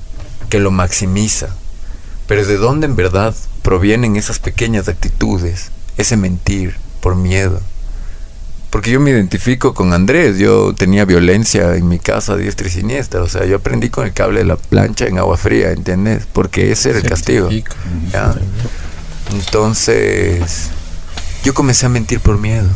que 0.51 0.59
lo 0.59 0.71
maximiza. 0.71 1.49
Pero 2.27 2.45
de 2.45 2.57
dónde 2.57 2.87
en 2.87 2.97
verdad 2.97 3.35
provienen 3.63 4.17
esas 4.17 4.39
pequeñas 4.39 4.89
actitudes, 4.89 5.71
ese 5.97 6.17
mentir 6.17 6.77
por 7.01 7.15
miedo, 7.15 7.61
porque 8.77 8.91
yo 8.91 9.01
me 9.01 9.11
identifico 9.11 9.73
con 9.73 9.95
Andrés, 9.95 10.37
yo 10.37 10.75
tenía 10.75 11.07
violencia 11.07 11.77
en 11.77 11.89
mi 11.89 11.99
casa 11.99 12.37
diestra 12.37 12.69
y 12.69 12.71
siniestra, 12.71 13.23
o 13.23 13.27
sea, 13.27 13.47
yo 13.47 13.57
aprendí 13.57 13.89
con 13.89 14.05
el 14.05 14.13
cable 14.13 14.41
de 14.41 14.45
la 14.45 14.57
plancha 14.57 15.07
en 15.07 15.17
agua 15.17 15.39
fría, 15.39 15.71
¿entiendes? 15.71 16.27
Porque 16.31 16.73
ese 16.73 16.91
era 16.91 16.99
el 16.99 17.09
castigo. 17.09 17.49
Entonces, 19.33 20.69
yo 21.43 21.55
comencé 21.55 21.87
a 21.87 21.89
mentir 21.89 22.21
por 22.21 22.39
miedo 22.39 22.69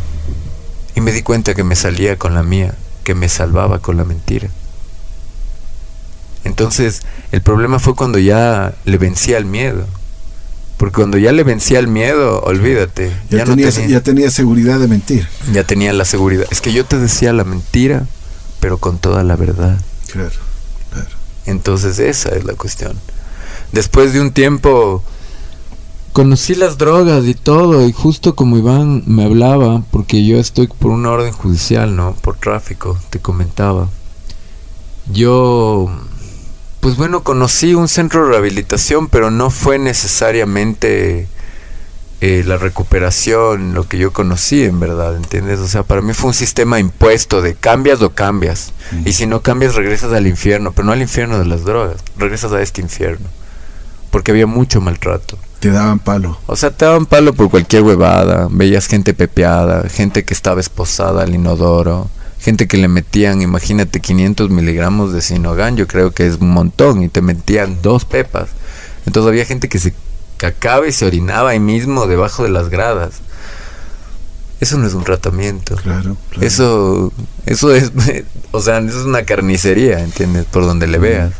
y 0.94 1.02
me 1.02 1.12
di 1.12 1.20
cuenta 1.20 1.52
que 1.52 1.64
me 1.64 1.76
salía 1.76 2.16
con 2.16 2.32
la 2.32 2.42
mía, 2.42 2.74
que 3.04 3.14
me 3.14 3.28
salvaba 3.28 3.80
con 3.80 3.98
la 3.98 4.04
mentira. 4.04 4.48
Entonces, 6.44 7.02
el 7.30 7.42
problema 7.42 7.78
fue 7.78 7.94
cuando 7.94 8.18
ya 8.18 8.72
le 8.86 8.96
vencía 8.96 9.36
el 9.36 9.44
miedo. 9.44 9.86
Porque 10.80 10.94
cuando 10.94 11.18
ya 11.18 11.30
le 11.32 11.44
vencía 11.44 11.78
el 11.78 11.88
miedo, 11.88 12.40
olvídate. 12.40 13.12
Ya, 13.28 13.44
ya 13.44 14.00
tenía 14.00 14.30
seguridad 14.30 14.80
de 14.80 14.88
mentir. 14.88 15.28
Ya 15.52 15.62
tenía 15.62 15.92
la 15.92 16.06
seguridad. 16.06 16.46
Es 16.50 16.62
que 16.62 16.72
yo 16.72 16.86
te 16.86 16.98
decía 16.98 17.34
la 17.34 17.44
mentira, 17.44 18.06
pero 18.60 18.78
con 18.78 18.96
toda 18.96 19.22
la 19.22 19.36
verdad. 19.36 19.78
Claro, 20.10 20.30
claro. 20.90 21.10
Entonces 21.44 21.98
esa 21.98 22.30
es 22.30 22.44
la 22.44 22.54
cuestión. 22.54 22.98
Después 23.72 24.14
de 24.14 24.22
un 24.22 24.32
tiempo 24.32 25.04
conocí 26.14 26.54
las 26.54 26.78
drogas 26.78 27.26
y 27.26 27.34
todo 27.34 27.86
y 27.86 27.92
justo 27.92 28.34
como 28.34 28.56
Iván 28.56 29.02
me 29.04 29.24
hablaba, 29.24 29.82
porque 29.90 30.24
yo 30.24 30.38
estoy 30.38 30.66
por 30.66 30.92
una 30.92 31.10
orden 31.10 31.34
judicial, 31.34 31.94
¿no? 31.94 32.14
Por 32.22 32.36
tráfico, 32.36 32.98
te 33.10 33.18
comentaba. 33.18 33.90
Yo 35.12 35.90
pues 36.80 36.96
bueno, 36.96 37.22
conocí 37.22 37.74
un 37.74 37.88
centro 37.88 38.24
de 38.24 38.30
rehabilitación, 38.30 39.08
pero 39.08 39.30
no 39.30 39.50
fue 39.50 39.78
necesariamente 39.78 41.28
eh, 42.22 42.42
la 42.46 42.56
recuperación 42.56 43.74
lo 43.74 43.86
que 43.86 43.98
yo 43.98 44.12
conocí, 44.12 44.64
en 44.64 44.80
verdad, 44.80 45.14
¿entiendes? 45.16 45.60
O 45.60 45.68
sea, 45.68 45.82
para 45.82 46.00
mí 46.00 46.14
fue 46.14 46.28
un 46.28 46.34
sistema 46.34 46.80
impuesto 46.80 47.42
de 47.42 47.54
cambias 47.54 48.00
o 48.00 48.10
cambias. 48.10 48.72
Y 49.04 49.12
si 49.12 49.26
no 49.26 49.42
cambias, 49.42 49.74
regresas 49.74 50.12
al 50.12 50.26
infierno, 50.26 50.72
pero 50.72 50.86
no 50.86 50.92
al 50.92 51.02
infierno 51.02 51.38
de 51.38 51.44
las 51.44 51.64
drogas, 51.64 51.96
regresas 52.16 52.52
a 52.52 52.62
este 52.62 52.80
infierno. 52.80 53.28
Porque 54.10 54.30
había 54.32 54.46
mucho 54.46 54.80
maltrato. 54.80 55.38
Te 55.60 55.70
daban 55.70 55.98
palo. 55.98 56.38
O 56.46 56.56
sea, 56.56 56.70
te 56.70 56.86
daban 56.86 57.04
palo 57.06 57.34
por 57.34 57.50
cualquier 57.50 57.82
huevada. 57.82 58.48
Veías 58.50 58.86
gente 58.86 59.12
pepeada, 59.12 59.88
gente 59.88 60.24
que 60.24 60.32
estaba 60.34 60.60
esposada 60.60 61.22
al 61.22 61.34
inodoro 61.34 62.10
gente 62.40 62.66
que 62.66 62.76
le 62.76 62.88
metían, 62.88 63.42
imagínate, 63.42 64.00
500 64.00 64.50
miligramos 64.50 65.12
de 65.12 65.20
sinogan, 65.20 65.76
yo 65.76 65.86
creo 65.86 66.12
que 66.12 66.26
es 66.26 66.36
un 66.36 66.50
montón, 66.50 67.02
y 67.02 67.08
te 67.08 67.22
metían 67.22 67.82
dos 67.82 68.04
pepas. 68.04 68.50
Entonces 69.06 69.28
había 69.28 69.44
gente 69.44 69.68
que 69.68 69.78
se 69.78 69.94
cacaba 70.36 70.86
y 70.88 70.92
se 70.92 71.04
orinaba 71.04 71.50
ahí 71.50 71.60
mismo 71.60 72.06
debajo 72.06 72.42
de 72.42 72.50
las 72.50 72.70
gradas. 72.70 73.20
Eso 74.60 74.76
no 74.76 74.86
es 74.86 74.94
un 74.94 75.04
tratamiento. 75.04 75.76
Claro, 75.76 76.16
Eso, 76.40 77.12
eso 77.46 77.74
es, 77.74 77.92
o 78.50 78.60
sea, 78.60 78.78
eso 78.78 79.00
es 79.00 79.06
una 79.06 79.24
carnicería, 79.24 80.00
¿entiendes? 80.00 80.44
Por 80.44 80.64
donde 80.64 80.86
le 80.86 80.98
veas. 80.98 81.32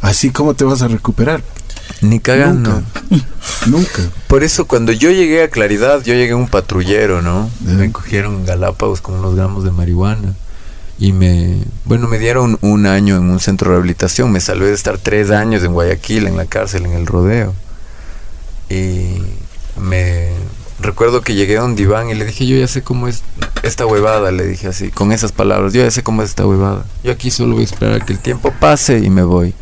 Así 0.00 0.30
como 0.30 0.54
te 0.54 0.64
vas 0.64 0.82
a 0.82 0.88
recuperar. 0.88 1.42
Ni 2.02 2.18
cagando. 2.20 2.82
Nunca. 3.66 4.02
Por 4.26 4.42
eso 4.42 4.66
cuando 4.66 4.92
yo 4.92 5.10
llegué 5.10 5.42
a 5.42 5.50
Claridad, 5.50 6.02
yo 6.02 6.14
llegué 6.14 6.32
a 6.32 6.36
un 6.36 6.48
patrullero, 6.48 7.20
¿no? 7.20 7.50
Me 7.60 7.92
cogieron 7.92 8.46
Galápagos 8.46 9.00
con 9.00 9.16
unos 9.16 9.34
gramos 9.36 9.64
de 9.64 9.70
marihuana. 9.70 10.34
Y 10.98 11.12
me, 11.12 11.58
bueno, 11.84 12.08
me 12.08 12.18
dieron 12.18 12.58
un 12.60 12.86
año 12.86 13.16
en 13.16 13.24
un 13.24 13.40
centro 13.40 13.70
de 13.70 13.76
rehabilitación. 13.76 14.30
Me 14.32 14.40
salvé 14.40 14.66
de 14.66 14.74
estar 14.74 14.98
tres 14.98 15.30
años 15.30 15.62
en 15.62 15.72
Guayaquil, 15.72 16.26
en 16.26 16.36
la 16.36 16.46
cárcel, 16.46 16.86
en 16.86 16.92
el 16.92 17.06
rodeo. 17.06 17.54
Y 18.68 19.22
me 19.80 20.30
recuerdo 20.78 21.22
que 21.22 21.34
llegué 21.34 21.58
a 21.58 21.64
un 21.64 21.76
diván 21.76 22.10
y 22.10 22.14
le 22.14 22.24
dije, 22.24 22.46
yo 22.46 22.56
ya 22.56 22.66
sé 22.66 22.82
cómo 22.82 23.08
es 23.08 23.22
esta 23.62 23.86
huevada, 23.86 24.30
le 24.30 24.46
dije 24.46 24.68
así, 24.68 24.90
con 24.90 25.12
esas 25.12 25.32
palabras, 25.32 25.72
yo 25.72 25.82
ya 25.82 25.90
sé 25.90 26.02
cómo 26.02 26.22
es 26.22 26.30
esta 26.30 26.46
huevada. 26.46 26.84
Yo 27.04 27.12
aquí 27.12 27.30
solo 27.30 27.54
voy 27.54 27.62
a 27.62 27.66
esperar 27.66 28.00
a 28.00 28.04
que 28.04 28.12
el 28.12 28.18
tiempo 28.18 28.52
pase 28.58 28.98
y 28.98 29.10
me 29.10 29.22
voy. 29.22 29.54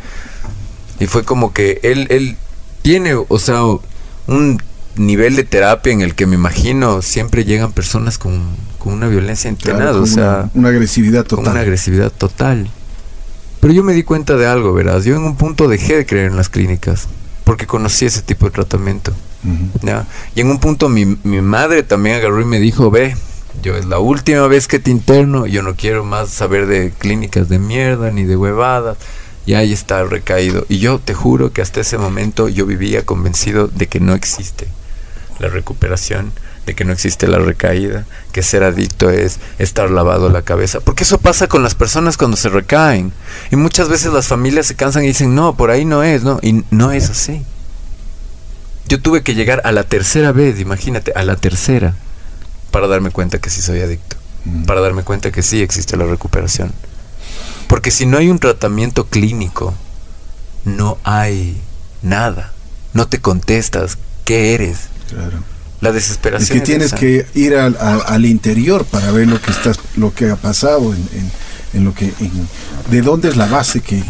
Y 1.01 1.07
fue 1.07 1.25
como 1.25 1.53
que 1.53 1.81
él, 1.83 2.07
él 2.11 2.37
tiene, 2.83 3.15
o 3.15 3.39
sea, 3.39 3.63
un 4.27 4.61
nivel 4.97 5.37
de 5.37 5.45
terapia 5.45 5.93
en 5.93 6.01
el 6.01 6.15
que 6.15 6.27
me 6.27 6.35
imagino 6.35 7.03
siempre 7.03 7.45
llegan 7.45 7.73
personas 7.73 8.19
con, 8.19 8.69
una 8.85 9.09
violencia 9.09 9.51
entrenada, 9.51 10.01
o 10.01 10.07
sea, 10.07 10.49
una, 10.55 10.71
agresividad 10.71 11.25
total. 11.25 11.45
Con 11.45 11.53
una 11.53 11.61
agresividad 11.61 12.11
total. 12.11 12.71
Pero 13.61 13.75
yo 13.75 13.85
me 13.85 13.93
di 13.93 14.03
cuenta 14.03 14.37
de 14.37 14.47
algo, 14.47 14.73
verás, 14.73 15.05
yo 15.05 15.15
en 15.15 15.25
un 15.25 15.37
punto 15.37 15.69
dejé 15.69 15.97
de 15.97 16.07
creer 16.07 16.31
en 16.31 16.37
las 16.37 16.49
clínicas 16.49 17.07
porque 17.45 17.67
conocí 17.67 18.07
ese 18.07 18.23
tipo 18.23 18.47
de 18.47 18.53
tratamiento. 18.53 19.13
Y 20.35 20.41
en 20.41 20.51
un 20.51 20.59
punto 20.59 20.89
mi, 20.89 21.05
mi 21.05 21.43
madre 21.43 21.83
también 21.83 22.17
agarró 22.17 22.41
y 22.41 22.47
me 22.47 22.61
dijo, 22.61 22.91
ve, 22.91 23.15
yo 23.63 23.77
es 23.77 23.85
la 23.85 23.99
última 23.99 24.47
vez 24.47 24.69
que 24.69 24.79
te 24.79 24.91
interno, 24.91 25.47
yo 25.47 25.63
no 25.63 25.75
quiero 25.75 26.05
más 26.05 26.31
saber 26.31 26.67
de 26.67 26.93
clínicas 26.97 27.49
de 27.49 27.59
mierda 27.59 28.11
ni 28.11 28.25
de 28.25 28.37
huevadas 28.37 28.97
y 29.49 29.55
ahí 29.55 29.73
está 29.73 30.05
recaído. 30.05 30.67
Y 30.69 30.79
yo 30.79 30.99
te 30.99 31.15
juro 31.15 31.55
que 31.55 31.63
hasta 31.63 31.81
ese 31.81 31.97
momento 31.97 32.51
yo 32.51 32.67
vivía 32.67 33.07
convencido 33.07 33.67
de 33.67 33.87
que 33.87 33.99
no 33.99 34.13
existe 34.13 34.69
la 35.39 35.49
recuperación, 35.49 36.33
de 36.67 36.75
que 36.75 36.85
no 36.85 36.93
existe 36.93 37.27
la 37.27 37.39
recaída, 37.39 38.05
que 38.33 38.43
ser 38.43 38.63
adicto 38.63 39.09
es 39.09 39.39
estar 39.59 39.91
lavado 39.91 40.29
la 40.29 40.43
cabeza. 40.43 40.81
Porque 40.81 41.05
eso 41.05 41.17
pasa 41.17 41.47
con 41.47 41.63
las 41.63 41.75
personas 41.75 42.19
cuando 42.19 42.37
se 42.37 42.51
recaen. 42.51 43.11
Y 43.51 43.57
muchas 43.57 43.89
veces 43.89 44.13
las 44.13 44.27
familias 44.27 44.67
se 44.67 44.77
cansan 44.77 45.05
y 45.05 45.07
dicen, 45.07 45.35
no, 45.35 45.57
por 45.57 45.71
ahí 45.71 45.87
no 45.87 46.03
es, 46.03 46.25
¿no? 46.25 46.39
Y 46.43 46.63
no 46.71 46.93
es 46.93 47.09
así. 47.09 47.43
Yo 48.87 49.01
tuve 49.01 49.23
que 49.23 49.35
llegar 49.35 49.63
a 49.65 49.73
la 49.73 49.85
tercera 49.85 50.33
vez, 50.33 50.61
imagínate, 50.61 51.13
a 51.17 51.23
la 51.23 51.37
tercera, 51.37 51.95
para 52.71 52.87
darme 52.87 53.13
cuenta 53.13 53.39
que 53.39 53.49
sí 53.49 53.63
soy 53.63 53.81
adicto. 53.81 54.19
Mm. 54.45 54.65
Para 54.65 54.83
darme 54.83 55.05
cuenta 55.05 55.33
que 55.33 55.43
sí 55.43 55.63
existe 55.63 55.97
la 55.97 56.05
recuperación. 56.05 56.71
Porque 57.69 57.91
si 57.91 58.07
no 58.07 58.19
hay 58.19 58.29
un 58.29 58.39
tratamiento 58.39 59.07
clínico, 59.07 59.75
no 60.65 60.99
hay 61.05 61.61
nada. 62.03 62.53
No 62.95 63.07
te 63.07 63.21
contestas 63.21 63.99
qué 64.25 64.55
eres. 64.55 64.89
Claro. 65.09 65.39
La 65.81 65.93
desesperación. 65.93 66.45
Es 66.45 66.51
que 66.51 66.67
tienes 66.67 66.93
que 66.93 67.27
ir 67.35 67.55
al, 67.55 68.25
interior 68.25 68.85
para 68.85 69.13
ver 69.13 69.29
lo 69.29 69.41
que 69.41 69.53
estás, 69.53 69.79
lo 69.97 70.13
que 70.13 70.31
ha 70.31 70.37
pasado 70.37 70.93
en, 71.73 71.85
lo 71.85 71.95
que, 71.95 72.13
de 72.91 73.03
dónde 73.03 73.29
es 73.29 73.37
la 73.37 73.47
base 73.47 73.81
que, 73.81 74.03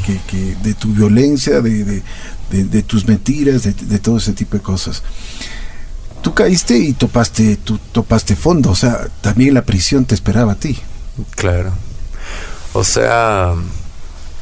de 0.63 0.75
tu 0.75 0.95
violencia, 0.95 1.61
de, 1.61 2.83
tus 2.87 3.07
mentiras, 3.07 3.65
de, 3.65 3.99
todo 3.99 4.17
ese 4.17 4.33
tipo 4.33 4.57
de 4.57 4.63
cosas. 4.63 5.03
Tú 6.23 6.33
caíste 6.33 6.79
y 6.79 6.95
topaste, 6.95 7.57
tú 7.57 7.79
topaste 7.93 8.35
fondo, 8.35 8.71
o 8.71 8.75
sea, 8.75 9.07
también 9.21 9.53
la 9.53 9.63
prisión 9.63 10.05
te 10.05 10.15
esperaba 10.15 10.53
a 10.53 10.57
ti. 10.57 10.79
Claro. 11.37 11.73
O 12.73 12.85
sea, 12.85 13.55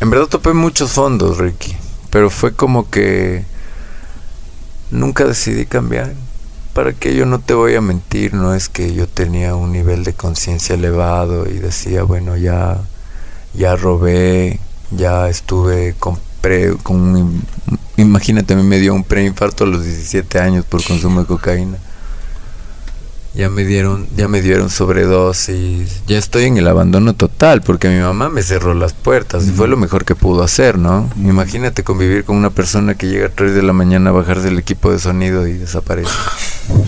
en 0.00 0.10
verdad 0.10 0.26
topé 0.26 0.52
muchos 0.52 0.92
fondos, 0.92 1.38
Ricky, 1.38 1.76
pero 2.10 2.30
fue 2.30 2.54
como 2.54 2.90
que 2.90 3.44
nunca 4.90 5.24
decidí 5.24 5.66
cambiar. 5.66 6.14
Para 6.74 6.92
que 6.92 7.14
yo 7.14 7.24
no 7.24 7.38
te 7.38 7.54
voy 7.54 7.74
a 7.74 7.80
mentir, 7.80 8.34
no 8.34 8.54
es 8.54 8.68
que 8.68 8.92
yo 8.92 9.08
tenía 9.08 9.54
un 9.54 9.72
nivel 9.72 10.04
de 10.04 10.12
conciencia 10.12 10.74
elevado 10.74 11.48
y 11.48 11.54
decía, 11.54 12.02
bueno, 12.02 12.36
ya 12.36 12.82
ya 13.54 13.74
robé, 13.76 14.60
ya 14.90 15.28
estuve 15.28 15.94
con 15.98 16.18
con 16.84 16.96
un, 16.96 17.42
imagínate, 17.96 18.54
me 18.54 18.78
dio 18.78 18.94
un 18.94 19.02
preinfarto 19.02 19.64
a 19.64 19.66
los 19.66 19.82
17 19.82 20.38
años 20.38 20.64
por 20.64 20.84
consumo 20.84 21.20
de 21.22 21.26
cocaína 21.26 21.76
ya 23.36 23.50
me 23.50 23.64
dieron, 23.64 24.06
ya 24.16 24.28
me 24.28 24.40
dieron 24.40 24.70
sobredosis, 24.70 26.02
ya 26.06 26.16
estoy 26.16 26.44
en 26.44 26.56
el 26.56 26.66
abandono 26.66 27.14
total, 27.14 27.60
porque 27.60 27.88
mi 27.88 28.00
mamá 28.00 28.30
me 28.30 28.42
cerró 28.42 28.72
las 28.72 28.94
puertas 28.94 29.46
y 29.46 29.50
fue 29.50 29.68
lo 29.68 29.76
mejor 29.76 30.04
que 30.04 30.14
pudo 30.14 30.42
hacer, 30.42 30.78
¿no? 30.78 31.10
Imagínate 31.22 31.84
convivir 31.84 32.24
con 32.24 32.36
una 32.36 32.50
persona 32.50 32.94
que 32.94 33.08
llega 33.08 33.26
a 33.26 33.30
3 33.30 33.54
de 33.54 33.62
la 33.62 33.74
mañana 33.74 34.10
a 34.10 34.12
bajarse 34.14 34.48
el 34.48 34.58
equipo 34.58 34.90
de 34.90 34.98
sonido 34.98 35.46
y 35.46 35.52
desaparece. 35.52 36.10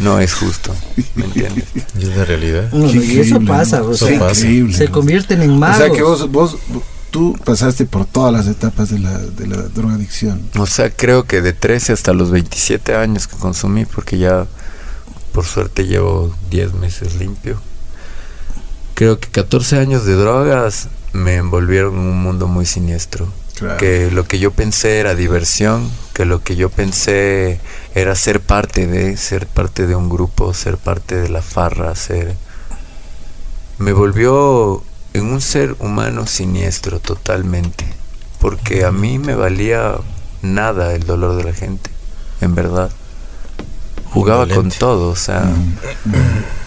No 0.02 0.18
es 0.18 0.34
justo, 0.34 0.74
¿me 1.14 1.26
entiendes? 1.26 1.64
Y 1.98 2.02
es 2.02 2.16
la 2.16 2.24
realidad. 2.24 2.72
y 2.72 3.20
eso 3.20 3.40
pasa, 3.40 3.82
o 3.82 3.94
sea, 3.94 4.34
se 4.34 4.88
convierten 4.90 5.42
en 5.42 5.58
magos. 5.58 5.76
O 5.76 5.80
sea 5.80 5.90
que 5.90 6.02
vos, 6.02 6.32
vos 6.32 6.56
tú 7.10 7.38
pasaste 7.44 7.84
por 7.84 8.06
todas 8.06 8.32
las 8.32 8.46
etapas 8.46 8.90
de 8.90 8.98
la, 8.98 9.18
de 9.18 9.46
la 9.46 9.56
drogadicción. 9.62 10.40
O 10.58 10.66
sea, 10.66 10.90
creo 10.90 11.24
que 11.24 11.42
de 11.42 11.52
13 11.52 11.92
hasta 11.92 12.12
los 12.12 12.30
27 12.30 12.94
años 12.96 13.26
que 13.26 13.36
consumí, 13.36 13.84
porque 13.84 14.18
ya 14.18 14.46
por 15.38 15.46
suerte 15.46 15.86
llevo 15.86 16.34
10 16.50 16.74
meses 16.74 17.14
limpio. 17.14 17.60
Creo 18.94 19.20
que 19.20 19.28
14 19.28 19.78
años 19.78 20.04
de 20.04 20.14
drogas 20.14 20.88
me 21.12 21.36
envolvieron 21.36 21.94
en 21.94 22.00
un 22.00 22.20
mundo 22.20 22.48
muy 22.48 22.66
siniestro. 22.66 23.28
Que 23.78 24.10
lo 24.10 24.26
que 24.26 24.40
yo 24.40 24.50
pensé 24.50 24.98
era 24.98 25.14
diversión, 25.14 25.88
que 26.12 26.24
lo 26.24 26.42
que 26.42 26.56
yo 26.56 26.70
pensé 26.70 27.60
era 27.94 28.16
ser 28.16 28.40
parte 28.40 28.88
de, 28.88 29.16
ser 29.16 29.46
parte 29.46 29.86
de 29.86 29.94
un 29.94 30.08
grupo, 30.08 30.52
ser 30.54 30.76
parte 30.76 31.14
de 31.14 31.28
la 31.28 31.40
farra, 31.40 31.94
ser... 31.94 32.34
Me 33.78 33.92
volvió 33.92 34.82
en 35.12 35.26
un 35.26 35.40
ser 35.40 35.76
humano 35.78 36.26
siniestro 36.26 36.98
totalmente, 36.98 37.86
porque 38.40 38.84
a 38.84 38.90
mí 38.90 39.20
me 39.20 39.36
valía 39.36 39.98
nada 40.42 40.94
el 40.96 41.04
dolor 41.04 41.36
de 41.36 41.44
la 41.44 41.52
gente, 41.52 41.90
en 42.40 42.56
verdad 42.56 42.90
jugaba 44.10 44.46
con 44.46 44.70
todo, 44.70 45.10
o 45.10 45.16
sea, 45.16 45.44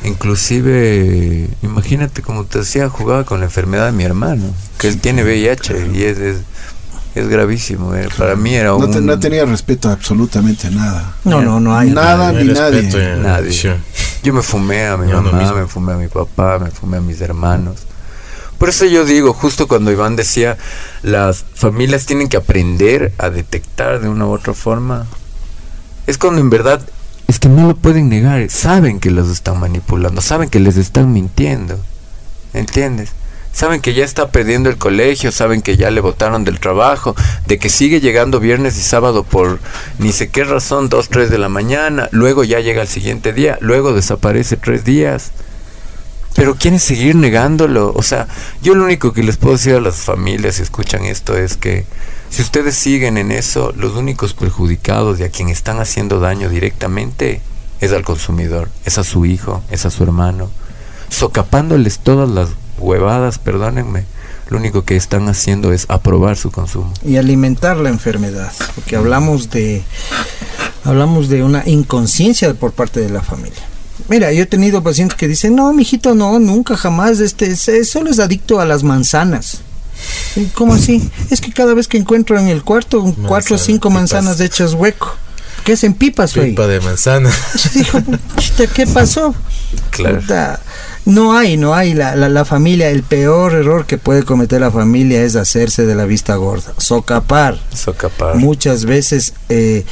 inclusive, 0.04 1.50
imagínate 1.62 2.22
como 2.22 2.46
te 2.46 2.60
decía, 2.60 2.90
jugaba 2.90 3.24
con 3.24 3.40
la 3.40 3.46
enfermedad 3.46 3.88
de 3.88 3.92
mi 3.92 4.04
hermano, 4.04 4.44
que 4.78 4.88
él 4.88 5.00
tiene 5.00 5.24
VIH 5.24 5.90
y 5.94 6.04
es, 6.04 6.18
es, 6.20 7.28
gravísimo. 7.28 7.94
Eh. 7.96 8.08
Para 8.18 8.36
mí 8.36 8.56
era 8.56 8.74
un... 8.74 9.06
No, 9.06 9.20
tenía 9.20 9.46
respeto 9.46 9.90
a 9.90 9.94
absolutamente 9.94 10.70
nada. 10.72 11.14
No, 11.24 11.42
no, 11.42 11.60
no 11.60 11.78
hay. 11.78 11.90
Nada 11.90 12.32
ni 12.32 12.46
nadie. 12.46 12.84
nadie. 13.18 13.78
Yo 14.24 14.34
me 14.34 14.42
fumé 14.42 14.88
a 14.88 14.98
mi 14.98 15.12
mamá, 15.12 15.52
me 15.54 15.68
fumé 15.68 15.94
a 15.94 15.98
mi 15.98 16.08
papá, 16.08 16.60
me 16.60 16.72
fumé 16.72 16.98
a 16.98 17.02
mis 17.02 17.20
hermanos. 17.22 17.88
Por 18.62 18.70
eso 18.70 18.86
yo 18.86 19.06
digo, 19.06 19.34
justo 19.34 19.68
cuando 19.68 19.92
Iván 19.92 20.16
decía, 20.16 20.56
las 21.02 21.44
familias 21.56 22.06
tienen 22.06 22.30
que 22.30 22.38
aprender 22.38 23.12
a 23.18 23.32
detectar 23.32 24.00
de 24.00 24.08
una 24.08 24.28
u 24.28 24.32
otra 24.32 24.54
forma, 24.54 25.08
es 26.06 26.20
cuando 26.20 26.42
en 26.42 26.52
verdad 26.52 26.80
es 27.32 27.40
que 27.40 27.48
no 27.48 27.66
lo 27.66 27.78
pueden 27.78 28.10
negar, 28.10 28.50
saben 28.50 29.00
que 29.00 29.10
los 29.10 29.30
están 29.30 29.58
manipulando, 29.58 30.20
saben 30.20 30.50
que 30.50 30.60
les 30.60 30.76
están 30.76 31.14
mintiendo, 31.14 31.80
¿entiendes? 32.54 33.14
Saben 33.54 33.80
que 33.80 33.94
ya 33.94 34.04
está 34.04 34.32
perdiendo 34.32 34.70
el 34.70 34.76
colegio, 34.78 35.32
saben 35.32 35.62
que 35.62 35.78
ya 35.78 35.92
le 35.92 36.02
votaron 36.02 36.44
del 36.44 36.60
trabajo, 36.60 37.16
de 37.48 37.58
que 37.58 37.70
sigue 37.70 38.02
llegando 38.02 38.42
viernes 38.42 38.78
y 38.78 38.82
sábado 38.82 39.24
por 39.24 39.62
ni 39.98 40.12
sé 40.12 40.28
qué 40.28 40.44
razón, 40.44 40.90
dos, 40.90 41.08
tres 41.08 41.30
de 41.30 41.38
la 41.38 41.48
mañana, 41.48 42.10
luego 42.12 42.44
ya 42.44 42.60
llega 42.60 42.82
el 42.82 42.90
siguiente 42.90 43.32
día, 43.32 43.58
luego 43.62 43.94
desaparece 43.94 44.58
tres 44.58 44.84
días. 44.84 45.32
Pero 46.36 46.56
quieren 46.56 46.82
seguir 46.82 47.16
negándolo. 47.16 47.94
O 47.96 48.04
sea, 48.04 48.28
yo 48.62 48.76
lo 48.76 48.84
único 48.84 49.14
que 49.14 49.24
les 49.24 49.38
puedo 49.38 49.56
decir 49.56 49.76
a 49.76 49.82
las 49.82 49.96
familias 49.96 50.56
si 50.56 50.64
escuchan 50.64 51.06
esto 51.06 51.38
es 51.38 51.56
que 51.56 51.86
si 52.32 52.42
ustedes 52.42 52.76
siguen 52.76 53.18
en 53.18 53.30
eso, 53.30 53.74
los 53.76 53.94
únicos 53.96 54.34
perjudicados 54.34 55.20
y 55.20 55.24
a 55.24 55.30
quien 55.30 55.50
están 55.50 55.82
haciendo 55.82 56.22
daño 56.22 56.48
directamente 56.48 57.42
es 57.82 57.92
al 57.92 58.04
consumidor, 58.04 58.70
es 58.86 58.98
a 58.98 59.04
su 59.04 59.26
hijo, 59.26 59.62
es 59.70 59.86
a 59.86 59.90
su 59.90 60.04
hermano, 60.04 60.50
socapándoles 61.10 62.00
todas 62.00 62.30
las 62.30 62.52
huevadas, 62.80 63.38
perdónenme, 63.38 64.06
lo 64.50 64.58
único 64.58 64.86
que 64.86 64.96
están 64.96 65.28
haciendo 65.28 65.74
es 65.74 65.86
aprobar 65.90 66.38
su 66.38 66.52
consumo. 66.52 66.94
Y 67.06 67.18
alimentar 67.18 67.76
la 67.76 67.90
enfermedad, 67.90 68.54
porque 68.76 68.96
hablamos 68.96 69.50
de, 69.50 69.84
hablamos 70.86 71.28
de 71.28 71.44
una 71.44 71.64
inconsciencia 71.68 72.54
por 72.54 72.72
parte 72.72 73.02
de 73.02 73.10
la 73.10 73.22
familia. 73.22 73.62
Mira, 74.08 74.32
yo 74.32 74.44
he 74.44 74.46
tenido 74.48 74.82
pacientes 74.82 75.18
que 75.18 75.28
dicen, 75.28 75.56
no, 75.56 75.74
mijito, 75.74 76.16
no, 76.16 76.40
nunca, 76.40 76.78
jamás, 76.78 77.20
este, 77.20 77.56
solo 77.84 78.10
es 78.10 78.20
adicto 78.20 78.62
a 78.62 78.66
las 78.66 78.84
manzanas. 78.84 79.64
¿Cómo 80.54 80.74
así? 80.74 81.10
Es 81.30 81.42
que 81.42 81.52
cada 81.52 81.74
vez 81.74 81.88
que 81.88 81.98
encuentro 81.98 82.40
en 82.40 82.48
el 82.48 82.64
cuarto 82.64 83.16
cuatro 83.28 83.56
o 83.56 83.60
cinco 83.60 83.90
manzanas 83.90 84.40
hechas 84.40 84.74
hueco. 84.74 85.16
¿qué 85.64 85.74
es 85.74 85.84
en 85.84 85.94
pipas, 85.94 86.36
güey? 86.36 86.52
Pipa 86.52 86.68
de 86.68 86.80
manzana. 86.80 87.32
Dijo, 87.74 88.00
¿qué 88.74 88.88
pasó? 88.88 89.34
Claro. 89.92 90.22
No 91.06 91.36
hay, 91.36 91.58
no 91.58 91.74
hay. 91.74 91.94
La, 91.94 92.16
la, 92.16 92.46
familia, 92.46 92.90
el 92.90 93.04
peor 93.04 93.54
error 93.54 93.86
que 93.86 93.98
puede 93.98 94.24
cometer 94.24 94.62
la 94.62 94.72
familia 94.72 95.24
es 95.24 95.36
hacerse 95.36 95.86
de 95.86 95.96
la 95.96 96.06
vista 96.06 96.36
gorda, 96.36 96.74
socapar. 96.78 97.60
Socapar. 97.74 98.36
Muchas 98.36 98.86
veces 98.86 99.34
eh, 99.50 99.86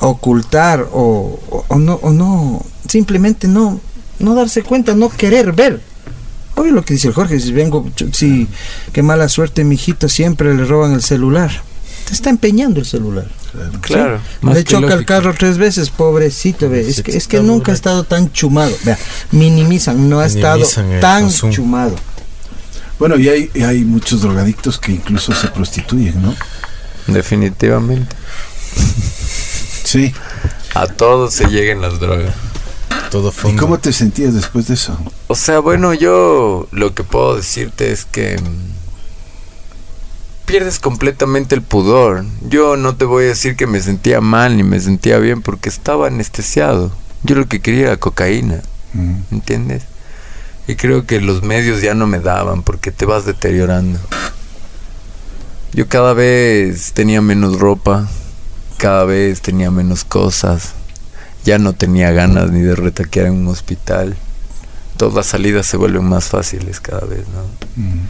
ocultar 0.00 0.88
o, 0.92 1.64
o, 1.68 1.78
no, 1.78 1.94
o 2.02 2.10
no, 2.10 2.64
simplemente 2.88 3.46
no, 3.46 3.80
no 4.18 4.34
darse 4.34 4.62
cuenta, 4.62 4.94
no 4.94 5.08
querer 5.08 5.52
ver. 5.52 5.80
Oye 6.56 6.72
lo 6.72 6.84
que 6.84 6.94
dice 6.94 7.08
el 7.08 7.14
Jorge, 7.14 7.38
si 7.38 7.52
vengo, 7.52 7.88
si, 8.12 8.48
qué 8.92 9.02
mala 9.02 9.28
suerte, 9.28 9.62
mi 9.62 9.74
hijito, 9.76 10.08
siempre 10.08 10.54
le 10.54 10.64
roban 10.64 10.92
el 10.92 11.02
celular. 11.02 11.50
Te 12.06 12.14
está 12.14 12.30
empeñando 12.30 12.80
el 12.80 12.86
celular. 12.86 13.26
Claro. 13.80 14.20
Le 14.42 14.64
choca 14.64 14.94
el 14.94 15.04
carro 15.04 15.34
tres 15.36 15.58
veces, 15.58 15.90
pobrecito, 15.90 16.68
ve. 16.68 16.80
Es 16.88 17.02
que, 17.02 17.16
es 17.16 17.26
que 17.26 17.40
nunca 17.40 17.72
ha 17.72 17.74
estado 17.74 18.04
tan 18.04 18.32
chumado. 18.32 18.74
Vea, 18.84 18.98
minimizan, 19.32 20.08
no 20.08 20.20
ha 20.20 20.26
estado 20.26 20.64
tan 21.00 21.30
chumado. 21.30 21.96
Bueno, 22.98 23.16
y 23.16 23.28
hay, 23.28 23.50
hay 23.62 23.84
muchos 23.84 24.22
drogadictos 24.22 24.78
que 24.78 24.92
incluso 24.92 25.34
se 25.34 25.48
prostituyen, 25.48 26.22
¿no? 26.22 26.34
Definitivamente. 27.06 28.14
Sí. 29.84 30.14
A 30.74 30.86
todos 30.86 31.34
se 31.34 31.46
llegan 31.48 31.80
las 31.80 32.00
drogas. 32.00 32.34
Todo 33.10 33.32
¿Y 33.48 33.56
cómo 33.56 33.78
te 33.78 33.92
sentías 33.92 34.34
después 34.34 34.68
de 34.68 34.74
eso? 34.74 34.98
O 35.28 35.34
sea, 35.34 35.60
bueno, 35.60 35.94
yo 35.94 36.68
lo 36.72 36.94
que 36.94 37.04
puedo 37.04 37.36
decirte 37.36 37.92
es 37.92 38.04
que 38.04 38.36
pierdes 40.44 40.78
completamente 40.78 41.54
el 41.54 41.62
pudor. 41.62 42.24
Yo 42.48 42.76
no 42.76 42.96
te 42.96 43.04
voy 43.04 43.24
a 43.24 43.28
decir 43.28 43.56
que 43.56 43.66
me 43.66 43.80
sentía 43.80 44.20
mal 44.20 44.56
ni 44.56 44.62
me 44.62 44.80
sentía 44.80 45.18
bien 45.18 45.42
porque 45.42 45.68
estaba 45.68 46.06
anestesiado. 46.06 46.92
Yo 47.22 47.34
lo 47.34 47.46
que 47.46 47.60
quería 47.60 47.86
era 47.86 47.96
cocaína. 47.96 48.62
Mm. 48.94 49.16
¿Entiendes? 49.32 49.82
Y 50.68 50.76
creo 50.76 51.06
que 51.06 51.20
los 51.20 51.42
medios 51.42 51.82
ya 51.82 51.94
no 51.94 52.06
me 52.06 52.18
daban 52.18 52.62
porque 52.62 52.90
te 52.90 53.06
vas 53.06 53.24
deteriorando. 53.24 54.00
Yo 55.72 55.88
cada 55.88 56.12
vez 56.12 56.92
tenía 56.92 57.20
menos 57.20 57.58
ropa, 57.58 58.08
cada 58.78 59.04
vez 59.04 59.42
tenía 59.42 59.70
menos 59.70 60.04
cosas. 60.04 60.72
Ya 61.46 61.58
no 61.58 61.72
tenía 61.72 62.10
ganas 62.10 62.50
ni 62.50 62.60
de 62.60 62.76
retaquear 62.76 63.26
en 63.26 63.34
un 63.34 63.48
hospital. 63.48 64.14
Todas 64.98 65.14
las 65.14 65.26
salidas 65.26 65.66
se 65.66 65.78
vuelven 65.78 66.04
más 66.04 66.26
fáciles 66.26 66.80
cada 66.80 67.06
vez, 67.06 67.24
¿no? 67.28 67.82
Mm 67.82 68.00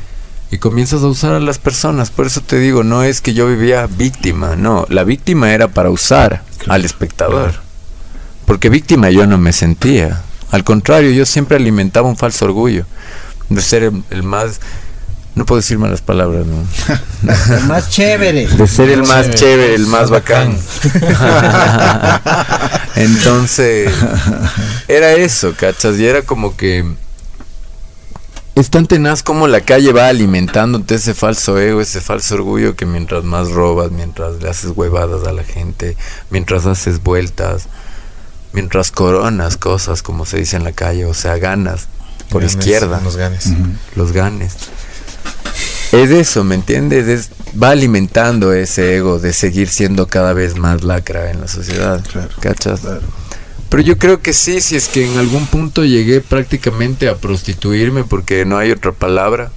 y 0.51 0.59
comienzas 0.59 1.03
a 1.03 1.07
usar 1.07 1.35
a 1.35 1.41
las 1.41 1.59
personas. 1.59 2.11
Por 2.11 2.27
eso 2.27 2.41
te 2.41 2.59
digo, 2.59 2.85
no 2.85 3.03
es 3.03 3.21
que 3.21 3.35
yo 3.35 3.49
vivía 3.49 3.87
víctima, 3.87 4.57
no, 4.57 4.87
la 4.89 5.05
víctima 5.05 5.53
era 5.53 5.69
para 5.69 5.91
usar 5.91 6.43
al 6.69 6.85
espectador. 6.85 7.55
Porque 8.45 8.69
víctima 8.69 9.11
yo 9.11 9.27
no 9.27 9.39
me 9.39 9.53
sentía. 9.53 10.23
Al 10.51 10.63
contrario, 10.63 11.11
yo 11.11 11.27
siempre 11.27 11.57
alimentaba 11.57 12.09
un 12.09 12.17
falso 12.17 12.45
orgullo 12.45 12.87
de 13.49 13.61
ser 13.61 13.93
el, 14.11 14.23
más 14.23 14.61
no 15.37 15.45
puedo 15.45 15.61
decir 15.61 15.79
malas 15.79 16.01
palabras, 16.01 16.47
¿no? 16.47 16.65
el 17.55 17.65
más 17.65 17.91
chévere. 17.91 18.49
De 18.49 18.67
ser 18.67 18.89
el 18.89 19.03
más 19.03 19.31
chévere, 19.31 19.75
el 19.75 19.87
más 19.87 20.09
bacán. 20.09 20.59
Entonces, 22.97 23.93
era 24.89 25.13
eso, 25.13 25.55
¿cachas? 25.55 25.99
Y 25.99 26.07
era 26.07 26.23
como 26.23 26.57
que 26.57 26.91
es 28.55 28.71
tan 28.71 28.87
tenaz 28.87 29.23
como 29.23 29.47
la 29.47 29.61
calle 29.61 29.93
va 29.93 30.09
alimentándote 30.09 30.95
ese 30.95 31.13
falso 31.13 31.59
ego, 31.59 31.83
ese 31.83 32.01
falso 32.01 32.37
orgullo 32.37 32.75
que 32.75 32.87
mientras 32.87 33.23
más 33.23 33.51
robas, 33.51 33.91
mientras 33.91 34.41
le 34.41 34.49
haces 34.49 34.73
huevadas 34.75 35.27
a 35.27 35.33
la 35.33 35.45
gente, 35.45 35.99
mientras 36.31 36.65
haces 36.65 37.03
vueltas, 37.03 37.69
mientras 38.55 38.91
coronas 38.91 39.59
cosas, 39.59 40.03
como 40.03 40.25
se 40.25 40.39
dice 40.39 40.57
en 40.57 40.65
la 40.65 40.73
calle, 40.73 41.05
o 41.05 41.13
sea, 41.13 41.37
ganas 41.37 41.89
por 42.31 42.43
izquierda. 42.43 43.03
Los 43.05 43.17
ganes. 43.17 43.53
Los 43.95 44.13
ganes. 44.13 44.57
Es 45.93 46.11
eso, 46.11 46.45
¿me 46.45 46.57
entiendes? 46.57 47.07
Es, 47.07 47.31
va 47.61 47.71
alimentando 47.71 48.53
ese 48.53 48.97
ego 48.97 49.19
de 49.19 49.33
seguir 49.33 49.69
siendo 49.69 50.07
cada 50.09 50.33
vez 50.33 50.57
más 50.57 50.83
lacra 50.83 51.31
en 51.31 51.41
la 51.41 51.49
sociedad. 51.49 52.05
¿Cachas? 52.41 52.81
Pero 53.69 53.83
yo 53.83 53.99
creo 53.99 54.21
que 54.21 54.33
sí, 54.33 54.61
si 54.61 54.77
es 54.77 54.89
que 54.89 55.07
en 55.07 55.19
algún 55.19 55.47
punto 55.47 55.85
llegué 55.85 56.21
prácticamente 56.21 57.09
a 57.09 57.17
prostituirme, 57.17 58.05
porque 58.05 58.45
no 58.45 58.59
hay 58.59 58.71
otra 58.71 58.93
palabra, 58.93 59.51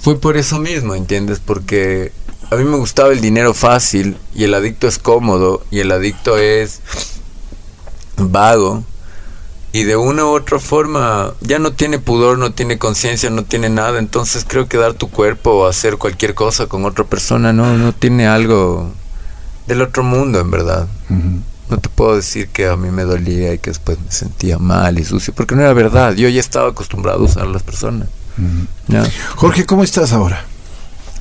fue 0.00 0.18
por 0.18 0.36
eso 0.36 0.58
mismo, 0.58 0.94
¿entiendes? 0.94 1.40
Porque 1.44 2.12
a 2.50 2.56
mí 2.56 2.64
me 2.64 2.76
gustaba 2.76 3.12
el 3.12 3.20
dinero 3.20 3.54
fácil 3.54 4.16
y 4.34 4.44
el 4.44 4.54
adicto 4.54 4.88
es 4.88 4.98
cómodo 4.98 5.64
y 5.70 5.80
el 5.80 5.90
adicto 5.92 6.36
es 6.38 6.80
vago 8.16 8.84
y 9.72 9.84
de 9.84 9.96
una 9.96 10.26
u 10.26 10.28
otra 10.28 10.58
forma 10.58 11.32
ya 11.40 11.58
no 11.58 11.72
tiene 11.72 11.98
pudor, 11.98 12.38
no 12.38 12.52
tiene 12.52 12.78
conciencia, 12.78 13.30
no 13.30 13.42
tiene 13.44 13.70
nada, 13.70 13.98
entonces 13.98 14.44
creo 14.46 14.68
que 14.68 14.76
dar 14.76 14.94
tu 14.94 15.08
cuerpo 15.08 15.50
o 15.50 15.66
hacer 15.66 15.96
cualquier 15.96 16.34
cosa 16.34 16.66
con 16.66 16.84
otra 16.84 17.04
persona 17.04 17.52
no, 17.52 17.78
no 17.78 17.92
tiene 17.92 18.26
algo 18.26 18.92
del 19.66 19.80
otro 19.80 20.02
mundo 20.02 20.40
en 20.40 20.50
verdad. 20.50 20.88
No 21.68 21.78
te 21.78 21.88
puedo 21.88 22.16
decir 22.16 22.48
que 22.48 22.68
a 22.68 22.76
mí 22.76 22.90
me 22.90 23.04
dolía 23.04 23.54
y 23.54 23.58
que 23.58 23.70
después 23.70 23.98
me 23.98 24.12
sentía 24.12 24.58
mal 24.58 24.98
y 24.98 25.04
sucio, 25.04 25.32
porque 25.34 25.54
no 25.54 25.62
era 25.62 25.72
verdad. 25.72 26.14
Yo 26.14 26.28
ya 26.28 26.40
estaba 26.40 26.68
acostumbrado 26.68 27.20
a 27.20 27.24
usar 27.24 27.44
a 27.44 27.46
las 27.46 27.62
personas. 27.62 28.08
Jorge, 29.36 29.64
¿cómo 29.64 29.82
estás 29.82 30.12
ahora? 30.12 30.44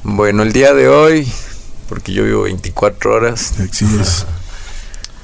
Bueno, 0.04 0.44
el 0.44 0.52
día 0.52 0.74
de 0.74 0.90
hoy, 0.90 1.32
porque 1.88 2.12
yo 2.12 2.26
vivo 2.26 2.44
24 2.44 3.14
horas. 3.14 3.54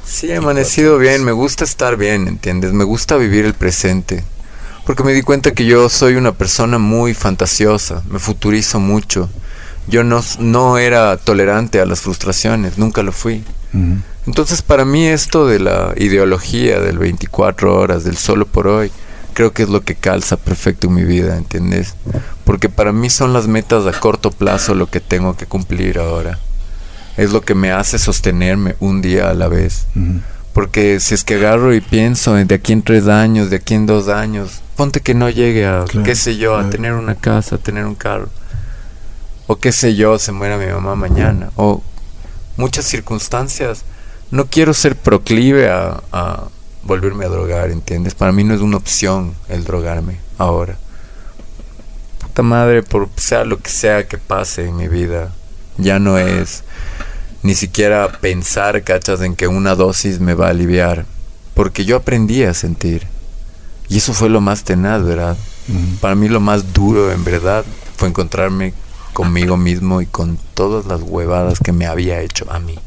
Sí, 0.07 0.31
he 0.31 0.37
amanecido 0.37 0.97
bien, 0.97 1.23
me 1.23 1.33
gusta 1.33 1.65
estar 1.65 1.97
bien, 1.97 2.27
¿entiendes? 2.27 2.71
Me 2.71 2.85
gusta 2.85 3.17
vivir 3.17 3.45
el 3.45 3.53
presente. 3.53 4.23
Porque 4.85 5.03
me 5.03 5.13
di 5.13 5.21
cuenta 5.21 5.51
que 5.51 5.65
yo 5.65 5.89
soy 5.89 6.15
una 6.15 6.31
persona 6.31 6.77
muy 6.77 7.13
fantasiosa, 7.13 8.01
me 8.09 8.17
futurizo 8.17 8.79
mucho. 8.79 9.29
Yo 9.87 10.05
no, 10.05 10.23
no 10.39 10.77
era 10.77 11.17
tolerante 11.17 11.81
a 11.81 11.85
las 11.85 12.01
frustraciones, 12.01 12.77
nunca 12.77 13.03
lo 13.03 13.11
fui. 13.11 13.43
Entonces 14.25 14.61
para 14.61 14.85
mí 14.85 15.05
esto 15.05 15.45
de 15.45 15.59
la 15.59 15.93
ideología 15.97 16.79
del 16.79 16.97
24 16.97 17.77
horas, 17.77 18.05
del 18.05 18.17
solo 18.17 18.47
por 18.47 18.67
hoy, 18.67 18.91
creo 19.33 19.51
que 19.51 19.63
es 19.63 19.69
lo 19.69 19.81
que 19.81 19.95
calza 19.95 20.37
perfecto 20.37 20.87
en 20.87 20.95
mi 20.95 21.03
vida, 21.03 21.37
¿entiendes? 21.37 21.95
Porque 22.45 22.69
para 22.69 22.91
mí 22.91 23.09
son 23.09 23.33
las 23.33 23.47
metas 23.47 23.85
a 23.85 23.99
corto 23.99 24.31
plazo 24.31 24.73
lo 24.73 24.87
que 24.87 25.01
tengo 25.01 25.35
que 25.35 25.45
cumplir 25.45 25.99
ahora. 25.99 26.39
Es 27.17 27.31
lo 27.31 27.41
que 27.41 27.55
me 27.55 27.71
hace 27.71 27.97
sostenerme 27.97 28.75
un 28.79 29.01
día 29.01 29.29
a 29.29 29.33
la 29.33 29.47
vez. 29.47 29.87
Porque 30.53 30.99
si 30.99 31.13
es 31.13 31.23
que 31.23 31.35
agarro 31.35 31.73
y 31.73 31.81
pienso 31.81 32.33
de 32.33 32.55
aquí 32.55 32.73
en 32.73 32.83
tres 32.83 33.07
años, 33.07 33.49
de 33.49 33.57
aquí 33.57 33.73
en 33.73 33.85
dos 33.85 34.07
años, 34.07 34.61
ponte 34.75 35.01
que 35.01 35.13
no 35.13 35.29
llegue 35.29 35.65
a, 35.65 35.85
qué 36.03 36.15
sé 36.15 36.37
yo, 36.37 36.55
a 36.57 36.69
tener 36.69 36.93
una 36.93 37.15
casa, 37.15 37.55
a 37.55 37.59
tener 37.59 37.85
un 37.85 37.95
carro. 37.95 38.29
O 39.47 39.55
qué 39.57 39.71
sé 39.71 39.95
yo, 39.95 40.19
se 40.19 40.31
muera 40.31 40.57
mi 40.57 40.67
mamá 40.67 40.95
mañana. 40.95 41.49
O 41.55 41.81
muchas 42.57 42.85
circunstancias 42.85 43.83
no 44.31 44.45
quiero 44.47 44.73
ser 44.73 44.95
proclive 44.95 45.69
a, 45.69 46.43
volverme 46.83 47.25
a 47.25 47.29
drogar, 47.29 47.69
¿entiendes? 47.69 48.15
Para 48.15 48.31
mí 48.31 48.43
no 48.43 48.53
es 48.53 48.61
una 48.61 48.77
opción 48.77 49.33
el 49.49 49.63
drogarme 49.63 50.19
ahora. 50.37 50.77
Puta 52.19 52.43
madre, 52.43 52.81
por 52.81 53.09
sea 53.17 53.43
lo 53.43 53.59
que 53.59 53.69
sea 53.69 54.07
que 54.07 54.17
pase 54.17 54.67
en 54.67 54.77
mi 54.77 54.87
vida, 54.87 55.33
ya 55.77 55.99
no 55.99 56.17
es 56.17 56.63
ni 57.47 57.55
siquiera 57.55 58.11
pensar, 58.19 58.83
cachas, 58.83 59.21
en 59.21 59.35
que 59.35 59.47
una 59.47 59.73
dosis 59.73 60.19
me 60.19 60.33
va 60.33 60.47
a 60.47 60.51
aliviar. 60.51 61.05
Porque 61.53 61.85
yo 61.85 61.95
aprendí 61.95 62.43
a 62.43 62.53
sentir. 62.53 63.07
Y 63.89 63.97
eso 63.97 64.13
fue 64.13 64.29
lo 64.29 64.41
más 64.41 64.63
tenaz, 64.63 65.03
¿verdad? 65.03 65.37
Para 66.01 66.15
mí 66.15 66.27
lo 66.27 66.39
más 66.39 66.73
duro, 66.73 67.11
en 67.11 67.23
verdad, 67.23 67.65
fue 67.95 68.09
encontrarme 68.09 68.73
conmigo 69.13 69.57
mismo 69.57 70.01
y 70.01 70.05
con 70.05 70.37
todas 70.53 70.85
las 70.85 71.01
huevadas 71.01 71.59
que 71.59 71.71
me 71.71 71.87
había 71.87 72.21
hecho 72.21 72.45
a 72.51 72.59
mí 72.59 72.77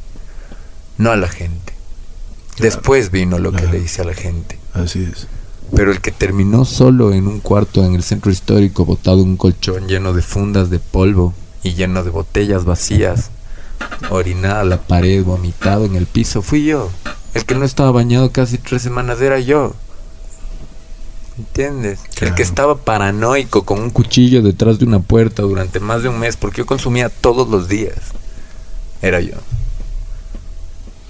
no 1.00 1.11
a 1.11 1.16
la 1.16 1.28
gente. 1.28 1.72
Después 2.58 3.11
vino 3.11 3.38
lo 3.38 3.52
que 3.52 3.66
le 3.66 3.78
hice 3.78 4.02
a 4.02 4.04
la 4.04 4.12
gente. 4.12 4.58
Así 4.74 5.02
es. 5.02 5.26
Pero 5.74 5.92
el 5.92 6.02
que 6.02 6.12
terminó 6.12 6.66
solo 6.66 7.12
en 7.12 7.26
un 7.26 7.40
cuarto 7.40 7.84
en 7.84 7.94
el 7.94 8.02
centro 8.02 8.30
histórico, 8.30 8.84
botado 8.84 9.22
en 9.22 9.30
un 9.30 9.36
colchón 9.38 9.88
lleno 9.88 10.12
de 10.12 10.20
fundas 10.20 10.68
de 10.68 10.78
polvo 10.78 11.32
y 11.62 11.72
lleno 11.72 12.04
de 12.04 12.11
botellas 12.11 12.66
vacías, 12.66 13.30
orinada 14.11 14.61
a 14.61 14.64
la 14.64 14.81
pared, 14.81 15.24
vomitado 15.24 15.85
en 15.85 15.97
el 15.97 16.07
piso, 16.07 16.43
fui 16.43 16.64
yo. 16.64 16.91
El 17.35 17.45
que 17.45 17.55
no 17.55 17.64
estaba 17.64 17.91
bañado 17.93 18.33
casi 18.33 18.59
tres 18.59 18.83
semanas 18.83 19.20
era 19.20 19.39
yo. 19.39 19.74
¿Entiendes? 21.39 22.01
El 22.20 22.35
que 22.35 22.43
estaba 22.43 22.76
paranoico 22.76 23.64
con 23.64 23.81
un 23.81 23.91
cuchillo 23.91 24.43
detrás 24.43 24.78
de 24.78 24.85
una 24.85 25.01
puerta 25.01 25.43
durante 25.43 25.81
más 25.81 26.03
de 26.03 26.09
un 26.09 26.18
mes 26.18 26.37
porque 26.37 26.59
yo 26.59 26.66
consumía 26.66 27.09
todos 27.09 27.49
los 27.49 27.68
días. 27.68 27.97
Era 29.01 29.20
yo. 29.20 29.37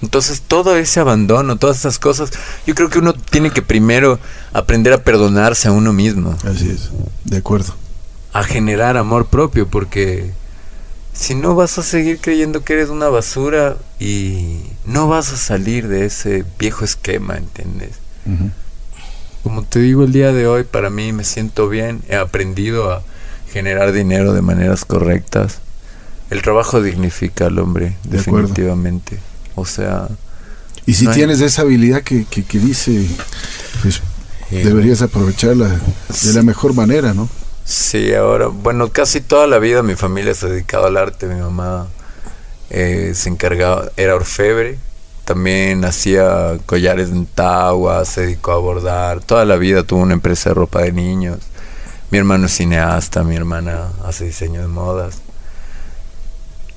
Entonces 0.01 0.41
todo 0.41 0.77
ese 0.77 0.99
abandono, 0.99 1.57
todas 1.57 1.79
esas 1.79 1.99
cosas, 1.99 2.31
yo 2.65 2.73
creo 2.75 2.89
que 2.89 2.99
uno 2.99 3.13
tiene 3.13 3.51
que 3.51 3.61
primero 3.61 4.19
aprender 4.53 4.93
a 4.93 5.03
perdonarse 5.03 5.67
a 5.67 5.71
uno 5.71 5.91
mismo. 5.93 6.35
Así 6.43 6.69
es, 6.69 6.89
de 7.25 7.37
acuerdo. 7.37 7.75
A 8.33 8.43
generar 8.43 8.97
amor 8.97 9.27
propio, 9.27 9.67
porque 9.67 10.31
si 11.13 11.35
no 11.35 11.55
vas 11.55 11.77
a 11.77 11.83
seguir 11.83 12.19
creyendo 12.19 12.63
que 12.63 12.73
eres 12.73 12.89
una 12.89 13.09
basura 13.09 13.77
y 13.99 14.61
no 14.85 15.07
vas 15.07 15.33
a 15.33 15.37
salir 15.37 15.87
de 15.87 16.05
ese 16.05 16.45
viejo 16.57 16.85
esquema, 16.85 17.37
¿entiendes? 17.37 17.91
Como 19.43 19.63
te 19.63 19.79
digo 19.79 20.03
el 20.03 20.11
día 20.11 20.31
de 20.31 20.47
hoy, 20.47 20.63
para 20.63 20.89
mí 20.89 21.11
me 21.13 21.23
siento 21.23 21.67
bien, 21.67 22.01
he 22.07 22.15
aprendido 22.15 22.91
a 22.91 23.03
generar 23.51 23.91
dinero 23.91 24.33
de 24.33 24.41
maneras 24.41 24.85
correctas. 24.85 25.59
El 26.29 26.41
trabajo 26.41 26.81
dignifica 26.81 27.47
al 27.47 27.59
hombre, 27.59 27.97
definitivamente. 28.03 29.19
O 29.55 29.65
sea... 29.65 30.07
Y 30.85 30.93
si 30.93 31.07
tienes 31.07 31.41
esa 31.41 31.61
habilidad 31.61 32.01
que, 32.01 32.25
que, 32.25 32.59
dice, 32.59 33.05
pues 33.83 34.01
deberías 34.49 35.01
aprovecharla 35.01 35.67
de 35.67 36.33
la 36.33 36.41
mejor 36.41 36.73
manera, 36.73 37.13
¿no? 37.13 37.29
Sí, 37.63 38.13
ahora, 38.13 38.47
bueno, 38.47 38.89
casi 38.89 39.21
toda 39.21 39.47
la 39.47 39.59
vida 39.59 39.83
mi 39.83 39.95
familia 39.95 40.33
se 40.33 40.47
ha 40.47 40.49
dedicado 40.49 40.87
al 40.87 40.97
arte. 40.97 41.27
Mi 41.27 41.39
mamá 41.39 41.87
eh, 42.69 43.13
se 43.15 43.29
encargaba, 43.29 43.91
era 43.97 44.15
orfebre, 44.15 44.77
también 45.25 45.85
hacía 45.85 46.57
collares 46.65 47.09
en 47.09 47.25
Tagua, 47.25 48.03
se 48.05 48.21
dedicó 48.21 48.51
a 48.53 48.57
bordar. 48.57 49.21
Toda 49.21 49.45
la 49.45 49.55
vida 49.57 49.83
tuvo 49.83 50.01
una 50.01 50.13
empresa 50.13 50.49
de 50.49 50.55
ropa 50.55 50.81
de 50.81 50.91
niños. 50.91 51.39
Mi 52.09 52.17
hermano 52.17 52.47
es 52.47 52.53
cineasta, 52.53 53.23
mi 53.23 53.35
hermana 53.35 53.89
hace 54.05 54.25
diseño 54.25 54.61
de 54.61 54.67
modas. 54.67 55.21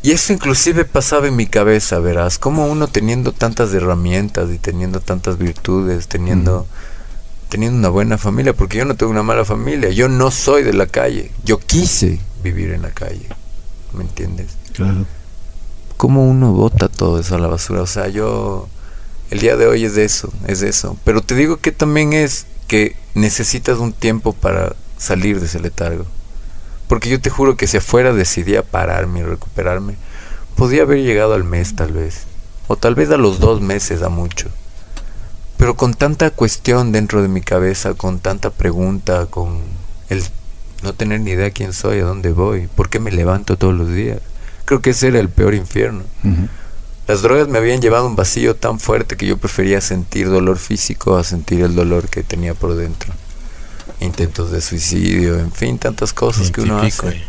Y 0.02 0.12
eso 0.12 0.34
inclusive 0.34 0.84
pasaba 0.84 1.28
en 1.28 1.34
mi 1.34 1.46
cabeza, 1.46 1.98
verás, 1.98 2.38
como 2.38 2.66
uno 2.66 2.88
teniendo 2.88 3.32
tantas 3.32 3.72
herramientas 3.72 4.50
y 4.50 4.58
teniendo 4.58 5.00
tantas 5.00 5.38
virtudes, 5.38 6.08
teniendo 6.08 6.66
teniendo 7.54 7.78
una 7.78 7.88
buena 7.88 8.18
familia, 8.18 8.52
porque 8.52 8.78
yo 8.78 8.84
no 8.84 8.96
tengo 8.96 9.12
una 9.12 9.22
mala 9.22 9.44
familia, 9.44 9.88
yo 9.90 10.08
no 10.08 10.32
soy 10.32 10.64
de 10.64 10.72
la 10.72 10.88
calle, 10.88 11.30
yo 11.44 11.60
quise 11.60 12.18
vivir 12.42 12.72
en 12.72 12.82
la 12.82 12.90
calle, 12.90 13.28
¿me 13.92 14.02
entiendes? 14.02 14.56
Claro. 14.72 15.06
¿Cómo 15.96 16.28
uno 16.28 16.52
bota 16.52 16.88
todo 16.88 17.20
eso 17.20 17.36
a 17.36 17.38
la 17.38 17.46
basura? 17.46 17.82
O 17.82 17.86
sea, 17.86 18.08
yo, 18.08 18.66
el 19.30 19.38
día 19.38 19.56
de 19.56 19.68
hoy 19.68 19.84
es 19.84 19.94
de 19.94 20.04
eso, 20.04 20.32
es 20.48 20.58
de 20.58 20.68
eso, 20.68 20.96
pero 21.04 21.20
te 21.20 21.36
digo 21.36 21.58
que 21.58 21.70
también 21.70 22.12
es 22.12 22.46
que 22.66 22.96
necesitas 23.14 23.78
un 23.78 23.92
tiempo 23.92 24.32
para 24.32 24.74
salir 24.98 25.38
de 25.38 25.46
ese 25.46 25.60
letargo, 25.60 26.06
porque 26.88 27.08
yo 27.08 27.20
te 27.20 27.30
juro 27.30 27.56
que 27.56 27.68
si 27.68 27.76
afuera 27.76 28.12
decidía 28.12 28.64
pararme 28.64 29.20
y 29.20 29.22
recuperarme, 29.22 29.94
podía 30.56 30.82
haber 30.82 31.04
llegado 31.04 31.34
al 31.34 31.44
mes 31.44 31.76
tal 31.76 31.92
vez, 31.92 32.24
o 32.66 32.74
tal 32.74 32.96
vez 32.96 33.12
a 33.12 33.16
los 33.16 33.38
dos 33.38 33.60
meses 33.60 34.02
a 34.02 34.08
mucho 34.08 34.50
pero 35.64 35.78
con 35.78 35.94
tanta 35.94 36.28
cuestión 36.28 36.92
dentro 36.92 37.22
de 37.22 37.28
mi 37.28 37.40
cabeza, 37.40 37.94
con 37.94 38.18
tanta 38.18 38.50
pregunta, 38.50 39.24
con 39.24 39.62
el 40.10 40.22
no 40.82 40.92
tener 40.92 41.20
ni 41.20 41.30
idea 41.30 41.52
quién 41.52 41.72
soy, 41.72 42.00
a 42.00 42.04
dónde 42.04 42.32
voy, 42.32 42.66
por 42.66 42.90
qué 42.90 43.00
me 43.00 43.10
levanto 43.10 43.56
todos 43.56 43.72
los 43.72 43.88
días. 43.88 44.18
Creo 44.66 44.82
que 44.82 44.90
ese 44.90 45.08
era 45.08 45.20
el 45.20 45.30
peor 45.30 45.54
infierno. 45.54 46.02
Las 47.08 47.22
drogas 47.22 47.48
me 47.48 47.56
habían 47.56 47.80
llevado 47.80 48.04
a 48.04 48.08
un 48.08 48.14
vacío 48.14 48.54
tan 48.56 48.78
fuerte 48.78 49.16
que 49.16 49.26
yo 49.26 49.38
prefería 49.38 49.80
sentir 49.80 50.28
dolor 50.28 50.58
físico 50.58 51.16
a 51.16 51.24
sentir 51.24 51.62
el 51.62 51.74
dolor 51.74 52.10
que 52.10 52.22
tenía 52.22 52.52
por 52.52 52.76
dentro. 52.76 53.14
Intentos 54.00 54.50
de 54.50 54.60
suicidio, 54.60 55.38
en 55.38 55.50
fin, 55.50 55.78
tantas 55.78 56.12
cosas 56.12 56.50
que 56.50 56.60
uno 56.60 56.76
hace. 56.76 57.22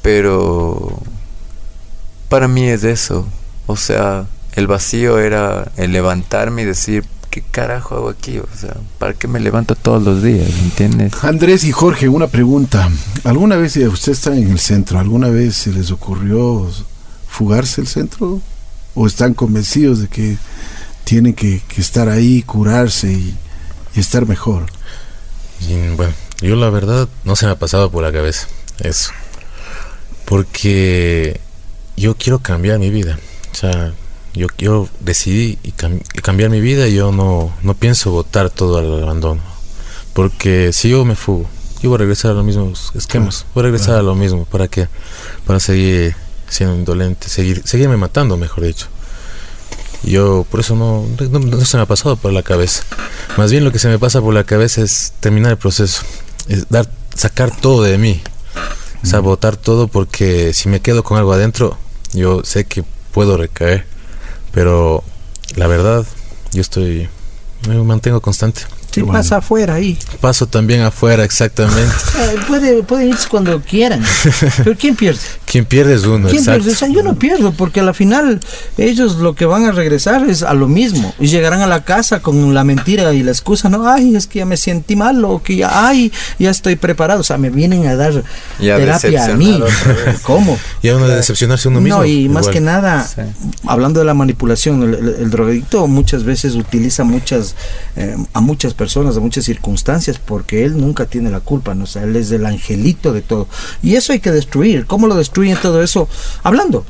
Pero 0.00 0.96
para 2.28 2.46
mí 2.46 2.68
es 2.68 2.84
eso. 2.84 3.26
O 3.66 3.76
sea, 3.76 4.28
el 4.56 4.66
vacío 4.66 5.18
era 5.18 5.70
el 5.76 5.92
levantarme 5.92 6.62
y 6.62 6.64
decir, 6.64 7.04
¿qué 7.30 7.42
carajo 7.42 7.94
hago 7.94 8.08
aquí? 8.08 8.38
O 8.38 8.48
sea, 8.58 8.74
¿para 8.98 9.12
qué 9.12 9.28
me 9.28 9.38
levanto 9.38 9.74
todos 9.74 10.02
los 10.02 10.22
días? 10.22 10.48
¿Entiendes? 10.62 11.12
Andrés 11.22 11.64
y 11.64 11.72
Jorge, 11.72 12.08
una 12.08 12.26
pregunta. 12.26 12.90
¿Alguna 13.24 13.56
vez, 13.56 13.76
eh, 13.76 13.86
ustedes 13.86 14.18
están 14.18 14.38
en 14.38 14.50
el 14.50 14.58
centro, 14.58 14.98
alguna 14.98 15.28
vez 15.28 15.54
se 15.56 15.72
les 15.72 15.90
ocurrió 15.90 16.68
fugarse 17.28 17.82
el 17.82 17.86
centro? 17.86 18.40
¿O 18.94 19.06
están 19.06 19.34
convencidos 19.34 20.00
de 20.00 20.08
que 20.08 20.38
tienen 21.04 21.34
que, 21.34 21.60
estar 21.76 22.08
ahí, 22.08 22.42
curarse 22.42 23.12
y, 23.12 23.36
estar 23.94 24.26
mejor? 24.26 24.66
bueno, 25.96 26.12
yo 26.40 26.54
la 26.56 26.68
verdad 26.68 27.08
no 27.24 27.34
se 27.34 27.46
me 27.46 27.52
ha 27.52 27.58
pasado 27.58 27.90
por 27.90 28.02
la 28.02 28.12
cabeza 28.12 28.46
eso. 28.80 29.10
Porque 30.24 31.40
yo 31.96 32.14
quiero 32.16 32.38
cambiar 32.40 32.78
mi 32.78 32.90
vida. 32.90 33.18
O 33.52 33.54
sea, 33.54 33.94
yo, 34.36 34.48
yo 34.58 34.88
decidí 35.00 35.58
y 35.62 35.72
cambiar 35.72 36.50
mi 36.50 36.60
vida 36.60 36.86
y 36.88 36.94
yo 36.94 37.12
no, 37.12 37.52
no 37.62 37.74
pienso 37.74 38.10
votar 38.10 38.50
todo 38.50 38.78
al 38.78 39.02
abandono. 39.02 39.40
Porque 40.12 40.72
si 40.72 40.90
yo 40.90 41.04
me 41.04 41.16
fugo, 41.16 41.48
yo 41.82 41.90
voy 41.90 41.96
a 41.96 41.98
regresar 41.98 42.30
a 42.30 42.34
los 42.34 42.44
mismos 42.44 42.92
esquemas. 42.94 43.46
voy 43.54 43.62
a 43.62 43.64
regresar 43.64 43.96
a 43.96 44.02
lo 44.02 44.14
mismo. 44.14 44.44
¿Para 44.44 44.68
qué? 44.68 44.88
Para 45.46 45.60
seguir 45.60 46.14
siendo 46.48 46.74
indolente, 46.74 47.28
seguir, 47.28 47.62
seguirme 47.64 47.96
matando, 47.96 48.36
mejor 48.36 48.64
dicho. 48.64 48.86
Yo 50.02 50.46
por 50.50 50.60
eso 50.60 50.76
no, 50.76 51.06
no, 51.30 51.64
se 51.64 51.76
me 51.76 51.82
ha 51.82 51.86
pasado 51.86 52.16
por 52.16 52.32
la 52.32 52.42
cabeza. 52.42 52.82
Más 53.36 53.50
bien 53.50 53.64
lo 53.64 53.72
que 53.72 53.78
se 53.78 53.88
me 53.88 53.98
pasa 53.98 54.20
por 54.20 54.34
la 54.34 54.44
cabeza 54.44 54.82
es 54.82 55.12
terminar 55.20 55.52
el 55.52 55.58
proceso. 55.58 56.02
Es 56.48 56.68
dar, 56.68 56.90
sacar 57.14 57.54
todo 57.54 57.82
de 57.82 57.98
mí. 57.98 58.22
Votar 59.22 59.56
todo 59.56 59.88
porque 59.88 60.52
si 60.52 60.68
me 60.68 60.80
quedo 60.80 61.04
con 61.04 61.16
algo 61.16 61.32
adentro, 61.32 61.78
yo 62.12 62.42
sé 62.44 62.64
que 62.64 62.84
puedo 63.12 63.36
recaer 63.36 63.86
pero 64.56 65.04
la 65.56 65.66
verdad, 65.66 66.06
yo 66.52 66.62
estoy, 66.62 67.10
me 67.68 67.76
mantengo 67.82 68.22
constante. 68.22 68.62
Sí, 68.96 69.02
pasa 69.02 69.36
afuera 69.36 69.74
ahí. 69.74 69.98
Paso 70.22 70.46
también 70.46 70.80
afuera, 70.80 71.22
exactamente. 71.22 71.76
Eh, 72.16 72.36
puede, 72.48 72.82
puede 72.82 73.06
irse 73.06 73.28
cuando 73.28 73.60
quieran. 73.60 74.02
Pero 74.56 74.74
¿quién 74.78 74.96
pierde? 74.96 75.20
¿Quién 75.44 75.66
pierde 75.66 75.94
es 75.94 76.04
uno, 76.04 76.28
¿Quién 76.28 76.42
Pierde? 76.42 76.72
O 76.72 76.74
sea, 76.74 76.88
yo 76.88 77.02
no 77.02 77.14
pierdo, 77.16 77.52
porque 77.52 77.80
al 77.80 77.94
final 77.94 78.40
ellos 78.78 79.16
lo 79.16 79.34
que 79.34 79.44
van 79.44 79.66
a 79.66 79.72
regresar 79.72 80.28
es 80.28 80.42
a 80.42 80.54
lo 80.54 80.66
mismo. 80.66 81.14
Y 81.20 81.26
llegarán 81.26 81.60
a 81.60 81.66
la 81.66 81.84
casa 81.84 82.20
con 82.20 82.54
la 82.54 82.64
mentira 82.64 83.12
y 83.12 83.22
la 83.22 83.32
excusa, 83.32 83.68
no, 83.68 83.88
ay, 83.88 84.16
es 84.16 84.26
que 84.26 84.38
ya 84.38 84.46
me 84.46 84.56
sentí 84.56 84.96
mal, 84.96 85.22
o 85.26 85.42
que 85.42 85.56
ya, 85.56 85.86
ay, 85.86 86.10
ya 86.38 86.50
estoy 86.50 86.76
preparado. 86.76 87.20
O 87.20 87.24
sea, 87.24 87.36
me 87.36 87.50
vienen 87.50 87.86
a 87.86 87.96
dar 87.96 88.24
terapia 88.58 89.26
a 89.26 89.36
mí. 89.36 89.62
¿Cómo? 90.22 90.58
Y 90.82 90.88
a 90.88 90.96
uno 90.96 91.06
de 91.06 91.16
decepcionarse 91.16 91.68
uno 91.68 91.82
mismo. 91.82 91.98
No, 91.98 92.06
y 92.06 92.30
más 92.30 92.48
que 92.48 92.60
nada, 92.60 93.06
hablando 93.66 94.00
de 94.00 94.06
la 94.06 94.14
manipulación, 94.14 94.82
el, 94.82 95.30
drogadicto 95.30 95.86
muchas 95.86 96.24
veces 96.24 96.54
utiliza 96.54 97.04
muchas, 97.04 97.54
eh, 97.94 98.16
a 98.32 98.40
muchas 98.40 98.72
personas 98.72 98.85
personas, 98.86 99.16
de 99.16 99.20
muchas 99.20 99.44
circunstancias, 99.44 100.20
porque 100.24 100.64
él 100.64 100.78
nunca 100.78 101.06
tiene 101.06 101.28
la 101.28 101.40
culpa, 101.40 101.74
¿no? 101.74 101.86
O 101.92 101.98
él 101.98 102.14
es 102.14 102.30
el 102.30 102.46
angelito 102.46 103.12
de 103.12 103.20
todo. 103.20 103.48
Y 103.82 103.96
eso 103.96 104.12
hay 104.12 104.20
que 104.20 104.30
destruir. 104.30 104.86
¿Cómo 104.86 105.08
lo 105.08 105.16
destruyen 105.16 105.58
todo 105.60 105.82
eso? 105.82 106.08
Hablando. 106.44 106.86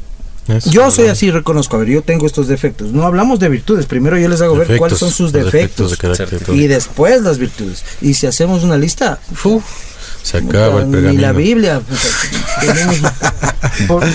yo 0.67 0.91
soy 0.91 1.09
así, 1.09 1.31
reconozco, 1.31 1.77
a 1.77 1.79
ver, 1.79 1.89
yo 1.89 2.03
tengo 2.03 2.27
estos 2.27 2.49
defectos. 2.49 2.93
No 2.93 3.05
hablamos 3.07 3.41
de 3.41 3.49
virtudes, 3.49 3.87
primero 3.87 4.19
yo 4.19 4.29
les 4.29 4.43
hago 4.43 4.57
ver 4.57 4.77
cuáles 4.77 4.99
son 4.99 5.11
sus 5.11 5.33
defectos, 5.33 5.99
y 6.53 6.67
después 6.67 7.23
las 7.23 7.39
virtudes. 7.39 7.83
Y 8.03 8.13
si 8.13 8.27
hacemos 8.27 8.63
una 8.63 8.77
lista, 8.77 9.19
uf, 9.43 9.65
se 10.27 10.39
acaba 10.39 10.81
el 10.81 10.89
pergamino. 10.89 11.13
Ni 11.13 11.19
la 11.19 11.31
Biblia. 11.31 11.81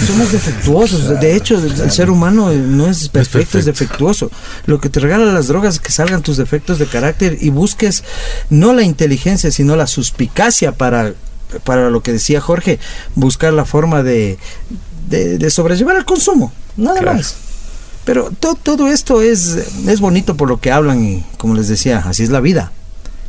somos 0.05 0.31
defectuosos. 0.33 1.21
De 1.21 1.37
hecho, 1.37 1.55
el 1.55 1.89
ser 1.89 2.09
humano 2.09 2.51
no 2.51 2.87
es 2.87 3.07
perfecto, 3.07 3.57
es, 3.57 3.63
defectuoso. 3.63 4.29
Lo 4.65 4.81
que 4.81 4.89
te 4.89 4.99
regalan 4.99 5.33
las 5.33 5.47
drogas 5.47 5.75
es 5.75 5.79
que 5.79 5.93
salgan 5.93 6.21
tus 6.21 6.35
defectos 6.35 6.79
de 6.79 6.87
carácter 6.87 7.37
y 7.39 7.49
busques 7.49 8.03
no 8.49 8.73
la 8.73 8.83
inteligencia, 8.83 9.51
sino 9.51 9.77
la 9.77 9.87
suspicacia 9.87 10.73
para, 10.73 11.13
para 11.63 11.89
lo 11.89 12.03
que 12.03 12.11
decía 12.11 12.41
Jorge, 12.41 12.77
buscar 13.15 13.53
la 13.53 13.63
forma 13.63 14.03
de, 14.03 14.37
de, 15.07 15.49
sobrellevar 15.49 15.95
el 15.95 16.03
consumo. 16.03 16.51
Nada 16.75 17.01
más. 17.03 17.37
Pero 18.03 18.31
todo 18.41 18.89
esto 18.89 19.21
es, 19.21 19.57
es 19.87 20.01
bonito 20.01 20.35
por 20.35 20.49
lo 20.49 20.59
que 20.59 20.73
hablan 20.73 21.05
y 21.05 21.23
como 21.37 21.53
les 21.53 21.69
decía, 21.69 22.03
así 22.05 22.23
es 22.23 22.31
la 22.31 22.41
vida. 22.41 22.73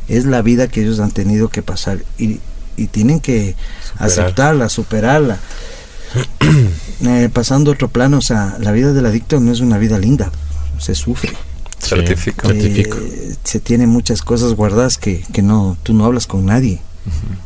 Es 0.09 0.25
la 0.25 0.41
vida 0.41 0.67
que 0.67 0.81
ellos 0.81 0.99
han 0.99 1.11
tenido 1.11 1.47
que 1.47 1.61
pasar. 1.61 1.99
Y 2.17 2.41
y 2.77 2.87
tienen 2.87 3.19
que 3.19 3.55
aceptarla, 3.97 4.69
superarla. 4.69 5.39
Eh, 7.05 7.27
pasando 7.33 7.71
otro 7.71 7.89
plano, 7.89 8.19
o 8.19 8.21
sea, 8.21 8.55
la 8.61 8.71
vida 8.71 8.93
del 8.93 9.05
adicto 9.05 9.41
no 9.41 9.51
es 9.51 9.59
una 9.59 9.77
vida 9.77 9.97
linda, 9.97 10.31
se 10.77 10.95
sufre. 10.95 11.33
Certifico. 11.79 12.47
Eh, 12.49 13.35
se 13.43 13.59
tiene 13.59 13.87
muchas 13.87 14.21
cosas 14.21 14.53
guardadas 14.53 14.97
que, 14.97 15.25
que 15.33 15.41
no, 15.41 15.75
tú 15.83 15.93
no 15.93 16.05
hablas 16.05 16.27
con 16.27 16.45
nadie. 16.45 16.79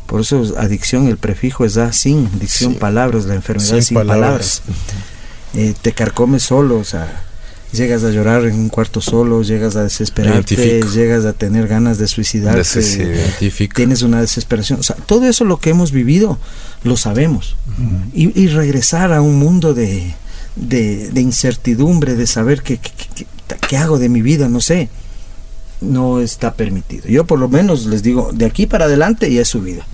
Por 0.06 0.20
eso 0.20 0.42
adicción, 0.58 1.08
el 1.08 1.16
prefijo 1.16 1.64
es 1.64 1.74
da 1.74 1.92
sin, 1.92 2.28
adicción 2.36 2.74
palabras, 2.74 3.26
la 3.26 3.34
enfermedad 3.34 3.80
sin, 3.80 3.94
palabras. 3.96 4.62
Eh, 5.54 5.74
te 5.80 5.92
carcome 5.92 6.38
solo, 6.38 6.78
o 6.78 6.84
sea, 6.84 7.24
llegas 7.72 8.04
a 8.04 8.10
llorar 8.10 8.44
en 8.46 8.54
un 8.54 8.68
cuarto 8.68 9.00
solo, 9.00 9.42
llegas 9.42 9.76
a 9.76 9.82
desesperarte, 9.82 10.82
llegas 10.92 11.24
a 11.24 11.32
tener 11.32 11.68
ganas 11.68 11.98
de 11.98 12.08
suicidarte, 12.08 12.82
tienes 13.74 14.02
una 14.02 14.20
desesperación. 14.20 14.80
O 14.80 14.82
sea, 14.82 14.96
todo 14.96 15.26
eso 15.26 15.44
lo 15.44 15.58
que 15.58 15.70
hemos 15.70 15.92
vivido 15.92 16.38
lo 16.82 16.96
sabemos. 16.96 17.56
y, 18.12 18.48
regresar 18.48 19.12
a 19.12 19.20
un 19.20 19.38
mundo 19.38 19.74
de, 19.74 20.14
de, 20.56 21.20
incertidumbre, 21.20 22.14
de 22.14 22.26
saber 22.26 22.62
qué, 22.62 22.80
qué, 23.68 23.76
hago 23.76 23.98
de 23.98 24.08
mi 24.08 24.22
vida, 24.22 24.48
no 24.48 24.60
sé, 24.60 24.88
no 25.80 26.20
está 26.20 26.54
permitido. 26.54 27.06
Yo 27.08 27.24
por 27.24 27.38
lo 27.38 27.48
menos 27.48 27.86
les 27.86 28.02
digo, 28.02 28.30
de 28.32 28.46
aquí 28.46 28.66
para 28.66 28.86
adelante 28.86 29.32
ya 29.32 29.42
es 29.42 29.48
su 29.48 29.60
vida. 29.60 29.86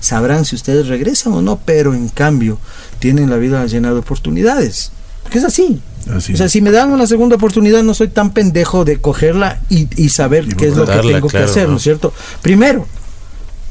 sabrán 0.00 0.44
si 0.44 0.54
ustedes 0.54 0.86
regresan 0.86 1.32
o 1.32 1.42
no, 1.42 1.58
pero 1.58 1.94
en 1.94 2.08
cambio 2.08 2.58
tienen 2.98 3.30
la 3.30 3.36
vida 3.36 3.66
llena 3.66 3.92
de 3.92 3.98
oportunidades. 3.98 4.92
Porque 5.22 5.38
es 5.38 5.44
así. 5.44 5.80
O 6.08 6.20
sea, 6.20 6.48
si 6.48 6.60
me 6.60 6.70
dan 6.70 6.90
una 6.92 7.06
segunda 7.06 7.36
oportunidad, 7.36 7.82
no 7.82 7.94
soy 7.94 8.08
tan 8.08 8.30
pendejo 8.30 8.84
de 8.84 8.98
cogerla 8.98 9.60
y, 9.68 10.08
saber 10.08 10.46
qué 10.56 10.68
es 10.68 10.76
lo 10.76 10.86
que 10.86 10.98
tengo 10.98 11.28
que 11.28 11.38
hacer, 11.38 11.68
¿no 11.68 11.76
es 11.76 11.82
cierto? 11.82 12.12
Primero, 12.42 12.86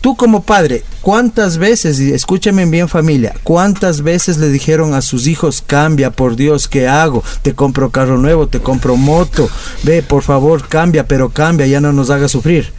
Tú 0.02 0.16
como 0.16 0.42
padre, 0.42 0.84
¿cuántas 1.02 1.60
veces, 1.60 2.00
y 2.00 2.12
escúchame 2.12 2.66
bien 2.66 2.90
familia, 2.90 3.36
cuántas 3.44 4.02
veces 4.02 4.40
le 4.40 4.50
dijeron 4.50 4.96
a 4.96 5.02
sus 5.04 5.28
hijos, 5.28 5.64
cambia, 5.66 6.10
por 6.10 6.36
Dios, 6.36 6.68
¿qué 6.68 6.88
hago? 6.88 7.24
Te 7.44 7.54
compro 7.54 7.92
carro 7.92 8.18
nuevo, 8.18 8.48
te 8.48 8.62
compro 8.62 8.96
moto, 8.98 9.48
ve, 9.84 10.02
por 10.02 10.24
favor, 10.24 10.68
cambia, 10.68 11.06
pero 11.06 11.30
cambia, 11.30 11.68
ya 11.68 11.82
no 11.82 11.94
nos 11.94 12.10
haga 12.10 12.28
sufrir. 12.28 12.74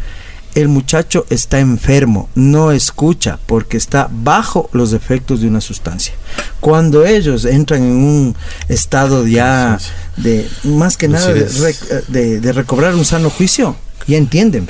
El 0.55 0.68
muchacho 0.68 1.24
está 1.30 1.61
enfermo, 1.61 2.28
no 2.34 2.72
escucha 2.72 3.38
porque 3.46 3.76
está 3.76 4.09
bajo 4.11 4.68
los 4.72 4.92
efectos 4.92 5.40
de 5.40 5.48
una 5.48 5.61
sustancia. 5.62 6.14
Cuando 6.61 7.07
ellos 7.07 7.44
entran 7.46 7.82
en 7.82 7.96
un 7.96 8.36
estado 8.68 9.26
ya 9.26 9.78
de, 10.16 10.48
más 10.64 10.96
que 10.96 11.09
nada, 11.09 11.32
de, 11.32 12.40
de 12.40 12.53
recobrar 12.53 12.94
un 12.94 13.05
sano 13.05 13.30
juicio, 13.30 13.76
ya 14.07 14.18
entienden 14.18 14.68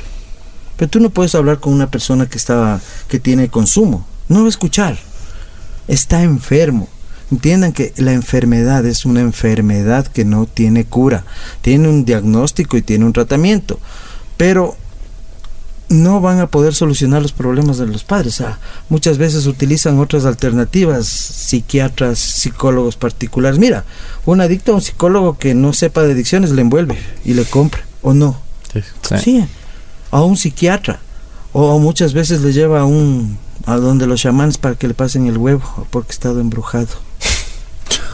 pero 0.75 0.89
tú 0.89 0.99
no 0.99 1.09
puedes 1.09 1.35
hablar 1.35 1.59
con 1.59 1.73
una 1.73 1.89
persona 1.89 2.25
que 2.27 2.37
está, 2.37 2.81
que 3.07 3.19
tiene 3.19 3.49
consumo. 3.49 4.05
No 4.27 4.41
va 4.41 4.45
a 4.47 4.49
escuchar. 4.49 4.97
Está 5.87 6.23
enfermo. 6.23 6.87
Entiendan 7.31 7.73
que 7.73 7.93
la 7.97 8.13
enfermedad 8.13 8.85
es 8.85 9.05
una 9.05 9.21
enfermedad 9.21 10.07
que 10.07 10.25
no 10.25 10.45
tiene 10.45 10.85
cura. 10.85 11.25
Tiene 11.61 11.87
un 11.89 12.05
diagnóstico 12.05 12.77
y 12.77 12.81
tiene 12.81 13.05
un 13.05 13.13
tratamiento. 13.13 13.79
Pero 14.37 14.75
no 15.93 16.19
van 16.19 16.39
a 16.39 16.47
poder 16.47 16.73
solucionar 16.73 17.21
los 17.21 17.31
problemas 17.31 17.77
de 17.77 17.87
los 17.87 18.03
padres. 18.03 18.43
muchas 18.89 19.17
veces 19.17 19.47
utilizan 19.47 19.99
otras 19.99 20.25
alternativas, 20.25 21.07
psiquiatras, 21.07 22.19
psicólogos 22.19 22.97
particulares. 22.97 23.59
Mira, 23.59 23.85
un 24.25 24.41
adicto 24.41 24.73
a 24.73 24.75
un 24.75 24.81
psicólogo 24.81 25.37
que 25.37 25.53
no 25.53 25.71
sepa 25.71 26.03
de 26.03 26.13
adicciones 26.13 26.51
le 26.51 26.61
envuelve 26.61 26.97
y 27.23 27.33
le 27.33 27.45
compra, 27.45 27.85
¿o 28.01 28.13
no? 28.13 28.41
Sí. 28.73 29.17
sí 29.23 29.47
a 30.13 30.21
un 30.21 30.37
psiquiatra 30.37 30.99
o 31.53 31.79
muchas 31.79 32.13
veces 32.13 32.41
le 32.41 32.53
lleva 32.53 32.81
a 32.81 32.85
un 32.85 33.39
a 33.65 33.77
donde 33.77 34.05
los 34.05 34.21
chamanes 34.21 34.57
para 34.57 34.75
que 34.75 34.87
le 34.87 34.93
pasen 34.93 35.25
el 35.25 35.37
huevo 35.37 35.87
porque 35.89 36.11
ha 36.11 36.13
estado 36.13 36.39
embrujado. 36.39 36.89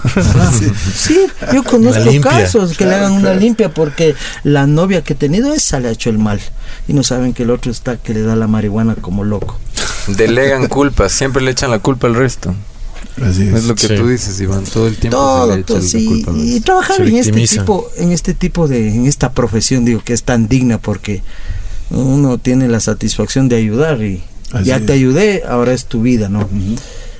sí, 0.95 1.19
yo 1.53 1.63
conozco 1.63 2.09
casos 2.21 2.77
que 2.77 2.85
le 2.85 2.95
hagan 2.95 3.13
una 3.13 3.33
limpia 3.33 3.73
porque 3.73 4.15
la 4.43 4.67
novia 4.67 5.03
que 5.03 5.13
ha 5.13 5.17
tenido 5.17 5.53
esa 5.53 5.79
le 5.79 5.89
ha 5.89 5.91
hecho 5.91 6.09
el 6.09 6.17
mal 6.17 6.39
y 6.87 6.93
no 6.93 7.03
saben 7.03 7.33
que 7.33 7.43
el 7.43 7.49
otro 7.49 7.71
está 7.71 7.97
que 7.97 8.13
le 8.13 8.21
da 8.21 8.35
la 8.35 8.47
marihuana 8.47 8.95
como 8.95 9.23
loco. 9.23 9.59
Delegan 10.07 10.67
culpas, 10.67 11.11
siempre 11.11 11.41
le 11.41 11.51
echan 11.51 11.71
la 11.71 11.79
culpa 11.79 12.07
al 12.07 12.15
resto. 12.15 12.55
Así 13.21 13.47
es. 13.47 13.65
lo 13.65 13.75
que 13.75 13.87
tú 13.89 14.07
dices, 14.07 14.39
Iván, 14.39 14.63
todo 14.63 14.87
el 14.87 14.95
tiempo 14.97 15.17
todo, 15.65 15.81
sí. 15.81 16.25
y 16.35 16.59
trabajar 16.61 17.01
en 17.01 17.17
este 17.17 17.31
tipo 17.31 17.89
en 17.97 18.11
este 18.11 18.33
tipo 18.33 18.67
de 18.67 18.89
en 18.89 19.07
esta 19.07 19.33
profesión 19.33 19.83
digo 19.83 20.01
que 20.03 20.13
es 20.13 20.23
tan 20.23 20.47
digna 20.47 20.77
porque 20.77 21.21
uno 21.89 22.37
tiene 22.37 22.67
la 22.67 22.79
satisfacción 22.79 23.49
de 23.49 23.57
ayudar 23.57 24.01
y 24.01 24.23
ya 24.63 24.79
te 24.79 24.93
ayudé, 24.93 25.43
ahora 25.47 25.73
es 25.73 25.85
tu 25.85 26.01
vida, 26.01 26.29
¿no? 26.29 26.47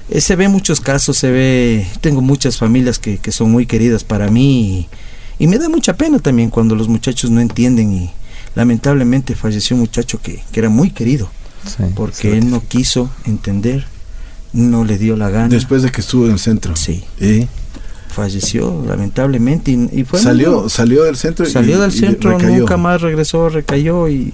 Eh, 0.10 0.22
se 0.22 0.36
ve 0.36 0.48
muchos 0.48 0.82
casos, 0.82 1.18
se 1.18 1.32
ve, 1.32 1.88
tengo 2.02 2.22
muchas 2.22 2.58
familias 2.58 3.00
que, 3.00 3.18
que 3.18 3.32
son 3.32 3.52
muy 3.52 3.66
queridas 3.66 4.04
para 4.04 4.30
mí 4.30 4.88
y, 5.38 5.48
me 5.48 5.58
da 5.58 5.70
mucha 5.70 5.96
pena 5.96 6.20
también 6.20 6.50
cuando 6.50 6.76
los 6.76 6.88
muchachos 6.88 7.32
no 7.32 7.40
entienden 7.40 7.94
y 7.94 8.12
lamentablemente 8.56 9.36
falleció 9.36 9.76
un 9.76 9.82
muchacho 9.82 10.20
que, 10.22 10.44
que 10.52 10.60
era 10.60 10.70
muy 10.70 10.92
querido 10.92 11.30
porque 11.96 12.38
él 12.38 12.50
no 12.50 12.64
quiso 12.68 13.10
entender, 13.26 13.86
no 14.54 14.84
le 14.84 14.98
dio 14.98 15.16
la 15.16 15.30
gana. 15.30 15.50
Después 15.50 15.84
de 15.84 15.92
que 15.92 16.02
estuvo 16.02 16.26
en 16.26 16.32
el 16.32 16.40
centro. 16.40 16.76
Sí. 16.76 17.04
Falleció 18.10 18.84
lamentablemente 18.88 19.72
y, 19.72 20.04
fue 20.04 20.20
salió 20.20 20.68
salió 20.68 21.04
del 21.04 21.16
centro 21.16 21.46
salió 21.46 21.80
del 21.80 21.92
centro 21.92 22.38
nunca 22.40 22.76
más 22.76 23.02
regresó 23.02 23.50
recayó 23.50 24.10
y 24.10 24.34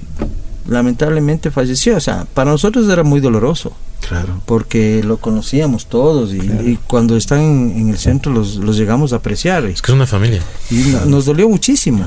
lamentablemente 0.67 1.51
falleció. 1.51 1.97
O 1.97 1.99
sea 1.99 2.25
para 2.33 2.51
nosotros 2.51 2.89
era 2.89 3.03
muy 3.03 3.19
doloroso. 3.19 3.73
Claro. 4.07 4.41
Porque 4.45 5.01
lo 5.03 5.17
conocíamos 5.17 5.87
todos 5.87 6.31
y, 6.31 6.77
cuando 6.85 7.17
están 7.17 7.39
en, 7.39 7.89
el 7.89 7.97
centro 7.97 8.31
los, 8.31 8.57
los, 8.57 8.77
llegamos 8.77 9.13
a 9.13 9.17
apreciar. 9.17 9.65
Es 9.65 9.81
que 9.81 9.91
es 9.91 9.95
una 9.95 10.05
familia. 10.05 10.41
Y 10.69 10.93
nos 11.07 11.25
dolió 11.25 11.49
muchísimo. 11.49 12.05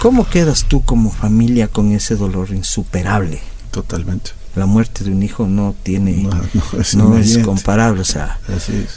Cómo 0.00 0.28
quedas 0.28 0.64
tú 0.64 0.82
como 0.82 1.12
familia 1.12 1.68
con 1.68 1.92
ese 1.92 2.16
dolor 2.16 2.50
insuperable 2.50 3.40
totalmente 3.70 4.39
la 4.56 4.66
muerte 4.66 5.04
de 5.04 5.12
un 5.12 5.22
hijo 5.22 5.46
no 5.46 5.76
tiene 5.82 6.28
no, 6.96 7.16
es, 7.16 7.38
comparable 7.38 8.00
o 8.00 8.04
sea 8.04 8.38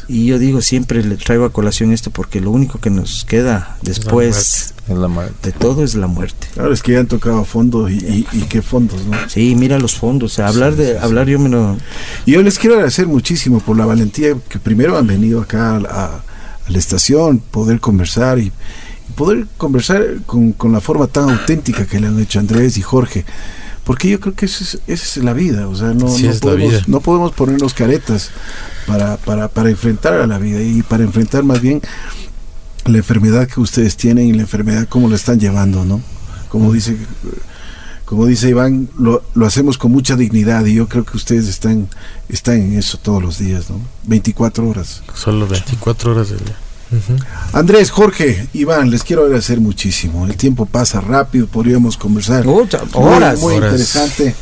y 0.08 0.26
yo 0.26 0.40
digo 0.40 0.62
siempre 0.62 1.04
le 1.04 1.16
traigo 1.16 1.46
a 1.46 1.52
colación 1.52 1.92
esto 1.92 2.10
porque 2.10 2.42
lo 2.42 2.50
único 2.50 2.80
que 2.80 2.90
nos 2.90 3.24
queda 3.24 3.78
después 3.84 4.74
de 5.44 5.52
todo 5.54 5.84
es 5.84 5.96
la 5.96 6.08
muerte. 6.08 6.48
Claro 6.54 6.74
es 6.74 6.82
que 6.82 6.94
ya 6.94 7.00
han 7.00 7.08
tocado 7.08 7.46
fondos 7.46 7.92
y, 7.92 8.26
qué 8.50 8.62
fondos 8.62 9.06
no 9.06 9.18
sí 9.28 9.56
mira 9.56 9.80
los 9.80 9.96
fondos 9.96 10.34
o 10.34 10.36
sea 10.36 10.48
hablar 10.48 10.76
de 10.76 10.98
hablar 10.98 11.28
yo 11.28 11.40
me 11.40 11.50
lo 11.50 11.78
y 12.26 12.32
yo 12.32 12.42
les 12.42 12.58
quiero 12.58 12.76
agradecer 12.76 13.08
muchísimo 13.08 13.60
por 13.60 13.78
la 13.78 13.86
valentía 13.86 14.36
que 14.50 14.60
primero 14.60 14.98
han 14.98 15.08
venido 15.08 15.42
acá 15.42 15.76
a, 15.76 16.24
la 16.68 16.78
estación 16.78 17.40
poder 17.40 17.80
conversar 17.82 18.40
y, 18.40 18.52
poder 19.16 19.48
conversar 19.58 20.02
con, 20.26 20.54
con 20.54 20.72
la 20.72 20.80
forma 20.80 21.08
tan 21.08 21.30
auténtica 21.30 21.86
que 21.86 22.00
le 22.00 22.08
han 22.08 22.20
hecho 22.20 22.40
Andrés 22.40 22.78
y 22.78 22.82
Jorge 22.82 23.26
porque 23.84 24.10
yo 24.10 24.20
creo 24.20 24.34
que 24.34 24.46
esa 24.46 24.78
es, 24.88 25.18
la 25.18 25.34
vida, 25.34 25.68
o 25.68 25.76
sea, 25.76 25.90
no, 25.90 26.06
no, 26.18 26.40
podemos, 26.40 26.88
no 26.88 27.02
podemos 27.02 27.32
ponernos 27.34 27.74
caretas 27.74 28.32
para, 28.88 29.18
para, 29.18 29.50
para 29.50 29.70
enfrentar 29.70 30.14
a 30.14 30.28
la 30.28 30.38
vida 30.38 30.62
y 30.62 30.84
para 30.84 31.04
enfrentar 31.04 31.44
más 31.44 31.62
bien 31.62 31.82
la 32.86 32.98
enfermedad 32.98 33.48
que 33.48 33.60
ustedes 33.60 33.98
tienen 33.98 34.28
y 34.28 34.34
la 34.34 34.42
enfermedad 34.42 34.88
cómo 34.88 35.10
la 35.10 35.16
están 35.16 35.40
llevando, 35.40 35.84
¿no? 35.86 36.02
Como 36.50 36.72
dice 36.72 36.98
como 38.06 38.28
dice 38.28 38.50
Iván, 38.50 38.90
lo, 39.00 39.24
lo, 39.34 39.46
hacemos 39.48 39.78
con 39.78 39.92
mucha 39.92 40.16
dignidad 40.16 40.66
y 40.66 40.76
yo 40.76 40.88
creo 40.88 41.04
que 41.04 41.18
ustedes 41.18 41.48
están, 41.48 41.88
están 42.30 42.58
en 42.58 42.78
eso 42.78 43.00
todos 43.00 43.24
los 43.24 43.40
días, 43.40 43.70
¿no? 43.70 43.80
24 44.04 44.70
horas. 44.70 45.02
Solo 45.16 45.48
24 45.48 46.12
horas 46.12 46.30
del 46.30 46.40
día. 46.40 46.58
Andrés, 47.54 47.92
Jorge, 47.92 48.48
Iván, 48.54 48.90
les 48.90 49.04
quiero 49.04 49.24
agradecer 49.24 49.60
muchísimo. 49.60 50.26
El 50.26 50.36
tiempo 50.36 50.66
pasa 50.66 51.02
rápido, 51.02 51.48
podríamos 51.48 51.98
conversar. 51.98 52.46
horas. 52.94 53.40
Muy, 53.40 53.56
interesante. 53.56 54.36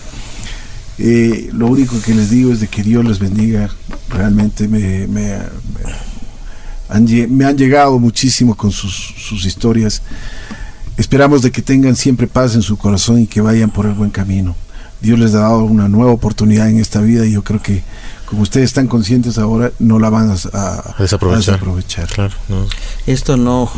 Eh, 0.98 1.50
lo 1.54 1.68
único 1.68 2.00
que 2.02 2.14
les 2.14 2.30
digo 2.30 2.52
es 2.54 2.60
de 2.60 2.68
que 2.68 2.84
Dios 2.84 3.04
les 3.06 3.20
bendiga. 3.20 3.70
Realmente 4.10 4.68
me, 4.68 5.08
me, 5.08 5.38
han, 6.90 7.08
llegado 7.58 7.98
muchísimo 8.00 8.56
con 8.56 8.72
sus, 8.72 9.16
sus 9.18 9.46
historias. 9.46 10.02
Esperamos 10.98 11.42
de 11.42 11.52
que 11.52 11.62
tengan 11.62 11.96
siempre 11.96 12.28
paz 12.28 12.56
en 12.56 12.62
su 12.62 12.78
corazón 12.78 13.20
y 13.20 13.28
que 13.28 13.42
vayan 13.42 13.72
por 13.72 13.86
el 13.86 13.94
buen 13.94 14.12
camino. 14.12 14.56
Dios 15.02 15.18
les 15.18 15.34
ha 15.34 15.40
dado 15.40 15.64
una 15.64 15.88
nueva 15.88 16.12
oportunidad 16.12 16.70
en 16.70 16.80
esta 16.80 17.02
vida 17.02 17.26
y 17.26 17.32
yo 17.32 17.44
creo 17.44 17.62
que 17.62 17.82
como 18.32 18.44
ustedes 18.44 18.68
están 18.68 18.88
conscientes 18.88 19.38
ahora, 19.38 19.74
no 19.80 20.00
la 20.00 20.10
van 20.10 20.32
a, 20.32 20.96
desaprovechar. 20.98 21.60
Claro, 22.08 22.34
Esto 23.06 23.36
no, 23.36 23.70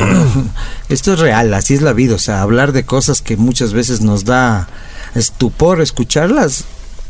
esto 0.89 1.13
es 1.13 1.19
real, 1.19 1.51
así 1.55 1.73
es 1.73 1.81
la 1.81 1.91
vida, 1.91 2.13
o 2.13 2.19
sea, 2.19 2.43
hablar 2.43 2.71
de 2.71 2.85
cosas 2.85 3.23
que 3.23 3.35
muchas 3.35 3.73
veces 3.73 4.01
nos 4.01 4.25
da 4.25 4.67
estupor 5.15 5.81
escucharlas, 5.81 6.65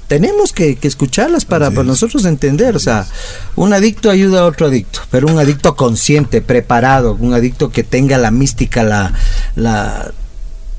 tenemos 0.08 0.54
que, 0.54 0.78
escucharlas 0.84 1.44
para, 1.44 1.70
nosotros 1.70 2.24
entender. 2.24 2.78
O 2.78 2.80
sea, 2.80 3.06
un 3.58 3.74
adicto 3.74 4.10
ayuda 4.10 4.39
a 4.39 4.46
otro 4.46 4.68
adicto, 4.68 5.02
pero 5.12 5.28
un 5.28 5.38
adicto 5.38 5.76
consciente, 5.76 6.41
preparado, 6.41 7.18
un 7.20 7.34
adicto 7.34 7.72
que 7.72 7.84
tenga 7.84 8.18
la 8.18 8.32
mística, 8.32 8.84
la, 8.84 9.12
la, 9.58 10.14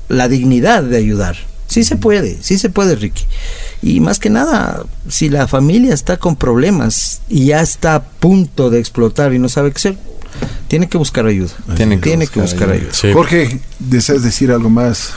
la 0.07 0.27
dignidad 0.29 0.81
de 0.81 0.97
ayudar. 0.97 1.37
Sí 1.75 1.83
se 1.83 1.97
puede, 1.97 2.37
sí 2.41 2.57
se 2.57 2.69
puede, 2.69 2.95
Ricky. 2.95 3.25
Y 3.81 3.99
más 3.99 4.17
que 4.17 4.29
nada, 4.29 4.85
si 5.09 5.27
la 5.27 5.45
familia 5.45 5.93
está 5.93 6.15
con 6.15 6.37
problemas 6.37 7.19
y 7.27 7.47
ya 7.47 7.59
está 7.59 7.95
a 7.95 8.01
punto 8.01 8.69
de 8.69 8.79
explotar 8.79 9.33
y 9.33 9.39
no 9.39 9.49
sabe 9.49 9.71
qué 9.71 9.75
hacer, 9.79 9.97
tiene 10.69 10.87
que 10.87 10.97
buscar 10.97 11.25
ayuda. 11.25 11.51
Tiene 11.75 11.99
que, 11.99 12.39
buscar, 12.39 12.71
ayuda. 12.71 12.91
Jorge, 13.11 13.59
¿deseas 13.77 14.23
decir 14.23 14.53
algo 14.53 14.69
más? 14.69 15.11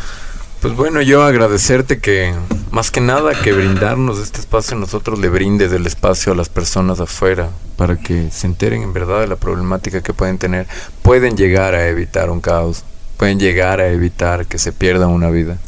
Pues 0.61 0.75
bueno, 0.75 1.01
yo 1.01 1.23
agradecerte 1.23 2.01
que 2.01 2.35
más 2.73 2.91
que 2.91 3.01
nada 3.01 3.41
que 3.41 3.53
brindarnos 3.53 4.19
este 4.19 4.41
espacio 4.41 4.77
nosotros 4.77 5.21
le 5.21 5.29
brindes 5.29 5.71
el 5.71 5.87
espacio 5.87 6.33
a 6.33 6.35
las 6.35 6.49
personas 6.49 6.99
afuera 6.99 7.51
para 7.77 7.99
que 7.99 8.33
se 8.33 8.49
enteren 8.49 8.83
en 8.83 8.93
verdad 8.93 9.21
de 9.21 9.29
la 9.29 9.37
problemática 9.37 10.03
que 10.03 10.13
pueden 10.13 10.39
tener. 10.39 10.67
Pueden 11.03 11.37
llegar 11.37 11.77
a 11.77 11.87
evitar 11.87 12.31
un 12.31 12.41
caos, 12.41 12.83
pueden 13.17 13.39
llegar 13.39 13.81
a 13.81 13.87
evitar 13.91 14.47
que 14.47 14.59
se 14.59 14.73
pierda 14.73 15.07
una 15.07 15.31
vida 15.31 15.59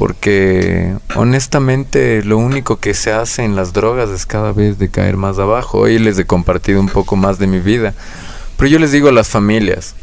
porque 0.00 0.96
honestamente 1.14 2.24
lo 2.24 2.38
único 2.38 2.78
que 2.78 2.94
se 2.94 3.12
hace 3.12 3.44
en 3.44 3.54
las 3.54 3.74
drogas 3.74 4.08
es 4.08 4.24
cada 4.24 4.50
vez 4.50 4.78
de 4.78 4.88
caer 4.88 5.18
más 5.18 5.38
abajo. 5.38 5.80
Hoy 5.80 5.98
les 5.98 6.18
he 6.18 6.24
compartido 6.24 6.80
un 6.80 6.88
poco 6.88 7.16
más 7.16 7.38
de 7.38 7.46
mi 7.46 7.58
vida, 7.58 7.92
pero 8.56 8.70
yo 8.70 8.78
les 8.78 8.92
digo 8.92 9.10
a 9.10 9.12
las 9.12 9.28
familias, 9.28 9.94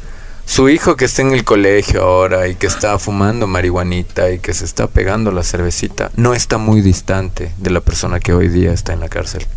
Su 0.45 0.69
hijo 0.69 0.97
que 0.97 1.05
está 1.05 1.23
en 1.23 1.33
el 1.33 1.43
colegio 1.43 2.03
ahora 2.03 2.47
y 2.47 2.53
que 2.53 2.67
está 2.67 2.99
fumando 2.99 3.47
marihuanita 3.47 4.29
y 4.29 4.37
que 4.37 4.53
se 4.53 4.65
está 4.65 4.85
pegando 4.85 5.31
la 5.31 5.41
cervecita, 5.41 6.11
no 6.15 6.35
está 6.35 6.59
muy 6.59 6.81
distante 6.81 7.51
de 7.57 7.71
la 7.71 7.81
persona 7.81 8.19
que 8.19 8.33
hoy 8.33 8.49
día 8.49 8.73
está 8.73 8.93
en 8.93 8.99
la 8.99 9.09
cárcel. 9.09 9.47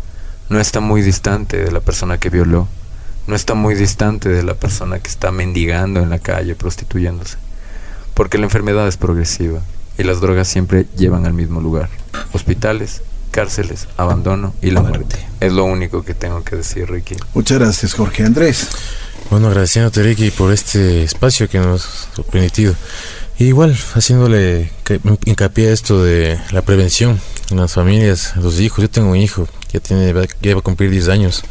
No 0.49 0.59
está 0.59 0.79
muy 0.79 1.03
distante 1.03 1.63
de 1.63 1.71
la 1.71 1.81
persona 1.81 2.17
que 2.17 2.31
violó. 2.31 2.67
No 3.27 3.35
está 3.35 3.53
muy 3.53 3.75
distante 3.75 4.27
de 4.27 4.41
la 4.41 4.55
persona 4.55 4.97
que 4.97 5.07
está 5.07 5.31
mendigando 5.31 5.99
en 5.99 6.09
la 6.09 6.17
calle, 6.17 6.55
prostituyéndose. 6.55 7.37
Porque 8.15 8.39
la 8.39 8.45
enfermedad 8.45 8.87
es 8.87 8.97
progresiva 8.97 9.61
y 9.97 10.03
las 10.03 10.21
drogas 10.21 10.47
siempre 10.47 10.87
llevan 10.97 11.25
al 11.25 11.33
mismo 11.33 11.61
lugar. 11.61 11.89
Hospitales, 12.33 13.01
cárceles, 13.31 13.87
abandono 13.97 14.53
y 14.61 14.71
la 14.71 14.81
muerte. 14.81 15.17
Es 15.39 15.53
lo 15.53 15.63
único 15.65 16.03
que 16.03 16.13
tengo 16.13 16.43
que 16.43 16.57
decir, 16.57 16.89
Ricky. 16.89 17.15
Muchas 17.33 17.59
gracias, 17.59 17.93
Jorge 17.93 18.23
Andrés. 18.23 18.69
Bueno, 19.29 19.47
agradeciéndote, 19.47 20.03
Ricky, 20.03 20.31
por 20.31 20.51
este 20.51 21.03
espacio 21.03 21.49
que 21.49 21.59
nos 21.59 22.09
ha 22.17 22.23
permitido. 22.23 22.75
igual, 23.39 23.77
haciéndole 23.95 24.71
hincapié 25.25 25.69
a 25.69 25.73
esto 25.73 26.03
de 26.03 26.39
la 26.51 26.61
prevención 26.61 27.19
en 27.49 27.57
las 27.57 27.73
familias, 27.73 28.35
los 28.35 28.59
hijos. 28.59 28.79
Yo 28.81 28.89
tengo 28.89 29.11
un 29.11 29.17
hijo, 29.17 29.47
ya 29.71 29.79
tiene, 29.79 30.13
ya 30.41 30.53
va 30.53 30.59
a 30.59 30.63
cumplir 30.63 30.91
10 30.91 31.07
años. 31.07 31.43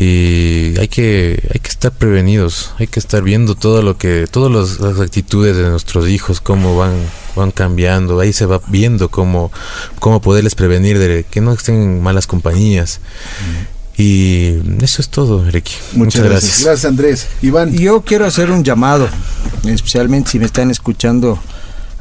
Y 0.00 0.78
hay 0.78 0.86
que, 0.86 1.42
hay 1.52 1.58
que 1.58 1.68
estar 1.68 1.90
prevenidos, 1.90 2.70
hay 2.78 2.86
que 2.86 3.00
estar 3.00 3.20
viendo 3.20 3.56
todo 3.56 3.82
lo 3.82 3.98
que, 3.98 4.28
todas 4.30 4.78
las 4.78 5.00
actitudes 5.00 5.56
de 5.56 5.68
nuestros 5.68 6.08
hijos, 6.08 6.40
cómo 6.40 6.76
van, 6.76 6.92
van 7.34 7.50
cambiando, 7.50 8.20
ahí 8.20 8.32
se 8.32 8.46
va 8.46 8.60
viendo 8.68 9.08
cómo, 9.08 9.50
cómo 9.98 10.22
poderles 10.22 10.54
prevenir 10.54 11.00
de 11.00 11.26
que 11.28 11.40
no 11.40 11.52
estén 11.52 11.82
en 11.82 12.00
malas 12.00 12.28
compañías. 12.28 13.00
Y 13.96 14.60
eso 14.82 15.02
es 15.02 15.08
todo, 15.08 15.44
Ricky. 15.50 15.74
Muchas, 15.94 16.22
gracias. 16.22 16.62
Gracias, 16.62 16.84
Andrés. 16.84 17.26
Iván. 17.42 17.76
Yo 17.76 18.02
quiero 18.02 18.24
hacer 18.24 18.52
un 18.52 18.62
llamado, 18.62 19.08
especialmente 19.64 20.30
si 20.30 20.38
me 20.38 20.46
están 20.46 20.70
escuchando 20.70 21.40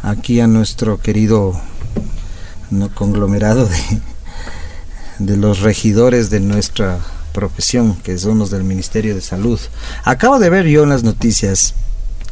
aquí 0.04 0.40
a 0.40 0.46
nuestro 0.46 1.00
querido 1.00 1.60
no, 2.70 2.94
conglomerado 2.94 3.66
de, 3.66 4.02
de 5.18 5.36
los 5.36 5.62
regidores 5.62 6.30
de 6.30 6.42
nuestra 6.42 7.00
profesión, 7.38 7.96
que 8.04 8.18
son 8.18 8.40
los 8.40 8.50
del 8.50 8.64
Ministerio 8.64 9.14
de 9.14 9.22
Salud. 9.22 9.60
Acabo 10.04 10.40
de 10.40 10.50
ver 10.50 10.66
yo 10.66 10.82
en 10.82 10.90
las 10.90 11.04
noticias 11.04 11.76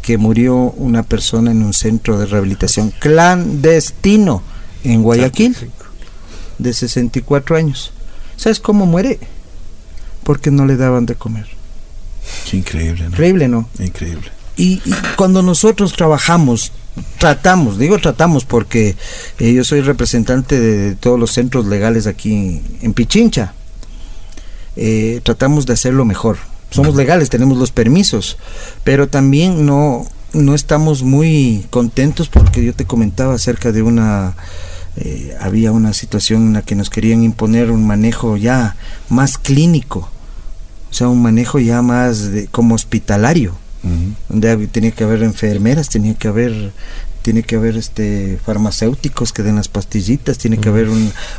que 0.02 0.18
murió 0.18 0.56
una 0.56 1.04
persona 1.04 1.52
en 1.52 1.62
un 1.62 1.74
centro 1.74 2.18
de 2.18 2.26
rehabilitación 2.26 2.92
clandestino 3.00 4.42
en 4.84 5.04
Guayaquil, 5.04 5.56
de 6.58 6.74
64 6.74 7.56
años. 7.56 7.94
¿Sabes 8.36 8.60
cómo 8.60 8.88
muere? 8.88 9.20
porque 10.26 10.50
no 10.50 10.66
le 10.66 10.76
daban 10.76 11.06
de 11.06 11.16
comer. 11.16 11.46
increíble, 12.52 13.04
¿no? 13.04 13.10
Increíble, 13.10 13.48
¿no? 13.48 13.70
Increíble. 13.80 14.32
Y, 14.58 14.82
cuando 15.16 15.44
nosotros 15.44 15.94
trabajamos, 15.94 16.72
tratamos, 17.20 17.78
digo 17.78 18.00
tratamos 18.00 18.44
porque 18.44 18.96
eh, 19.38 19.54
yo 19.54 19.64
soy 19.64 19.82
representante 19.82 20.60
de, 20.60 20.96
todos 20.96 21.20
los 21.20 21.32
centros 21.32 21.68
legales 21.68 22.08
aquí 22.08 22.62
en 22.82 22.94
Pichincha, 22.94 23.54
eh, 24.76 25.22
tratamos 25.24 25.66
de 25.66 25.74
hacerlo 25.74 26.06
mejor. 26.06 26.38
Somos 26.70 26.96
legales, 26.96 27.30
tenemos 27.30 27.58
los 27.58 27.72
permisos, 27.72 28.38
pero 28.84 29.08
también 29.08 29.66
no, 29.66 30.06
no 30.34 30.56
estamos 30.56 31.04
muy 31.04 31.66
contentos 31.70 32.28
porque 32.28 32.64
yo 32.64 32.74
te 32.74 32.86
comentaba 32.86 33.36
acerca 33.36 33.72
de 33.72 33.82
una 33.82 34.36
eh, 34.98 35.36
había 35.40 35.72
una 35.72 35.94
situación 35.94 36.48
en 36.48 36.54
la 36.54 36.62
que 36.62 36.76
nos 36.76 36.90
querían 36.90 37.24
imponer 37.24 37.70
un 37.70 37.86
manejo 37.86 38.38
ya 38.38 38.76
más 39.10 39.38
clínico 39.38 40.10
o 40.96 40.98
sea, 40.98 41.10
un 41.10 41.22
manejo 41.22 41.60
ya 41.60 41.82
más 41.82 42.32
de, 42.32 42.48
como 42.48 42.74
hospitalario, 42.74 43.54
donde 44.30 44.68
tenía 44.68 44.92
que 44.92 45.04
haber 45.04 45.24
enfermeras, 45.24 45.90
tenía 45.90 46.14
que 46.14 46.30
haber 46.30 46.72
tiene 47.26 47.42
que 47.42 47.56
haber 47.56 47.76
este 47.76 48.38
farmacéuticos 48.46 49.34
que 49.34 49.42
den 49.42 49.56
las 49.56 49.68
pastillitas, 49.68 50.38
tiene 50.38 50.60
que 50.60 50.70
haber 50.70 50.90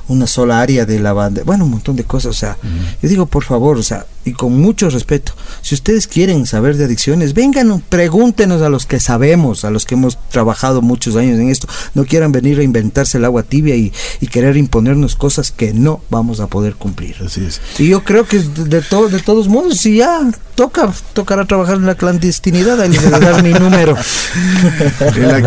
una 0.09 0.27
sola 0.27 0.61
área 0.61 0.85
de 0.85 0.99
la 0.99 1.13
banda, 1.13 1.43
bueno, 1.45 1.65
un 1.65 1.71
montón 1.71 1.95
de 1.95 2.03
cosas, 2.03 2.31
o 2.31 2.33
sea, 2.33 2.57
yo 3.01 3.09
digo, 3.09 3.27
por 3.27 3.45
favor, 3.45 3.79
o 3.79 3.85
sea, 3.85 4.05
y 4.27 4.33
con 4.33 4.61
mucho 4.61 4.91
respeto, 4.91 5.33
si 5.63 5.77
ustedes 5.77 6.09
quieren 6.09 6.47
saber 6.47 6.77
de 6.77 6.85
adicciones, 6.85 7.33
vengan, 7.33 7.81
pregúntenos 7.89 8.61
a 8.61 8.69
los 8.69 8.85
que 8.85 8.99
sabemos, 8.99 9.65
a 9.65 9.71
los 9.71 9.85
que 9.85 9.95
hemos 9.95 10.19
trabajado 10.31 10.83
muchos 10.83 11.15
años 11.15 11.39
en 11.39 11.49
esto, 11.49 11.69
no 11.95 12.05
quieran 12.05 12.33
venir 12.33 12.59
a 12.59 12.65
inventarse 12.65 13.19
el 13.19 13.25
agua 13.25 13.45
tibia 13.45 13.77
y, 13.77 13.93
querer 14.27 14.57
imponernos 14.59 15.17
cosas 15.17 15.51
que 15.51 15.73
no 15.73 16.03
vamos 16.11 16.41
a 16.41 16.49
poder 16.49 16.75
cumplir. 16.75 17.17
Así 17.25 17.43
es. 17.43 17.61
Y 17.79 17.89
yo 17.89 18.05
creo 18.05 18.27
que 18.27 18.41
de, 18.41 18.83
de 18.83 19.21
todos 19.21 19.49
modos, 19.49 19.79
si 19.79 19.97
ya 19.97 20.29
toca, 20.57 20.93
tocará 21.13 21.45
trabajar 21.45 21.77
en 21.77 21.87
la 21.87 21.95
clandestinidad, 21.95 22.81
ahí 22.81 22.91
les 22.91 23.11
dar 23.11 23.43
mi 23.43 23.53
número. 23.53 23.97
en 25.01 25.29
la 25.29 25.39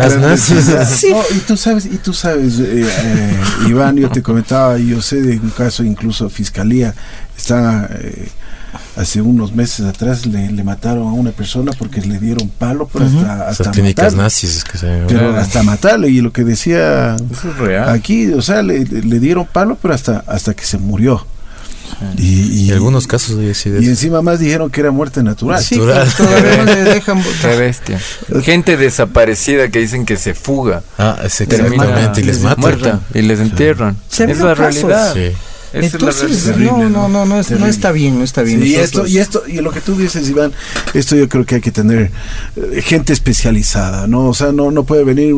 y 1.30 1.38
tú 1.40 1.56
sabes, 1.56 1.86
y 1.86 1.98
tú 1.98 2.14
sabes, 2.14 2.58
eh, 2.60 2.86
eh, 2.86 3.36
Iván, 3.68 3.96
yo 3.96 4.08
te 4.08 4.22
comentaba, 4.22 4.78
yo 4.78 5.02
sé 5.02 5.20
de 5.20 5.38
un 5.38 5.50
caso 5.50 5.84
incluso 5.84 6.30
fiscalía, 6.30 6.94
está 7.36 7.88
eh, 7.92 8.28
hace 8.96 9.20
unos 9.20 9.52
meses 9.52 9.86
atrás 9.86 10.26
le, 10.26 10.50
mataron 10.64 11.08
a 11.08 11.12
una 11.12 11.32
persona 11.32 11.72
porque 11.78 12.00
le 12.00 12.18
dieron 12.18 12.48
palo, 12.48 12.88
pero 12.92 13.06
hasta, 13.06 13.48
hasta 13.48 13.70
clínicas 13.70 14.14
nazis 14.14 14.64
que 14.64 14.78
se 14.78 15.04
pero 15.08 15.36
hasta 15.36 15.62
matarle 15.62 16.08
y 16.08 16.20
lo 16.20 16.32
que 16.32 16.44
decía 16.44 17.16
aquí, 17.86 18.32
o 18.32 18.42
sea, 18.42 18.62
le, 18.62 18.84
le, 18.84 19.20
dieron 19.20 19.46
palo, 19.46 19.78
pero 19.80 19.94
hasta 19.94 20.24
hasta 20.26 20.54
que 20.54 20.64
se 20.64 20.78
murió. 20.78 21.26
Y, 22.16 22.68
en 22.68 22.74
algunos 22.74 23.06
casos 23.06 23.36
y 23.64 23.86
encima 23.86 24.22
más 24.22 24.38
dijeron 24.38 24.70
que 24.70 24.80
era 24.80 24.90
muerte 24.90 25.22
natural. 25.22 25.62
Sí, 25.62 25.76
todavía 25.76 26.64
le 26.64 26.84
dejan 26.94 27.22
Qué 27.42 27.56
bestia. 27.56 28.00
Gente 28.42 28.76
desaparecida 28.76 29.68
que 29.68 29.80
dicen 29.80 30.06
que 30.06 30.16
se 30.16 30.34
fuga. 30.34 30.82
Ah, 30.98 31.18
exactamente, 31.24 32.20
y 32.20 32.24
les 32.24 32.40
matan. 32.40 33.00
y 33.12 33.22
les 33.22 33.40
entierran. 33.40 33.96
Es 34.18 34.38
la 34.38 34.54
realidad. 34.54 35.14
Sí. 35.14 35.32
Entonces, 35.72 36.56
no, 36.56 36.88
no, 36.88 37.08
no, 37.08 37.24
no, 37.24 37.38
está 37.38 37.92
bien, 37.92 38.18
no 38.18 38.24
está 38.24 38.42
bien. 38.42 38.62
y 38.64 38.74
esto, 38.74 39.06
y 39.06 39.18
esto, 39.18 39.42
y 39.46 39.60
lo 39.60 39.70
que 39.70 39.80
tú 39.80 39.94
dices, 39.96 40.28
Iván, 40.28 40.52
esto 40.94 41.14
yo 41.14 41.28
creo 41.28 41.46
que 41.46 41.56
hay 41.56 41.60
que 41.60 41.70
tener 41.70 42.10
eh, 42.56 42.82
gente 42.82 43.12
especializada, 43.12 44.06
¿no? 44.08 44.28
O 44.28 44.34
sea, 44.34 44.50
no, 44.50 44.70
no 44.70 44.84
puede 44.84 45.04
venir 45.04 45.34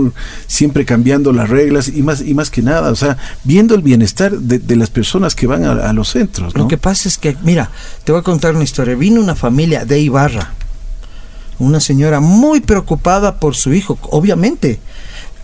siempre 0.46 0.86
cambiando 0.86 1.32
las 1.32 1.50
reglas 1.50 1.88
y 1.88 2.02
más, 2.02 2.22
y 2.22 2.34
más 2.34 2.50
que 2.50 2.62
nada, 2.62 2.90
o 2.90 2.96
sea, 2.96 3.18
viendo 3.44 3.74
el 3.74 3.82
bienestar 3.82 4.32
de, 4.32 4.76
las 4.76 4.88
personas 4.88 5.34
que 5.34 5.46
van 5.46 5.64
a, 5.64 5.92
los 5.92 6.08
centros, 6.08 6.56
Lo 6.56 6.66
que 6.66 6.78
pasa 6.78 7.08
es 7.08 7.18
que, 7.18 7.36
mira, 7.42 7.70
te 8.04 8.12
voy 8.12 8.20
a 8.20 8.24
contar 8.24 8.54
una 8.54 8.64
historia. 8.64 8.94
Vino 8.94 9.20
una 9.20 9.34
familia 9.34 9.84
de 9.84 10.00
Ibarra, 10.00 10.54
una 11.58 11.78
señora 11.78 12.20
muy 12.20 12.60
preocupada 12.60 13.38
por 13.38 13.54
su 13.54 13.74
hijo, 13.74 13.98
obviamente 14.04 14.80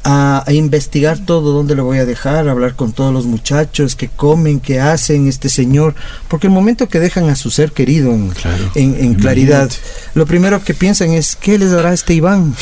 a, 0.04 0.44
investigar 0.48 1.18
todo, 1.18 1.52
dónde 1.52 1.74
lo 1.74 1.84
voy 1.84 1.98
a 1.98 2.06
dejar, 2.06 2.48
a 2.48 2.52
hablar 2.52 2.74
con 2.74 2.92
todos 2.92 3.12
los 3.12 3.26
muchachos, 3.26 3.96
qué 3.96 4.08
comen, 4.08 4.60
qué 4.60 4.80
hacen 4.80 5.28
este 5.28 5.48
señor, 5.48 5.94
porque 6.28 6.46
el 6.46 6.52
momento 6.52 6.88
que 6.88 7.00
dejan 7.00 7.28
a 7.28 7.36
su 7.36 7.50
ser 7.50 7.72
querido 7.72 8.12
en, 8.12 8.32
en, 8.74 9.14
claridad, 9.14 9.70
lo 10.14 10.26
primero 10.26 10.62
que 10.62 10.74
piensan 10.74 11.12
es, 11.12 11.36
¿qué 11.36 11.58
les 11.58 11.70
dará 11.70 11.92
este 11.92 12.14
Iván? 12.14 12.54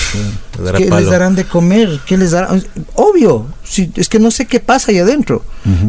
¿Qué 0.76 0.90
les 0.90 1.06
darán 1.06 1.36
de 1.36 1.44
comer? 1.44 2.00
¿Qué 2.06 2.16
les 2.16 2.30
dará? 2.30 2.48
Obvio, 2.94 3.46
si, 3.68 3.90
es 3.96 4.08
que 4.08 4.18
no 4.18 4.30
sé 4.30 4.46
qué 4.46 4.60
pasa 4.60 4.92
ahí 4.92 4.98
adentro, 4.98 5.44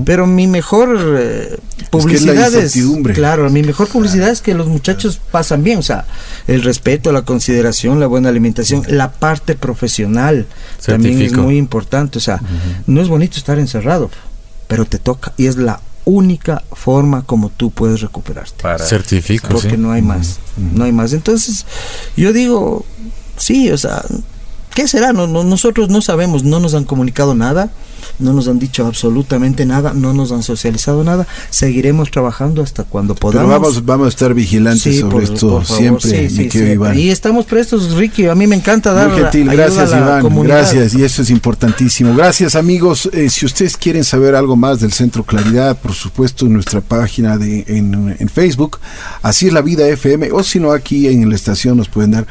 pero 0.06 0.26
mi 0.26 0.48
mejor 0.48 1.18
eh, 1.20 1.58
publicidad 1.90 2.54
es, 2.56 2.76
claro, 3.14 3.50
mi 3.50 3.62
mejor 3.62 3.88
publicidad 3.88 4.30
es 4.30 4.42
que 4.42 4.54
los 4.54 4.68
muchachos 4.68 5.20
pasan 5.32 5.64
bien, 5.64 5.80
o 5.80 5.84
sea, 5.84 6.06
el 6.48 6.64
respeto, 6.64 7.12
la 7.12 7.22
consideración, 7.24 8.00
la 8.00 8.08
buena 8.08 8.30
alimentación, 8.30 8.84
la 8.88 9.12
parte 9.12 9.56
profesional 9.56 10.48
también 10.86 11.22
es 11.22 11.34
muy 11.34 11.58
importante, 11.58 12.18
o 12.18 12.22
sea, 12.22 12.42
no 12.88 13.02
es 13.02 13.08
bonito 13.08 13.38
estar 13.38 13.60
encerrado, 13.60 14.10
pero 14.68 14.86
te 14.86 14.98
toca 14.98 15.34
y 15.38 15.46
es 15.46 15.58
la 15.58 15.80
única 16.06 16.64
forma 16.72 17.24
como 17.24 17.50
tú 17.50 17.70
puedes 17.70 18.00
recuperarte. 18.00 18.64
Para 18.64 18.86
Certifico, 18.86 19.50
porque 19.50 19.78
no 19.78 19.92
hay 19.92 20.02
más, 20.02 20.40
no 20.56 20.86
hay 20.86 20.94
más. 20.94 21.12
Entonces, 21.12 21.66
yo 22.16 22.32
digo, 22.32 22.86
sí, 23.36 23.70
o 23.72 23.78
sea, 23.78 24.02
¿qué 24.78 24.88
será? 24.88 25.12
No, 25.12 25.26
nosotros 25.26 25.90
no 25.90 26.04
sabemos, 26.04 26.44
no 26.44 26.60
nos 26.60 26.76
han 26.76 26.84
comunicado 26.84 27.34
nada 27.34 27.72
no 28.20 28.34
nos 28.34 28.48
han 28.48 28.60
dicho 28.60 28.86
absolutamente 28.86 29.66
nada, 29.66 29.94
no 29.94 30.14
nos 30.14 30.32
han 30.32 30.44
socializado 30.44 31.04
nada, 31.04 31.28
seguiremos 31.50 32.10
trabajando 32.10 32.62
hasta 32.64 32.84
cuando 32.84 33.16
podamos. 33.16 33.48
Pero 33.48 33.60
vamos, 33.60 33.86
vamos 33.86 34.06
a 34.08 34.10
estar 34.10 34.34
vigilantes 34.34 35.00
sobre 35.00 35.26
esto 35.26 35.64
siempre, 35.64 36.30
mi 36.30 36.48
querido 36.48 36.74
Iván. 36.74 36.98
Y 36.98 37.10
estamos 37.10 37.46
prestos, 37.46 37.94
Ricky, 37.94 38.26
a 38.26 38.36
mí 38.36 38.48
me 38.48 38.56
encanta 38.56 38.94
dar 38.94 39.10
Muy 39.10 39.22
gentil, 39.22 39.50
gracias 39.50 39.92
Iván, 39.92 40.44
gracias, 40.44 40.96
y 40.96 41.04
eso 41.04 41.22
es 41.22 41.30
importantísimo. 41.30 42.16
Gracias 42.16 42.56
amigos, 42.56 43.10
eh, 43.14 43.30
si 43.30 43.46
ustedes 43.46 43.78
quieren 43.78 44.04
saber 44.04 44.36
algo 44.36 44.56
más 44.56 44.80
del 44.80 44.92
Centro 44.92 45.24
Claridad, 45.24 45.78
por 45.78 45.94
supuesto 45.94 46.46
en 46.46 46.54
nuestra 46.54 46.82
página 46.82 47.38
de 47.38 47.66
en, 47.68 48.16
en 48.18 48.30
Facebook, 48.30 48.80
así 49.22 49.48
es 49.48 49.54
la 49.54 49.62
vida 49.62 49.88
FM, 49.88 50.32
o 50.32 50.44
si 50.44 50.60
no 50.60 50.72
aquí 50.72 51.08
en 51.08 51.30
la 51.30 51.36
estación 51.36 51.78
nos 51.78 51.90
pueden 51.90 52.12
dar 52.12 52.28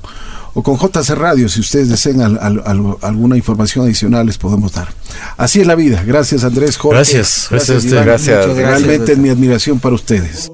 o 0.55 0.63
con 0.63 0.79
JC 0.79 1.17
Radio, 1.17 1.49
si 1.49 1.59
ustedes 1.59 1.89
desean 1.89 2.39
alguna 2.41 3.37
información 3.37 3.85
adicional, 3.85 4.27
les 4.27 4.39
podemos 4.39 4.71
dar. 4.73 4.95
Así 5.37 5.61
es 5.61 5.67
la 5.67 5.75
vida. 5.75 6.05
Gracias, 6.07 6.45
Andrés. 6.45 6.77
Jorge. 6.77 6.99
Gracias, 6.99 7.49
gracias, 7.51 7.85
gracias, 7.85 8.47
Realmente 8.55 9.11
es 9.13 9.19
mi 9.19 9.31
admiración 9.31 9.81
para 9.81 9.97
ustedes. 9.97 10.53